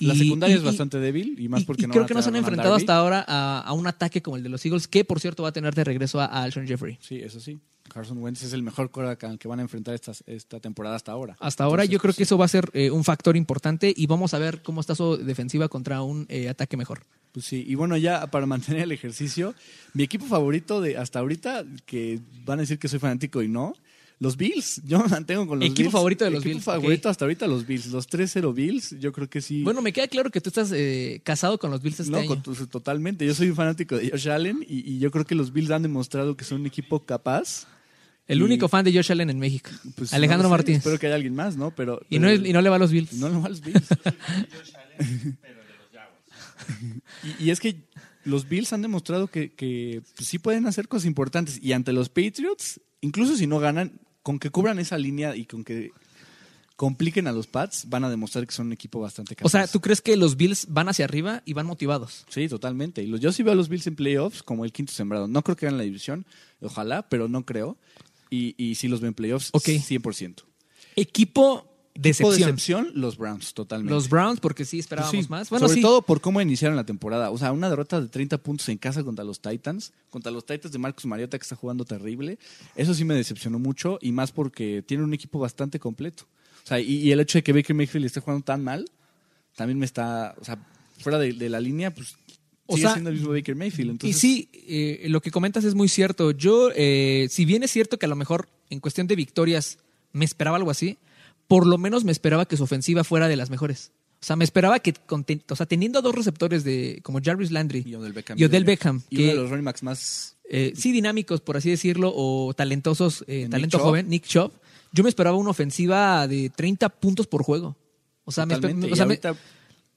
La 0.00 0.14
secundaria 0.14 0.56
es 0.56 0.62
bastante 0.62 0.98
débil 0.98 1.36
y 1.38 1.48
más 1.48 1.64
porque 1.64 1.86
no 1.86 1.92
creo 1.92 2.06
que 2.06 2.14
no 2.14 2.22
se 2.22 2.28
han 2.28 2.36
enfrentado 2.36 2.74
hasta 2.74 2.96
ahora 2.96 3.24
a, 3.26 3.72
un 3.72 3.86
ataque 3.86 4.22
como 4.22 4.36
el 4.36 4.42
de 4.42 4.48
los 4.48 4.64
Eagles, 4.64 4.88
que 4.88 5.04
por 5.04 5.20
cierto 5.20 5.42
va 5.42 5.50
a 5.50 5.52
tener 5.52 5.74
de 5.74 5.84
regreso 5.84 6.20
a, 6.20 6.26
Alshon 6.26 6.66
Jeffrey. 6.66 6.98
Sí, 7.00 7.16
eso 7.16 7.40
sí. 7.40 7.60
Carson 7.88 8.18
Wentz 8.18 8.42
es 8.44 8.52
el 8.52 8.62
mejor 8.62 8.90
quarterback 8.90 9.38
que 9.38 9.48
van 9.48 9.58
a 9.58 9.62
enfrentar 9.62 9.94
esta, 9.94 10.12
esta 10.26 10.60
temporada 10.60 10.94
hasta 10.94 11.10
ahora. 11.10 11.36
Hasta 11.40 11.64
ahora 11.64 11.84
yo 11.84 11.98
creo 11.98 12.14
que 12.14 12.22
eso 12.22 12.38
va 12.38 12.44
a 12.44 12.48
ser 12.48 12.70
eh, 12.72 12.90
un 12.90 13.02
factor 13.02 13.36
importante 13.36 13.92
y 13.94 14.06
vamos 14.06 14.32
a 14.32 14.38
ver 14.38 14.62
cómo 14.62 14.80
está 14.80 14.94
su 14.94 15.16
defensiva 15.16 15.68
contra 15.68 16.02
un 16.02 16.24
eh, 16.28 16.48
ataque 16.48 16.76
mejor. 16.76 17.02
Pues 17.32 17.46
sí, 17.46 17.64
y 17.66 17.74
bueno, 17.74 17.96
ya 17.96 18.28
para 18.28 18.46
mantener 18.46 18.82
el 18.82 18.92
ejercicio, 18.92 19.54
mi 19.92 20.02
equipo 20.02 20.26
favorito 20.26 20.80
de 20.80 20.96
hasta 20.96 21.18
ahorita, 21.18 21.64
que 21.86 22.20
van 22.44 22.58
a 22.58 22.62
decir 22.62 22.78
que 22.78 22.88
soy 22.88 22.98
fanático 22.98 23.42
y 23.42 23.48
no, 23.48 23.74
los 24.20 24.36
Bills, 24.36 24.82
yo 24.84 24.98
me 24.98 25.08
mantengo 25.08 25.46
con 25.46 25.58
los 25.58 25.66
Equipo 25.66 25.84
Bills. 25.84 25.92
favorito 25.92 26.24
de 26.26 26.30
los 26.30 26.40
Equipo 26.40 26.56
Bills. 26.56 26.64
favorito 26.64 27.08
hasta 27.08 27.24
ahorita 27.24 27.46
los 27.46 27.66
Bills. 27.66 27.86
Los 27.86 28.06
3-0 28.06 28.54
Bills, 28.54 28.94
yo 29.00 29.12
creo 29.12 29.30
que 29.30 29.40
sí. 29.40 29.62
Bueno, 29.62 29.80
me 29.80 29.94
queda 29.94 30.08
claro 30.08 30.30
que 30.30 30.42
tú 30.42 30.50
estás 30.50 30.70
eh, 30.72 31.22
casado 31.24 31.58
con 31.58 31.70
los 31.70 31.80
Bills 31.80 32.00
este 32.00 32.12
no, 32.12 32.42
totalmente. 32.70 33.24
Yo 33.24 33.34
soy 33.34 33.48
un 33.48 33.56
fanático 33.56 33.96
de 33.96 34.10
Josh 34.10 34.28
Allen 34.28 34.62
y, 34.68 34.98
yo 34.98 35.10
creo 35.10 35.24
que 35.24 35.34
los 35.34 35.54
Bills 35.54 35.70
han 35.70 35.82
demostrado 35.82 36.36
que 36.36 36.44
son 36.44 36.60
un 36.60 36.66
equipo 36.66 37.00
capaz. 37.00 37.66
El 38.28 38.42
único 38.42 38.68
fan 38.68 38.84
de 38.84 38.92
Josh 38.92 39.10
Allen 39.10 39.30
en 39.30 39.38
México. 39.38 39.70
Pues, 39.96 40.12
Alejandro 40.12 40.50
Martínez. 40.50 40.80
Espero 40.80 40.98
que 40.98 41.06
haya 41.06 41.16
alguien 41.16 41.34
más, 41.34 41.56
¿no? 41.56 41.74
Pero, 41.74 42.02
y, 42.10 42.18
no, 42.18 42.30
y 42.30 42.52
no 42.52 42.60
le 42.60 42.68
va 42.68 42.76
a 42.76 42.78
los 42.78 42.92
Bills. 42.92 43.14
No 43.14 43.30
le 43.30 43.38
va 43.38 43.46
a 43.46 43.48
los 43.48 43.62
Bills. 43.62 43.88
y, 47.40 47.46
y 47.46 47.50
es 47.50 47.58
que 47.58 47.88
los 48.24 48.46
Bills 48.46 48.74
han 48.74 48.82
demostrado 48.82 49.28
que, 49.28 49.50
que 49.52 50.02
pues, 50.14 50.28
sí 50.28 50.38
pueden 50.38 50.66
hacer 50.66 50.88
cosas 50.88 51.06
importantes. 51.06 51.58
Y 51.62 51.72
ante 51.72 51.94
los 51.94 52.10
Patriots, 52.10 52.82
incluso 53.00 53.34
si 53.34 53.46
no 53.46 53.58
ganan, 53.58 53.98
con 54.22 54.38
que 54.38 54.50
cubran 54.50 54.78
esa 54.78 54.98
línea 54.98 55.36
y 55.36 55.46
con 55.46 55.64
que 55.64 55.90
compliquen 56.76 57.26
a 57.26 57.32
los 57.32 57.46
Pats, 57.46 57.90
van 57.90 58.04
a 58.04 58.10
demostrar 58.10 58.46
que 58.46 58.54
son 58.54 58.68
un 58.68 58.72
equipo 58.72 59.00
bastante 59.00 59.36
capaz. 59.36 59.46
O 59.46 59.50
sea, 59.50 59.66
¿tú 59.66 59.82
crees 59.82 60.00
que 60.00 60.16
los 60.16 60.38
Bills 60.38 60.66
van 60.70 60.88
hacia 60.88 61.04
arriba 61.04 61.42
y 61.44 61.52
van 61.52 61.66
motivados? 61.66 62.24
Sí, 62.30 62.48
totalmente. 62.48 63.02
Y 63.02 63.06
los, 63.06 63.20
yo 63.20 63.32
sí 63.32 63.42
veo 63.42 63.52
a 63.52 63.54
los 63.54 63.68
Bills 63.68 63.86
en 63.86 63.96
playoffs 63.96 64.42
como 64.42 64.64
el 64.64 64.72
quinto 64.72 64.92
sembrado. 64.92 65.28
No 65.28 65.42
creo 65.42 65.56
que 65.56 65.66
ganen 65.66 65.76
la 65.76 65.84
división, 65.84 66.24
ojalá, 66.62 67.06
pero 67.08 67.28
no 67.28 67.44
creo. 67.44 67.76
Y, 68.30 68.54
y 68.56 68.76
sí 68.76 68.88
los 68.88 69.00
ven 69.02 69.08
en 69.08 69.14
playoffs 69.14 69.50
Ok. 69.52 69.64
100%. 69.64 70.44
Equipo 70.96 71.69
Por 72.00 72.32
decepción. 72.32 72.38
decepción, 72.38 72.90
los 72.94 73.18
Browns, 73.18 73.52
totalmente. 73.52 73.92
Los 73.92 74.08
Browns, 74.08 74.40
porque 74.40 74.64
sí 74.64 74.78
esperábamos 74.78 75.12
Pues 75.12 75.26
sí, 75.26 75.30
más. 75.30 75.50
Bueno, 75.50 75.66
sobre 75.68 75.76
sí. 75.76 75.82
todo 75.82 76.02
por 76.02 76.20
cómo 76.20 76.40
iniciaron 76.40 76.76
la 76.76 76.84
temporada. 76.84 77.30
O 77.30 77.36
sea, 77.36 77.52
una 77.52 77.68
derrota 77.68 78.00
de 78.00 78.08
30 78.08 78.38
puntos 78.38 78.68
en 78.70 78.78
casa 78.78 79.04
contra 79.04 79.24
los 79.24 79.40
Titans, 79.40 79.92
contra 80.08 80.32
los 80.32 80.46
Titans 80.46 80.72
de 80.72 80.78
Marcus 80.78 81.04
Mariota 81.04 81.38
que 81.38 81.42
está 81.42 81.56
jugando 81.56 81.84
terrible. 81.84 82.38
Eso 82.74 82.94
sí 82.94 83.04
me 83.04 83.14
decepcionó 83.14 83.58
mucho 83.58 83.98
y 84.00 84.12
más 84.12 84.32
porque 84.32 84.82
tiene 84.86 85.04
un 85.04 85.12
equipo 85.12 85.38
bastante 85.38 85.78
completo. 85.78 86.24
O 86.64 86.66
sea, 86.66 86.80
y, 86.80 86.96
y 86.96 87.12
el 87.12 87.20
hecho 87.20 87.38
de 87.38 87.42
que 87.42 87.52
Baker 87.52 87.74
Mayfield 87.74 88.06
esté 88.06 88.20
jugando 88.20 88.44
tan 88.44 88.64
mal, 88.64 88.86
también 89.56 89.78
me 89.78 89.86
está, 89.86 90.34
o 90.40 90.44
sea, 90.44 90.58
fuera 90.98 91.18
de, 91.18 91.32
de 91.32 91.48
la 91.48 91.60
línea, 91.60 91.92
pues 91.92 92.16
O 92.66 92.76
sigue 92.76 92.86
sea, 92.86 92.92
siendo 92.94 93.10
el 93.10 93.16
mismo 93.16 93.32
Baker 93.32 93.56
Mayfield. 93.56 93.90
Entonces, 93.90 94.16
y 94.16 94.20
sí, 94.20 94.48
eh, 94.52 95.06
lo 95.08 95.20
que 95.20 95.30
comentas 95.30 95.64
es 95.64 95.74
muy 95.74 95.88
cierto. 95.88 96.30
Yo, 96.30 96.70
eh, 96.74 97.26
si 97.30 97.44
bien 97.44 97.62
es 97.62 97.70
cierto 97.70 97.98
que 97.98 98.06
a 98.06 98.08
lo 98.08 98.16
mejor 98.16 98.48
en 98.70 98.80
cuestión 98.80 99.06
de 99.06 99.16
victorias 99.16 99.78
me 100.12 100.24
esperaba 100.24 100.56
algo 100.56 100.70
así, 100.70 100.98
por 101.50 101.66
lo 101.66 101.78
menos 101.78 102.04
me 102.04 102.12
esperaba 102.12 102.46
que 102.46 102.56
su 102.56 102.62
ofensiva 102.62 103.02
fuera 103.02 103.26
de 103.26 103.34
las 103.34 103.50
mejores. 103.50 103.90
O 104.22 104.24
sea, 104.24 104.36
me 104.36 104.44
esperaba 104.44 104.78
que, 104.78 104.94
o 105.08 105.56
sea, 105.56 105.66
teniendo 105.66 106.00
dos 106.00 106.14
receptores 106.14 106.62
de 106.62 107.00
como 107.02 107.18
Jarvis 107.20 107.50
Landry 107.50 107.82
y 107.84 107.94
Odell 107.96 108.12
Beckham. 108.12 108.38
y 108.38 108.44
Odell 108.44 108.64
Beckham, 108.64 109.02
Y 109.10 109.16
que- 109.16 109.22
uno 109.24 109.32
de 109.32 109.40
los 109.40 109.50
running 109.50 109.64
backs 109.64 109.82
más... 109.82 110.36
eh, 110.48 110.72
sí 110.76 110.92
dinámicos, 110.92 111.40
por 111.40 111.56
así 111.56 111.68
decirlo, 111.70 112.12
o 112.14 112.54
talentosos, 112.54 113.24
eh, 113.26 113.48
talento 113.50 113.78
joven, 113.80 114.08
Nick 114.08 114.26
Chubb, 114.26 114.52
yo 114.92 115.02
me 115.02 115.08
esperaba 115.08 115.36
una 115.36 115.50
ofensiva 115.50 116.28
de 116.28 116.50
30 116.50 116.88
puntos 116.88 117.26
por 117.26 117.42
juego. 117.42 117.76
O 118.24 118.30
sea, 118.30 118.46
me, 118.46 118.54
o 118.92 118.94
sea, 118.96 119.06
me- 119.06 119.18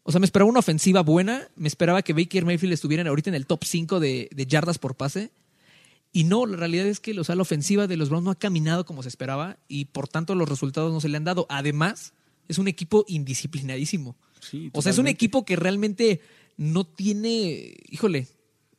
o 0.01 0.11
sea, 0.11 0.19
me 0.19 0.25
esperaba 0.25 0.49
una 0.49 0.59
ofensiva 0.59 1.01
buena, 1.03 1.47
me 1.55 1.67
esperaba 1.67 2.01
que 2.01 2.13
Baker 2.13 2.45
Mayfield 2.45 2.73
estuviera 2.73 3.07
ahorita 3.07 3.29
en 3.29 3.35
el 3.35 3.45
top 3.45 3.63
5 3.63 3.99
de, 3.99 4.27
de 4.33 4.45
yardas 4.47 4.79
por 4.79 4.95
pase. 4.95 5.29
Y 6.15 6.23
no, 6.26 6.45
la 6.45 6.56
realidad 6.58 6.86
es 6.86 6.99
que 6.99 7.19
o 7.19 7.23
sea, 7.23 7.36
la 7.36 7.41
ofensiva 7.41 7.88
de 7.88 7.97
los 7.97 8.10
Browns 8.10 8.23
no 8.26 8.32
ha 8.32 8.36
caminado 8.36 8.86
como 8.86 9.02
se 9.04 9.10
esperaba 9.10 9.58
y 9.67 9.86
por 9.86 10.08
tanto 10.08 10.36
los 10.36 10.47
resultados 10.47 10.93
no 10.93 11.02
se 11.02 11.10
le 11.10 11.17
han 11.17 11.23
dado. 11.23 11.47
Además, 11.49 12.13
es 12.47 12.60
un 12.60 12.67
equipo 12.67 13.04
indisciplinadísimo. 13.08 14.15
sí, 14.39 14.69
O 14.73 14.82
sea, 14.82 14.91
es 14.91 14.97
un 14.97 15.08
equipo 15.08 15.43
que 15.45 15.56
realmente 15.56 16.21
no 16.58 16.86
tiene, 16.86 17.76
híjole, 17.89 18.28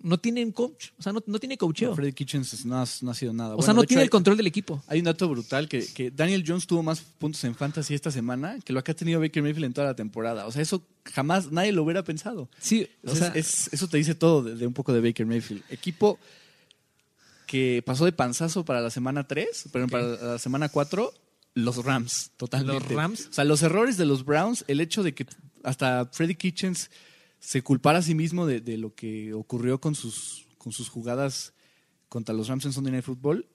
no 0.00 0.18
tiene 0.18 0.44
un 0.44 0.52
coach, 0.52 0.88
o 0.98 1.02
sea, 1.02 1.12
no, 1.14 1.22
no 1.26 1.38
tiene 1.40 1.56
coacheo. 1.56 1.94
Freddy 1.96 2.12
Kitchens 2.12 2.66
no 2.66 2.76
ha, 2.80 2.84
no 3.00 3.10
ha 3.10 3.14
sido 3.14 3.32
nada. 3.32 3.54
O 3.54 3.56
Bueno, 3.56 3.64
sea, 3.64 3.74
no 3.74 3.80
hecho, 3.82 3.88
tiene 3.88 4.02
el 4.02 4.10
control 4.10 4.36
del 4.36 4.46
equipo. 4.46 4.82
Hay 4.86 4.98
un 4.98 5.06
dato 5.06 5.26
brutal 5.28 5.66
que, 5.66 5.84
que 5.94 6.10
Daniel 6.10 6.44
Jones 6.46 6.66
tuvo 6.66 6.82
más 6.82 7.00
puntos 7.00 7.42
en 7.44 7.54
fantasy 7.54 7.94
esta 7.94 8.10
semana 8.10 8.58
que 8.64 8.72
lo 8.74 8.84
que 8.84 8.92
ha 8.92 8.94
tenido 8.94 9.18
Baker 9.18 9.42
Mayfield 9.42 9.64
en 9.64 9.72
toda 9.72 9.86
la 9.88 9.96
temporada. 9.96 10.46
O 10.46 10.52
sea, 10.52 10.60
eso 10.60 10.86
jamás 11.06 11.50
nadie 11.50 11.72
lo 11.72 11.82
hubiera 11.82 12.04
pensado. 12.04 12.50
Sí, 12.58 12.86
o 13.02 13.14
sea, 13.16 13.28
es- 13.28 13.70
eso 13.72 13.88
te 13.88 13.96
dice 13.96 14.14
todo 14.14 14.42
de, 14.42 14.54
de 14.56 14.66
un 14.66 14.74
poco 14.74 14.92
de 14.92 15.00
Baker 15.00 15.24
Mayfield. 15.26 15.62
Equipo 15.70 16.18
que 17.46 17.82
pasó 17.84 18.04
de 18.04 18.12
panzazo 18.12 18.64
para 18.64 18.80
la 18.80 18.90
semana 18.90 19.26
3, 19.26 19.68
pero 19.72 19.86
para 19.88 20.04
la 20.04 20.38
semana 20.38 20.68
4, 20.68 21.12
los 21.54 21.84
Rams, 21.84 22.32
totalmente. 22.36 22.88
Los 22.88 22.92
Rams. 22.92 23.28
O 23.30 23.32
sea, 23.32 23.44
los 23.44 23.62
errores 23.62 23.96
de 23.96 24.06
los 24.06 24.24
Browns, 24.24 24.64
el 24.68 24.80
hecho 24.80 25.02
de 25.02 25.14
que 25.14 25.26
hasta 25.62 26.06
Freddy 26.12 26.34
Kitchens 26.34 26.90
se 27.38 27.62
culpara 27.62 27.98
a 27.98 28.02
sí 28.02 28.14
mismo 28.14 28.46
de, 28.46 28.60
de 28.60 28.78
lo 28.78 28.94
que 28.94 29.34
ocurrió 29.34 29.80
con 29.80 29.94
sus, 29.94 30.46
con 30.58 30.72
sus 30.72 30.88
jugadas 30.88 31.52
contra 32.08 32.34
los 32.34 32.48
Rams 32.48 32.64
en 32.64 32.72
Sunday 32.72 32.92
Night 32.92 33.04
Football, 33.04 33.46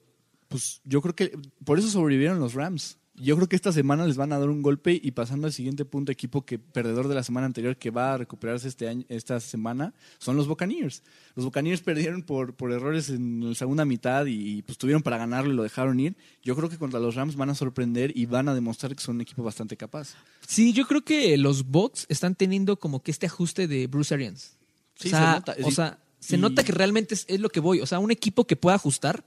pues 0.48 0.80
yo 0.84 1.00
creo 1.00 1.14
que 1.14 1.38
por 1.64 1.78
eso 1.78 1.88
sobrevivieron 1.88 2.40
los 2.40 2.54
Rams. 2.54 2.98
Yo 3.14 3.36
creo 3.36 3.48
que 3.48 3.56
esta 3.56 3.72
semana 3.72 4.06
les 4.06 4.16
van 4.16 4.32
a 4.32 4.38
dar 4.38 4.48
un 4.48 4.62
golpe 4.62 4.98
y 5.02 5.10
pasando 5.10 5.46
al 5.46 5.52
siguiente 5.52 5.84
punto, 5.84 6.10
equipo 6.10 6.46
que 6.46 6.58
perdedor 6.58 7.08
de 7.08 7.14
la 7.14 7.22
semana 7.22 7.46
anterior 7.46 7.76
que 7.76 7.90
va 7.90 8.14
a 8.14 8.16
recuperarse 8.16 8.68
este 8.68 8.88
año, 8.88 9.04
esta 9.08 9.40
semana, 9.40 9.92
son 10.18 10.36
los 10.36 10.46
Buccaneers. 10.46 11.02
Los 11.34 11.44
Buccaneers 11.44 11.82
perdieron 11.82 12.22
por, 12.22 12.54
por 12.54 12.72
errores 12.72 13.10
en 13.10 13.50
la 13.50 13.54
segunda 13.54 13.84
mitad 13.84 14.26
y 14.26 14.62
pues 14.62 14.78
tuvieron 14.78 15.02
para 15.02 15.18
ganarlo 15.18 15.52
y 15.52 15.56
lo 15.56 15.62
dejaron 15.62 16.00
ir. 16.00 16.16
Yo 16.42 16.56
creo 16.56 16.70
que 16.70 16.78
contra 16.78 17.00
los 17.00 17.14
Rams 17.14 17.36
van 17.36 17.50
a 17.50 17.54
sorprender 17.54 18.12
y 18.16 18.26
van 18.26 18.48
a 18.48 18.54
demostrar 18.54 18.94
que 18.94 19.02
son 19.02 19.16
un 19.16 19.20
equipo 19.22 19.42
bastante 19.42 19.76
capaz. 19.76 20.14
sí, 20.46 20.72
yo 20.72 20.86
creo 20.86 21.02
que 21.02 21.36
los 21.36 21.66
Bucks 21.66 22.06
están 22.08 22.34
teniendo 22.34 22.78
como 22.78 23.02
que 23.02 23.10
este 23.10 23.26
ajuste 23.26 23.66
de 23.66 23.86
Bruce 23.86 24.14
Arians. 24.14 24.56
Sí, 24.94 25.08
o 25.08 25.10
sea, 25.10 25.20
se 25.20 25.34
nota. 25.34 25.56
o 25.64 25.70
sea, 25.70 25.98
se 26.20 26.38
nota 26.38 26.64
que 26.64 26.72
realmente 26.72 27.14
es, 27.14 27.24
es 27.28 27.40
lo 27.40 27.50
que 27.50 27.60
voy. 27.60 27.80
O 27.80 27.86
sea, 27.86 27.98
un 27.98 28.10
equipo 28.10 28.46
que 28.46 28.56
pueda 28.56 28.76
ajustar 28.76 29.24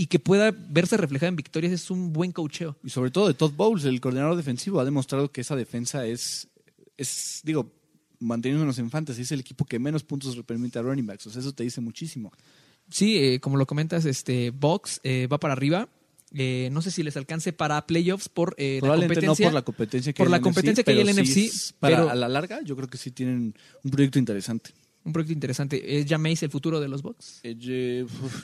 y 0.00 0.06
que 0.06 0.18
pueda 0.18 0.50
verse 0.50 0.96
reflejado 0.96 1.28
en 1.28 1.36
victorias 1.36 1.74
es 1.74 1.90
un 1.90 2.10
buen 2.14 2.32
coacheo. 2.32 2.74
Y 2.82 2.88
sobre 2.88 3.10
todo 3.10 3.28
de 3.28 3.34
Todd 3.34 3.52
Bowles, 3.52 3.84
el 3.84 4.00
coordinador 4.00 4.34
defensivo, 4.34 4.80
ha 4.80 4.84
demostrado 4.86 5.30
que 5.30 5.42
esa 5.42 5.56
defensa 5.56 6.06
es, 6.06 6.48
es 6.96 7.40
digo, 7.44 7.70
manteniéndonos 8.18 8.78
en 8.78 8.90
fantasy, 8.90 9.20
es 9.22 9.32
el 9.32 9.40
equipo 9.40 9.66
que 9.66 9.78
menos 9.78 10.02
puntos 10.02 10.34
le 10.38 10.42
permite 10.42 10.78
a 10.78 10.82
running 10.82 11.06
backs. 11.06 11.26
O 11.26 11.30
sea, 11.30 11.40
eso 11.40 11.52
te 11.52 11.64
dice 11.64 11.82
muchísimo. 11.82 12.32
Sí, 12.88 13.18
eh, 13.18 13.40
como 13.40 13.58
lo 13.58 13.66
comentas, 13.66 14.06
este 14.06 14.48
Bucks 14.52 15.00
eh, 15.04 15.26
va 15.30 15.38
para 15.38 15.52
arriba. 15.52 15.86
Eh, 16.32 16.70
no 16.72 16.80
sé 16.80 16.90
si 16.90 17.02
les 17.02 17.18
alcance 17.18 17.52
para 17.52 17.86
playoffs 17.86 18.30
por 18.30 18.54
eh, 18.56 18.76
la 18.76 18.80
Probablemente 18.80 19.26
no 19.26 19.32
competencia. 19.32 19.46
por 19.46 19.52
la 19.54 19.62
competencia 19.62 20.12
que 20.14 20.16
por 20.16 20.28
hay 20.28 20.30
la 20.30 20.36
en 20.38 20.40
el 20.40 20.44
competencia 20.44 20.82
NFC, 20.82 20.84
que 20.86 20.92
hay 20.92 21.00
el 21.00 21.10
NFC, 21.10 21.74
para 21.78 21.96
pero- 21.96 22.10
a 22.10 22.14
la 22.14 22.28
larga, 22.28 22.62
yo 22.64 22.74
creo 22.74 22.88
que 22.88 22.96
sí 22.96 23.10
tienen 23.10 23.54
un 23.84 23.90
proyecto 23.90 24.18
interesante. 24.18 24.70
Un 25.04 25.12
proyecto 25.12 25.32
interesante. 25.32 25.98
¿Es 25.98 26.06
Jameis 26.06 26.42
el 26.42 26.50
futuro 26.50 26.78
de 26.78 26.88
los 26.88 27.02
Bucks? 27.02 27.40
Eh, 27.42 27.56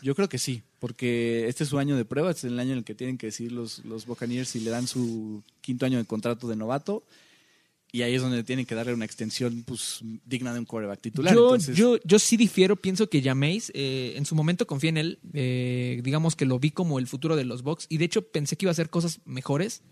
yo, 0.02 0.14
creo 0.14 0.28
que 0.28 0.38
sí, 0.38 0.62
porque 0.78 1.48
este 1.48 1.64
es 1.64 1.70
su 1.70 1.78
año 1.78 1.96
de 1.96 2.04
prueba, 2.04 2.30
este 2.30 2.46
es 2.46 2.52
el 2.52 2.58
año 2.58 2.72
en 2.72 2.78
el 2.78 2.84
que 2.84 2.94
tienen 2.94 3.18
que 3.18 3.26
decidir 3.26 3.52
los, 3.52 3.84
los 3.84 4.06
Buccaneers 4.06 4.48
si 4.48 4.60
le 4.60 4.70
dan 4.70 4.86
su 4.86 5.42
quinto 5.60 5.84
año 5.84 5.98
de 5.98 6.04
contrato 6.04 6.48
de 6.48 6.56
novato. 6.56 7.04
Y 7.92 8.02
ahí 8.02 8.14
es 8.14 8.20
donde 8.20 8.42
tienen 8.42 8.66
que 8.66 8.74
darle 8.74 8.92
una 8.92 9.04
extensión 9.04 9.62
pues, 9.66 10.00
digna 10.24 10.52
de 10.52 10.58
un 10.58 10.64
quarterback 10.64 11.00
titular. 11.00 11.34
Yo, 11.34 11.44
Entonces, 11.44 11.76
yo, 11.76 11.98
yo 12.04 12.18
sí 12.18 12.36
difiero, 12.36 12.76
pienso 12.76 13.08
que 13.08 13.22
Jameis, 13.22 13.70
eh, 13.74 14.14
en 14.16 14.26
su 14.26 14.34
momento 14.34 14.66
confié 14.66 14.90
en 14.90 14.96
él, 14.96 15.18
eh, 15.32 16.00
digamos 16.02 16.36
que 16.36 16.46
lo 16.46 16.58
vi 16.58 16.72
como 16.72 16.98
el 16.98 17.06
futuro 17.06 17.36
de 17.36 17.44
los 17.44 17.62
Bucks 17.62 17.86
y 17.88 17.98
de 17.98 18.06
hecho 18.06 18.22
pensé 18.22 18.56
que 18.56 18.64
iba 18.64 18.70
a 18.70 18.72
hacer 18.72 18.90
cosas 18.90 19.20
mejores, 19.24 19.82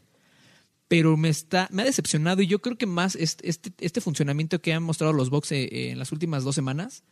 pero 0.94 1.16
me 1.16 1.28
está 1.28 1.66
me 1.72 1.82
ha 1.82 1.86
decepcionado 1.86 2.40
y 2.40 2.46
yo 2.46 2.60
creo 2.60 2.78
que 2.78 2.86
más 2.86 3.16
este, 3.16 3.48
este, 3.48 3.72
este 3.80 4.00
funcionamiento 4.00 4.60
que 4.60 4.72
han 4.72 4.84
mostrado 4.84 5.12
los 5.12 5.28
Bucks 5.28 5.50
eh, 5.50 5.64
eh, 5.64 5.90
en 5.90 5.98
las 5.98 6.12
últimas 6.12 6.44
dos 6.44 6.54
semanas, 6.54 7.02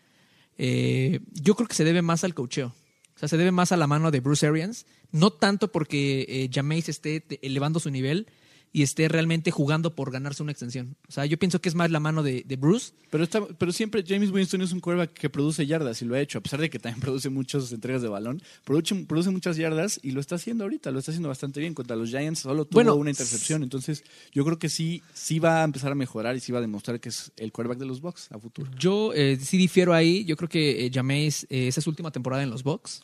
eh, 0.56 1.18
yo 1.32 1.56
creo 1.56 1.66
que 1.66 1.74
se 1.74 1.82
debe 1.82 2.00
más 2.00 2.22
al 2.22 2.32
cocheo. 2.32 2.68
O 2.68 3.18
sea, 3.18 3.28
se 3.28 3.36
debe 3.36 3.50
más 3.50 3.72
a 3.72 3.76
la 3.76 3.88
mano 3.88 4.12
de 4.12 4.20
Bruce 4.20 4.46
Arians, 4.46 4.86
no 5.10 5.32
tanto 5.32 5.72
porque 5.72 6.24
eh, 6.28 6.80
esté 6.86 7.24
elevando 7.42 7.80
su 7.80 7.90
nivel 7.90 8.28
y 8.72 8.82
esté 8.82 9.08
realmente 9.08 9.50
jugando 9.50 9.94
por 9.94 10.10
ganarse 10.10 10.42
una 10.42 10.52
extensión. 10.52 10.96
O 11.08 11.12
sea, 11.12 11.26
yo 11.26 11.38
pienso 11.38 11.60
que 11.60 11.68
es 11.68 11.74
más 11.74 11.90
la 11.90 12.00
mano 12.00 12.22
de, 12.22 12.42
de 12.46 12.56
Bruce 12.56 12.92
Pero, 13.10 13.24
está, 13.24 13.46
pero 13.46 13.72
siempre 13.72 14.02
James 14.06 14.30
Winston 14.30 14.62
es 14.62 14.72
un 14.72 14.80
quarterback 14.80 15.12
que 15.12 15.28
produce 15.28 15.66
yardas 15.66 16.00
y 16.00 16.06
lo 16.06 16.14
ha 16.14 16.20
hecho, 16.20 16.38
a 16.38 16.40
pesar 16.40 16.60
de 16.60 16.70
que 16.70 16.78
también 16.78 17.00
produce 17.02 17.28
muchas 17.28 17.70
entregas 17.72 18.02
de 18.02 18.08
balón. 18.08 18.42
Produce, 18.64 18.94
produce 19.04 19.30
muchas 19.30 19.56
yardas 19.56 20.00
y 20.02 20.12
lo 20.12 20.20
está 20.20 20.36
haciendo 20.36 20.64
ahorita, 20.64 20.90
lo 20.90 20.98
está 20.98 21.10
haciendo 21.10 21.28
bastante 21.28 21.60
bien. 21.60 21.74
Contra 21.74 21.96
los 21.96 22.08
Giants 22.10 22.40
solo 22.40 22.64
tuvo 22.64 22.78
Bueno, 22.78 22.94
una 22.94 23.10
intercepción. 23.10 23.62
Entonces, 23.62 24.04
yo 24.32 24.44
creo 24.44 24.58
que 24.58 24.68
sí, 24.68 25.02
sí 25.12 25.38
va 25.38 25.60
a 25.60 25.64
empezar 25.64 25.92
a 25.92 25.94
mejorar 25.94 26.36
y 26.36 26.40
sí 26.40 26.52
va 26.52 26.58
a 26.58 26.62
demostrar 26.62 27.00
que 27.00 27.10
es 27.10 27.32
el 27.36 27.52
quarterback 27.52 27.78
de 27.78 27.86
los 27.86 28.00
Bucks 28.00 28.30
a 28.32 28.38
futuro. 28.38 28.70
Yo 28.78 29.12
eh, 29.14 29.38
sí 29.40 29.58
difiero 29.58 29.92
ahí. 29.92 30.24
Yo 30.24 30.36
creo 30.36 30.48
que 30.48 30.86
eh, 30.86 30.90
Jameis, 30.92 31.44
eh, 31.50 31.68
esa 31.68 31.80
es 31.80 31.84
su 31.84 31.90
última 31.90 32.10
temporada 32.10 32.42
en 32.42 32.50
los 32.50 32.62
Bucks. 32.62 33.02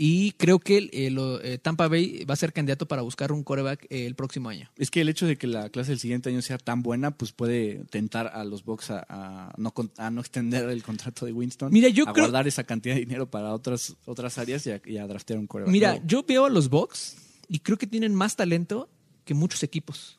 Y 0.00 0.30
creo 0.32 0.60
que 0.60 0.88
eh, 0.92 1.10
lo- 1.10 1.42
eh, 1.42 1.58
Tampa 1.58 1.88
Bay 1.88 2.24
va 2.24 2.34
a 2.34 2.36
ser 2.36 2.52
candidato 2.52 2.86
para 2.86 3.02
buscar 3.02 3.32
un 3.32 3.42
quarterback 3.42 3.84
eh, 3.90 4.06
el 4.06 4.14
próximo 4.14 4.48
año. 4.48 4.70
Es 4.76 4.92
que 4.92 5.00
el 5.00 5.08
hecho 5.08 5.26
de 5.26 5.36
que 5.36 5.48
la 5.48 5.70
clase 5.70 5.90
del 5.90 5.98
siguiente 5.98 6.28
año 6.30 6.40
sea 6.40 6.56
tan 6.56 6.82
buena, 6.84 7.10
pues 7.10 7.32
puede 7.32 7.84
tentar 7.90 8.28
a 8.28 8.44
los 8.44 8.64
Bucks 8.64 8.90
a, 8.92 9.04
a 9.08 9.52
no, 9.56 9.74
a 9.96 10.10
no 10.10 10.20
extender 10.20 10.68
el 10.68 10.84
contrato 10.84 11.26
de 11.26 11.32
Winston. 11.32 11.72
Mira, 11.72 11.88
yo 11.88 12.08
a 12.08 12.12
creo- 12.12 12.26
guardar 12.26 12.46
esa 12.46 12.62
cantidad 12.62 12.94
de 12.94 13.00
dinero 13.00 13.28
para 13.28 13.52
otras, 13.52 13.96
otras 14.04 14.38
áreas 14.38 14.64
y 14.68 14.70
a, 14.70 14.80
y 14.86 14.98
a 14.98 15.06
draftear 15.08 15.38
un 15.40 15.48
quarterback. 15.48 15.72
Mira, 15.72 15.90
nuevo. 15.94 16.06
yo 16.06 16.22
veo 16.22 16.44
a 16.44 16.50
los 16.50 16.68
Bucks 16.70 17.16
y 17.48 17.58
creo 17.58 17.76
que 17.76 17.88
tienen 17.88 18.14
más 18.14 18.36
talento 18.36 18.88
que 19.24 19.34
muchos 19.34 19.64
equipos. 19.64 20.16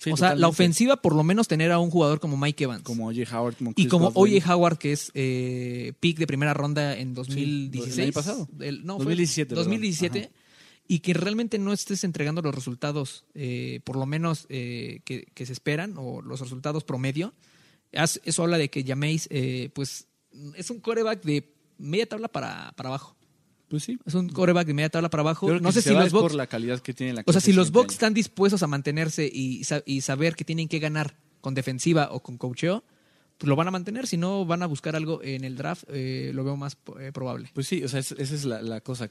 Sí, 0.00 0.10
o 0.10 0.16
sea, 0.16 0.34
la 0.34 0.48
ofensiva, 0.48 0.96
por 0.96 1.14
lo 1.14 1.22
menos 1.22 1.46
tener 1.46 1.70
a 1.72 1.78
un 1.78 1.90
jugador 1.90 2.20
como 2.20 2.38
Mike 2.38 2.64
Evans. 2.64 2.82
Como 2.82 3.08
O.J. 3.08 3.38
Howard, 3.38 3.56
como 3.56 3.72
y 3.76 3.86
como. 3.86 4.10
Oye 4.14 4.42
Howard, 4.48 4.78
que 4.78 4.92
es 4.92 5.10
eh, 5.12 5.92
pick 6.00 6.16
de 6.18 6.26
primera 6.26 6.54
ronda 6.54 6.96
en 6.96 7.12
2016. 7.12 7.98
el 7.98 8.04
año 8.04 8.12
pasado. 8.12 8.48
El- 8.60 8.86
no, 8.86 8.94
2017, 8.94 9.48
Fue 9.50 9.56
perdón. 9.56 9.64
2017. 9.64 10.18
Ajá. 10.20 10.30
Y 10.88 11.00
que 11.00 11.12
realmente 11.12 11.58
no 11.58 11.74
estés 11.74 12.02
entregando 12.02 12.40
los 12.40 12.54
resultados, 12.54 13.26
eh, 13.34 13.80
por 13.84 13.96
lo 13.96 14.06
menos 14.06 14.46
eh, 14.48 15.00
que, 15.04 15.26
que 15.34 15.44
se 15.44 15.52
esperan, 15.52 15.94
o 15.98 16.22
los 16.22 16.40
resultados 16.40 16.82
promedio. 16.82 17.34
Eso 17.92 18.42
habla 18.42 18.56
de 18.56 18.70
que 18.70 18.82
Jameis, 18.82 19.28
eh, 19.30 19.68
pues, 19.74 20.06
es 20.56 20.70
un 20.70 20.80
coreback 20.80 21.22
de 21.24 21.52
media 21.76 22.08
tabla 22.08 22.28
para, 22.28 22.72
para 22.74 22.88
abajo. 22.88 23.16
Pues 23.70 23.84
sí. 23.84 23.98
Es 24.04 24.14
un 24.14 24.28
coreback 24.28 24.66
de 24.66 24.74
media 24.74 24.90
tabla 24.90 25.08
para 25.08 25.20
abajo. 25.22 25.46
Creo 25.46 25.60
No 25.60 25.68
que 25.68 25.74
sé 25.74 25.82
si 25.82 25.94
los 25.94 26.06
es 26.08 26.12
por 26.12 26.22
Bucks 26.22 26.34
la 26.34 26.48
calidad 26.48 26.80
que 26.80 26.92
tiene 26.92 27.14
la 27.14 27.22
o 27.24 27.32
sea, 27.32 27.40
si 27.40 27.52
los 27.52 27.70
Bucks 27.70 27.94
están 27.94 28.12
dispuestos 28.12 28.62
a 28.62 28.66
mantenerse 28.66 29.30
y, 29.32 29.62
sa- 29.64 29.82
y 29.86 30.00
saber 30.00 30.34
que 30.34 30.44
tienen 30.44 30.66
que 30.68 30.80
ganar 30.80 31.14
con 31.40 31.54
defensiva 31.54 32.08
o 32.10 32.20
con 32.20 32.36
coacheo, 32.36 32.82
pues 33.38 33.48
lo 33.48 33.54
van 33.56 33.68
a 33.68 33.70
mantener. 33.70 34.06
Si 34.08 34.16
no, 34.16 34.44
van 34.44 34.62
a 34.62 34.66
buscar 34.66 34.96
algo 34.96 35.22
en 35.22 35.44
el 35.44 35.56
draft, 35.56 35.84
eh, 35.88 36.32
lo 36.34 36.42
veo 36.44 36.56
más 36.56 36.76
eh, 36.98 37.12
probable. 37.12 37.48
Pues 37.54 37.68
sí, 37.68 37.82
o 37.84 37.88
sea, 37.88 38.00
es- 38.00 38.12
esa 38.12 38.34
es 38.34 38.44
la, 38.44 38.60
la 38.60 38.80
cosa. 38.80 39.08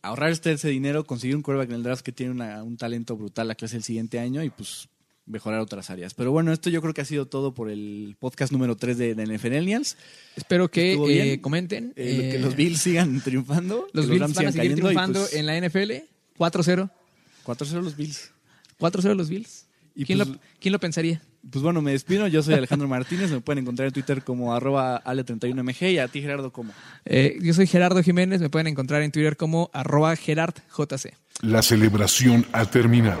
Ahorrar 0.00 0.30
este 0.32 0.50
ese 0.52 0.68
dinero, 0.68 1.04
conseguir 1.04 1.36
un 1.36 1.42
quarterback 1.42 1.68
en 1.68 1.76
el 1.76 1.82
draft 1.84 2.02
que 2.02 2.10
tiene 2.12 2.32
una- 2.32 2.62
un 2.64 2.76
talento 2.78 3.16
brutal 3.16 3.46
la 3.46 3.54
clase 3.54 3.76
del 3.76 3.84
siguiente 3.84 4.18
año 4.18 4.42
y 4.42 4.48
pues 4.50 4.88
mejorar 5.26 5.60
otras 5.60 5.90
áreas. 5.90 6.14
Pero 6.14 6.32
bueno, 6.32 6.52
esto 6.52 6.70
yo 6.70 6.80
creo 6.80 6.94
que 6.94 7.00
ha 7.00 7.04
sido 7.04 7.26
todo 7.26 7.54
por 7.54 7.70
el 7.70 8.16
podcast 8.18 8.52
número 8.52 8.76
3 8.76 8.98
de, 8.98 9.14
de 9.14 9.26
Millennials. 9.26 9.96
Espero 10.36 10.70
que 10.70 10.94
eh, 11.32 11.40
comenten. 11.40 11.92
Eh, 11.96 12.30
que 12.32 12.38
los 12.38 12.56
Bills 12.56 12.80
sigan 12.80 13.20
triunfando. 13.20 13.88
Los 13.92 14.08
Bills 14.08 14.34
van 14.34 14.46
a 14.46 14.52
seguir 14.52 14.74
triunfando 14.74 15.20
pues 15.20 15.34
en 15.34 15.46
la 15.46 15.60
NFL. 15.60 15.92
4-0. 16.38 16.90
4-0 17.44 17.82
los 17.82 17.96
Bills. 17.96 18.30
4-0 18.78 19.14
los 19.14 19.28
Bills. 19.28 19.66
¿Quién, 20.06 20.18
lo, 20.18 20.26
pues 20.26 20.38
¿Quién 20.58 20.72
lo 20.72 20.80
pensaría? 20.80 21.20
Pues 21.50 21.62
bueno, 21.62 21.82
me 21.82 21.90
despido. 21.92 22.28
Yo 22.28 22.42
soy 22.42 22.54
Alejandro 22.54 22.88
Martínez. 22.88 23.30
Me 23.30 23.40
pueden 23.40 23.62
encontrar 23.62 23.88
en 23.88 23.92
Twitter 23.92 24.22
como 24.22 24.54
arroba 24.54 25.02
ale31mg 25.04 25.92
y 25.92 25.98
a 25.98 26.08
ti, 26.08 26.22
Gerardo, 26.22 26.52
¿cómo? 26.52 26.72
Eh, 27.04 27.36
yo 27.42 27.52
soy 27.52 27.66
Gerardo 27.66 28.02
Jiménez. 28.02 28.40
Me 28.40 28.48
pueden 28.48 28.68
encontrar 28.68 29.02
en 29.02 29.10
Twitter 29.10 29.36
como 29.36 29.68
arroba 29.72 30.14
gerardjc. 30.14 31.12
La 31.40 31.62
celebración 31.62 32.46
ha 32.52 32.64
terminado. 32.66 33.20